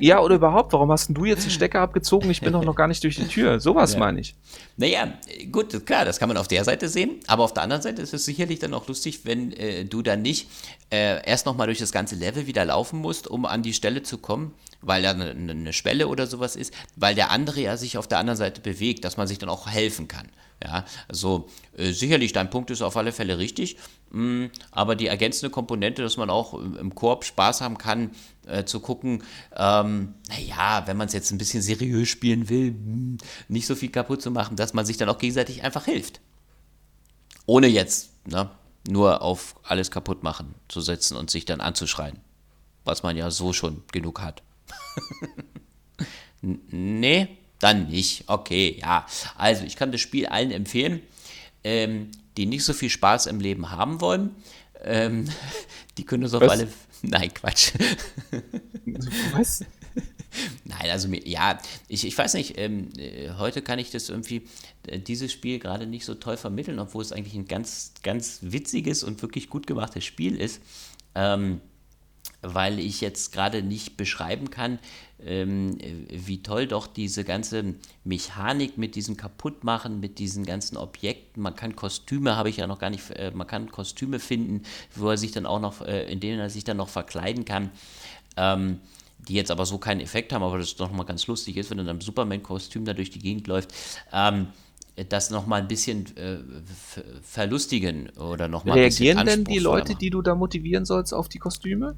[0.00, 2.28] Ja, oder überhaupt, warum hast denn du jetzt den Stecker abgezogen?
[2.28, 3.60] Ich bin doch noch gar nicht durch die Tür.
[3.60, 4.00] Sowas Ja.
[4.00, 4.34] meine ich.
[4.76, 5.14] Naja,
[5.52, 8.12] gut, klar, das kann man auf der Seite sehen, aber auf der anderen Seite ist
[8.12, 10.48] es sicherlich dann auch lustig, wenn äh, du dann nicht
[10.90, 14.18] äh, erst nochmal durch das ganze Level wieder laufen musst, um an die Stelle zu
[14.18, 14.52] kommen,
[14.86, 18.36] weil da eine, Schwelle oder sowas ist, weil der andere ja sich auf der anderen
[18.36, 20.28] Seite bewegt, dass man sich dann auch helfen kann.
[20.62, 23.76] Ja, also äh, sicherlich, dein Punkt ist auf alle Fälle richtig,
[24.10, 28.12] mh, aber die ergänzende Komponente, dass man auch im im Koop Spaß haben kann,
[28.46, 29.24] äh, zu gucken,
[29.56, 33.18] ähm, naja, wenn man es jetzt ein bisschen seriös spielen will, mh,
[33.48, 36.20] nicht so viel kaputt zu machen, dass man sich dann auch gegenseitig einfach hilft.
[37.46, 38.50] Ohne jetzt ne,
[38.88, 42.20] nur auf alles kaputt machen zu setzen und sich dann anzuschreien.
[42.84, 44.42] Was man ja so schon genug hat.
[46.40, 47.28] Nee,
[47.58, 48.24] dann nicht.
[48.26, 49.06] Okay, ja.
[49.36, 51.00] Also, ich kann das Spiel allen empfehlen,
[51.62, 54.34] ähm, die nicht so viel Spaß im Leben haben wollen.
[54.82, 55.28] Ähm,
[55.98, 56.50] die können es auf Was?
[56.50, 56.68] alle.
[57.02, 57.72] Nein, Quatsch.
[59.32, 59.64] Was?
[60.64, 61.58] Nein, also ja,
[61.88, 64.48] ich, ich weiß nicht, ähm, äh, heute kann ich das irgendwie,
[64.86, 69.04] äh, dieses Spiel gerade nicht so toll vermitteln, obwohl es eigentlich ein ganz, ganz witziges
[69.04, 70.60] und wirklich gut gemachtes Spiel ist.
[71.14, 71.60] Ähm,
[72.44, 74.78] weil ich jetzt gerade nicht beschreiben kann,
[75.24, 75.78] ähm,
[76.10, 81.74] wie toll doch diese ganze Mechanik mit diesem Kaputtmachen, mit diesen ganzen Objekten, man kann
[81.74, 84.62] Kostüme, habe ich ja noch gar nicht, äh, man kann Kostüme finden,
[84.94, 87.70] wo er sich dann auch noch, äh, in denen er sich dann noch verkleiden kann.
[88.36, 88.80] Ähm,
[89.28, 91.78] die jetzt aber so keinen Effekt haben, aber das doch mal ganz lustig ist, wenn
[91.78, 93.72] du in einem Superman-Kostüm da durch die Gegend läuft,
[94.12, 94.48] ähm,
[95.08, 96.38] das nochmal ein bisschen äh,
[97.22, 101.96] verlustigen oder nochmal Reagieren denn die Leute, die du da motivieren sollst, auf die Kostüme?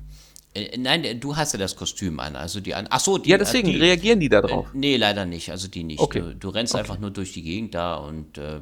[0.56, 2.86] Äh, nein, du hast ja das Kostüm an, also die an.
[2.90, 4.66] Ach so, die, Ja, deswegen die, reagieren die da drauf.
[4.72, 6.00] Äh, nee, leider nicht, also die nicht.
[6.00, 6.20] Okay.
[6.20, 6.80] Du, du rennst okay.
[6.80, 8.60] einfach nur durch die Gegend da und äh,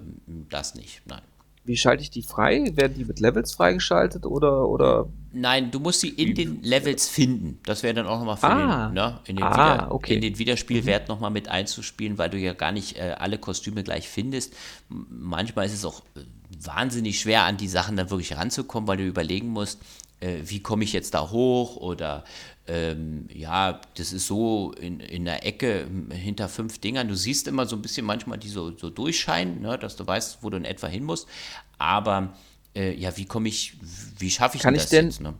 [0.51, 1.03] das nicht.
[1.07, 1.23] Nein.
[1.67, 2.71] Wie schalte ich die frei?
[2.75, 5.09] Werden die mit Levels freigeschaltet oder, oder?
[5.33, 7.59] Nein, du musst sie in den Levels finden.
[7.65, 8.87] Das wäre dann auch nochmal für ah.
[8.89, 10.15] den, ne, in den, ah, Wieder, okay.
[10.17, 11.15] in den Wiederspielwert mhm.
[11.15, 14.53] nochmal mit einzuspielen, weil du ja gar nicht äh, alle Kostüme gleich findest.
[14.91, 16.21] Manchmal ist es auch äh,
[16.61, 19.81] wahnsinnig schwer, an die Sachen dann wirklich ranzukommen, weil du überlegen musst,
[20.25, 22.25] äh, wie komme ich jetzt da hoch oder
[22.67, 27.09] ähm, ja, das ist so in, in der Ecke hinter fünf Dingern.
[27.09, 30.39] Du siehst immer so ein bisschen manchmal die so, so durchscheinen, ne, dass du weißt,
[30.41, 31.29] wo du in etwa hin musst.
[31.77, 32.35] Aber
[32.75, 33.77] äh, ja, wie komme ich,
[34.19, 35.21] wie schaffe ich Kann das ich denn, jetzt?
[35.21, 35.35] Ne?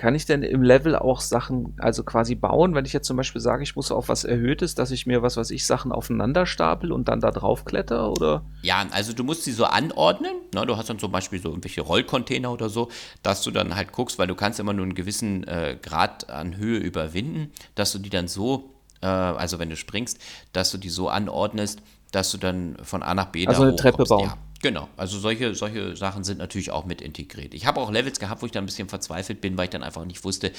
[0.00, 3.42] Kann ich denn im Level auch Sachen, also quasi bauen, wenn ich jetzt zum Beispiel
[3.42, 6.90] sage, ich muss auf was Erhöhtes, dass ich mir, was weiß ich, Sachen aufeinander stapel
[6.90, 8.42] und dann da drauf kletter, oder?
[8.62, 10.64] Ja, also du musst sie so anordnen, ne?
[10.64, 12.88] du hast dann zum Beispiel so irgendwelche Rollcontainer oder so,
[13.22, 16.56] dass du dann halt guckst, weil du kannst immer nur einen gewissen äh, Grad an
[16.56, 18.70] Höhe überwinden, dass du die dann so,
[19.02, 20.18] äh, also wenn du springst,
[20.54, 24.04] dass du die so anordnest, dass du dann von A nach B also eine Treppe
[24.04, 24.24] bauen.
[24.24, 24.38] Ja.
[24.62, 27.54] Genau, also solche, solche Sachen sind natürlich auch mit integriert.
[27.54, 29.82] Ich habe auch Levels gehabt, wo ich dann ein bisschen verzweifelt bin, weil ich dann
[29.82, 30.52] einfach nicht wusste,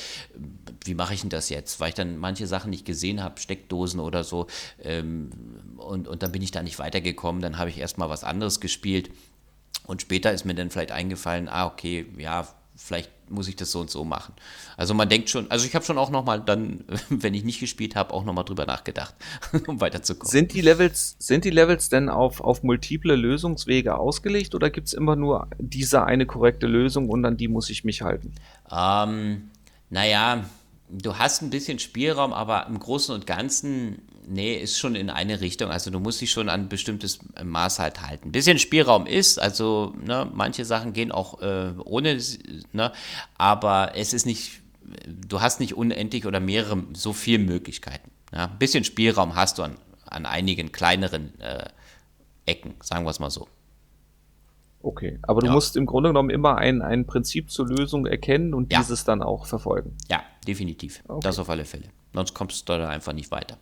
[0.86, 4.00] wie mache ich denn das jetzt, weil ich dann manche Sachen nicht gesehen habe, Steckdosen
[4.00, 4.48] oder so,
[4.82, 5.30] ähm,
[5.78, 9.12] und, und dann bin ich da nicht weitergekommen, dann habe ich erstmal was anderes gespielt.
[9.86, 12.48] Und später ist mir dann vielleicht eingefallen, ah, okay, ja,
[12.84, 14.34] vielleicht muss ich das so und so machen.
[14.76, 17.96] Also man denkt schon, also ich habe schon auch nochmal dann, wenn ich nicht gespielt
[17.96, 19.16] habe, auch nochmal drüber nachgedacht,
[19.68, 20.30] um weiterzukommen.
[20.30, 24.94] Sind die Levels, sind die Levels denn auf, auf multiple Lösungswege ausgelegt oder gibt es
[24.94, 28.34] immer nur diese eine korrekte Lösung und an die muss ich mich halten?
[28.72, 29.50] Ähm,
[29.90, 30.44] naja,
[30.90, 35.42] du hast ein bisschen Spielraum, aber im Großen und Ganzen, nee, ist schon in eine
[35.42, 35.70] Richtung.
[35.70, 38.30] Also du musst dich schon an ein bestimmtes Maß halt halten.
[38.30, 42.20] Ein bisschen Spielraum ist, also ne, manche Sachen gehen auch äh, ohne,
[42.74, 42.92] ne,
[43.38, 44.62] aber es ist nicht,
[45.08, 48.12] du hast nicht unendlich oder mehrere, so viele Möglichkeiten.
[48.34, 48.46] Ja.
[48.46, 51.66] Ein bisschen Spielraum hast du an, an einigen kleineren äh,
[52.46, 53.48] Ecken, sagen wir es mal so.
[54.84, 55.54] Okay, aber du ja.
[55.54, 58.80] musst im Grunde genommen immer ein, ein Prinzip zur Lösung erkennen und ja.
[58.80, 59.96] dieses dann auch verfolgen.
[60.10, 61.04] Ja, definitiv.
[61.08, 61.20] Okay.
[61.22, 61.84] Das auf alle Fälle.
[62.14, 63.58] Sonst kommst du da einfach nicht weiter.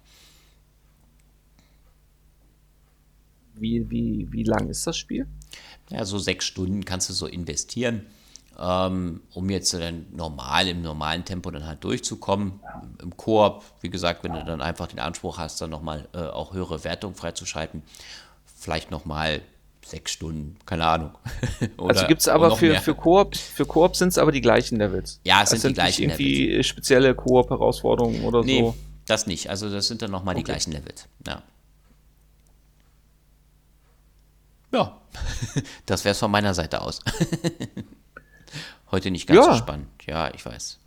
[3.60, 5.28] Wie, wie, wie lang ist das Spiel?
[5.90, 8.06] Ja, so sechs Stunden kannst du so investieren,
[8.60, 12.60] ähm, um jetzt dann normal, im normalen Tempo dann halt durchzukommen.
[13.02, 16.54] Im Koop, wie gesagt, wenn du dann einfach den Anspruch hast, dann nochmal äh, auch
[16.54, 17.84] höhere Wertung freizuschalten,
[18.46, 19.42] vielleicht nochmal
[19.86, 21.12] sechs Stunden, keine Ahnung.
[21.78, 24.78] Oder, also gibt es aber für, für Koop, für Koop sind es aber die gleichen
[24.78, 25.20] Levels.
[25.24, 26.68] Ja, es sind, sind die gleichen nicht irgendwie Levels.
[26.68, 28.76] spezielle Koop-Herausforderungen oder nee, so.
[29.08, 29.50] Das nicht.
[29.50, 30.44] Also das sind dann nochmal okay.
[30.44, 31.08] die gleichen Levels.
[31.26, 31.42] Ja.
[34.72, 35.02] Ja,
[35.86, 37.00] das wäre es von meiner Seite aus.
[38.92, 39.54] Heute nicht ganz ja.
[39.54, 39.88] so spannend.
[40.06, 40.80] Ja, ich weiß.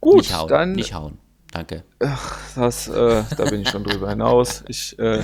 [0.00, 0.72] Gut, nicht hauen, dann.
[0.72, 1.18] Nicht hauen.
[1.50, 1.84] Danke.
[2.00, 4.64] Ach, das, äh, da bin ich schon drüber hinaus.
[4.66, 5.22] Ich äh,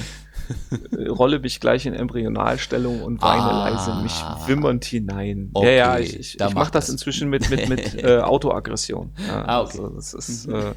[1.08, 4.12] rolle mich gleich in Embryonalstellung und weine ah, leise mich
[4.46, 5.50] wimmernd hinein.
[5.52, 9.12] Okay, ja, ja, ich, ich, ich mache das inzwischen mit, mit, mit äh, Autoaggression.
[9.26, 9.78] Ja, ah, okay.
[9.78, 10.72] Also das ist, äh,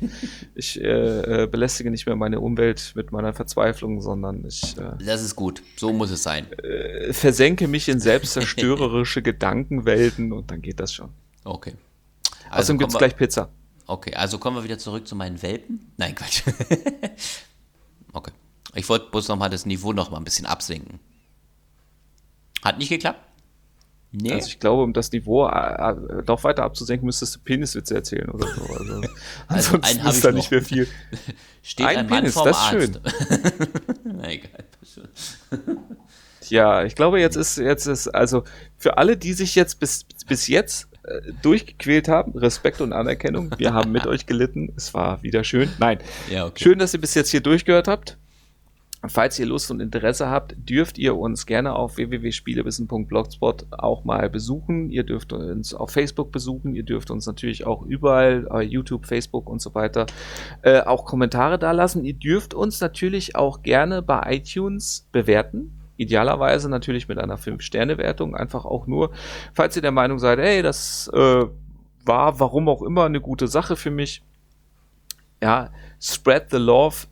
[0.55, 4.77] ich äh, äh, belästige nicht mehr meine Umwelt mit meiner Verzweiflung, sondern ich.
[4.77, 6.51] Äh, das ist gut, so muss es sein.
[6.53, 11.09] Äh, versenke mich in selbstzerstörerische Gedankenwelten und dann geht das schon.
[11.43, 11.73] Okay.
[12.49, 13.49] Also Außerdem gibt es gleich Pizza.
[13.85, 15.91] Okay, also kommen wir wieder zurück zu meinen Welpen.
[15.97, 16.43] Nein, Quatsch.
[18.13, 18.31] okay.
[18.75, 20.99] Ich wollte bloß nochmal das Niveau nochmal ein bisschen absenken.
[22.63, 23.19] Hat nicht geklappt?
[24.15, 24.31] Nee.
[24.31, 28.29] Also ich glaube, um das Niveau äh, äh noch weiter abzusenken, müsstest du Peniswitze erzählen
[28.29, 28.61] oder so.
[28.61, 28.93] Also,
[29.47, 30.87] also ansonsten ist da nicht mehr viel.
[31.63, 32.99] Steht ein, ein Penis, das ist schön.
[34.03, 34.65] Na egal.
[36.49, 38.43] Ja, ich glaube, jetzt ist, jetzt ist, also
[38.77, 43.49] für alle, die sich jetzt bis, bis jetzt äh, durchgequält haben, Respekt und Anerkennung.
[43.57, 44.73] Wir haben mit euch gelitten.
[44.77, 45.71] Es war wieder schön.
[45.79, 45.99] Nein.
[46.29, 46.63] Ja, okay.
[46.63, 48.17] Schön, dass ihr bis jetzt hier durchgehört habt.
[49.05, 54.89] Falls ihr Lust und Interesse habt, dürft ihr uns gerne auf www.spielewissen.blogspot auch mal besuchen.
[54.89, 56.73] Ihr dürft uns auf Facebook besuchen.
[56.73, 60.05] Ihr dürft uns natürlich auch überall, äh, YouTube, Facebook und so weiter,
[60.61, 62.05] äh, auch Kommentare da lassen.
[62.05, 65.77] Ihr dürft uns natürlich auch gerne bei iTunes bewerten.
[65.97, 68.35] Idealerweise natürlich mit einer 5-Sterne-Wertung.
[68.35, 69.11] Einfach auch nur,
[69.53, 71.45] falls ihr der Meinung seid, hey, das äh,
[72.05, 74.23] war warum auch immer eine gute Sache für mich.
[75.41, 77.07] Ja, spread the love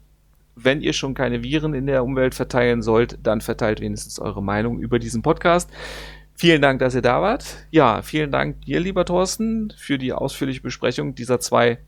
[0.64, 4.80] wenn ihr schon keine Viren in der Umwelt verteilen sollt, dann verteilt wenigstens eure Meinung
[4.80, 5.70] über diesen Podcast.
[6.34, 7.68] Vielen Dank, dass ihr da wart.
[7.70, 11.80] Ja, vielen Dank dir, lieber Thorsten, für die ausführliche Besprechung dieser zwei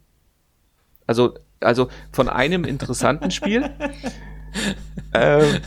[1.08, 3.70] Also, also von einem interessanten Spiel.
[5.14, 5.60] ähm,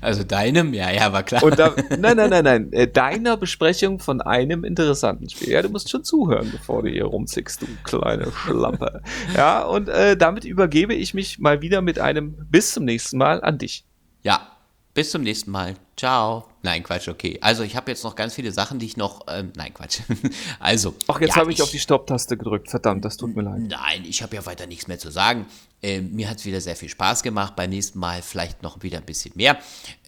[0.00, 1.42] also deinem, ja, ja, war klar.
[1.42, 2.72] Und da, nein, nein, nein, nein.
[2.72, 5.50] Äh, deiner Besprechung von einem interessanten Spiel.
[5.50, 9.02] Ja, du musst schon zuhören, bevor du hier rumzickst, du kleine Schlampe.
[9.36, 13.42] Ja, und äh, damit übergebe ich mich mal wieder mit einem bis zum nächsten Mal
[13.42, 13.84] an dich.
[14.22, 14.56] Ja,
[14.94, 15.74] bis zum nächsten Mal.
[15.96, 16.55] Ciao.
[16.66, 17.38] Nein, Quatsch, okay.
[17.42, 19.24] Also ich habe jetzt noch ganz viele Sachen, die ich noch.
[19.28, 20.00] Ähm, nein, Quatsch.
[20.58, 20.96] also.
[21.06, 22.68] Ach, jetzt ja, habe ich, ich, auf die Stopptaste gedrückt.
[22.68, 23.60] Verdammt, das tut mir leid.
[23.60, 25.46] Nein, ich habe ja weiter nichts mehr zu sagen.
[25.80, 27.54] Ähm, mir hat es wieder sehr viel Spaß gemacht.
[27.54, 29.60] Beim nächsten Mal vielleicht noch wieder ein bisschen mehr.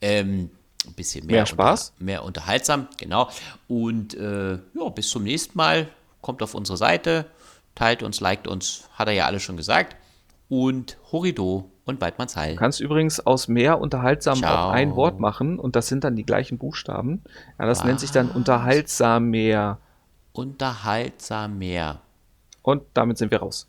[0.03, 0.51] Ähm,
[0.85, 1.91] ein bisschen mehr, mehr Spaß.
[1.91, 3.31] Unter, mehr unterhaltsam, genau.
[3.69, 5.89] Und äh, ja, bis zum nächsten Mal.
[6.23, 7.27] Kommt auf unsere Seite,
[7.77, 9.95] teilt uns, liked uns, hat er ja alles schon gesagt.
[10.49, 12.53] Und Horido und Weidmanns Heil.
[12.55, 14.69] Du kannst übrigens aus mehr unterhaltsam Ciao.
[14.69, 17.23] auch ein Wort machen und das sind dann die gleichen Buchstaben.
[17.59, 17.87] Ja, das Was?
[17.87, 19.79] nennt sich dann unterhaltsam mehr.
[20.33, 22.01] Unterhaltsam mehr.
[22.63, 23.69] Und damit sind wir raus.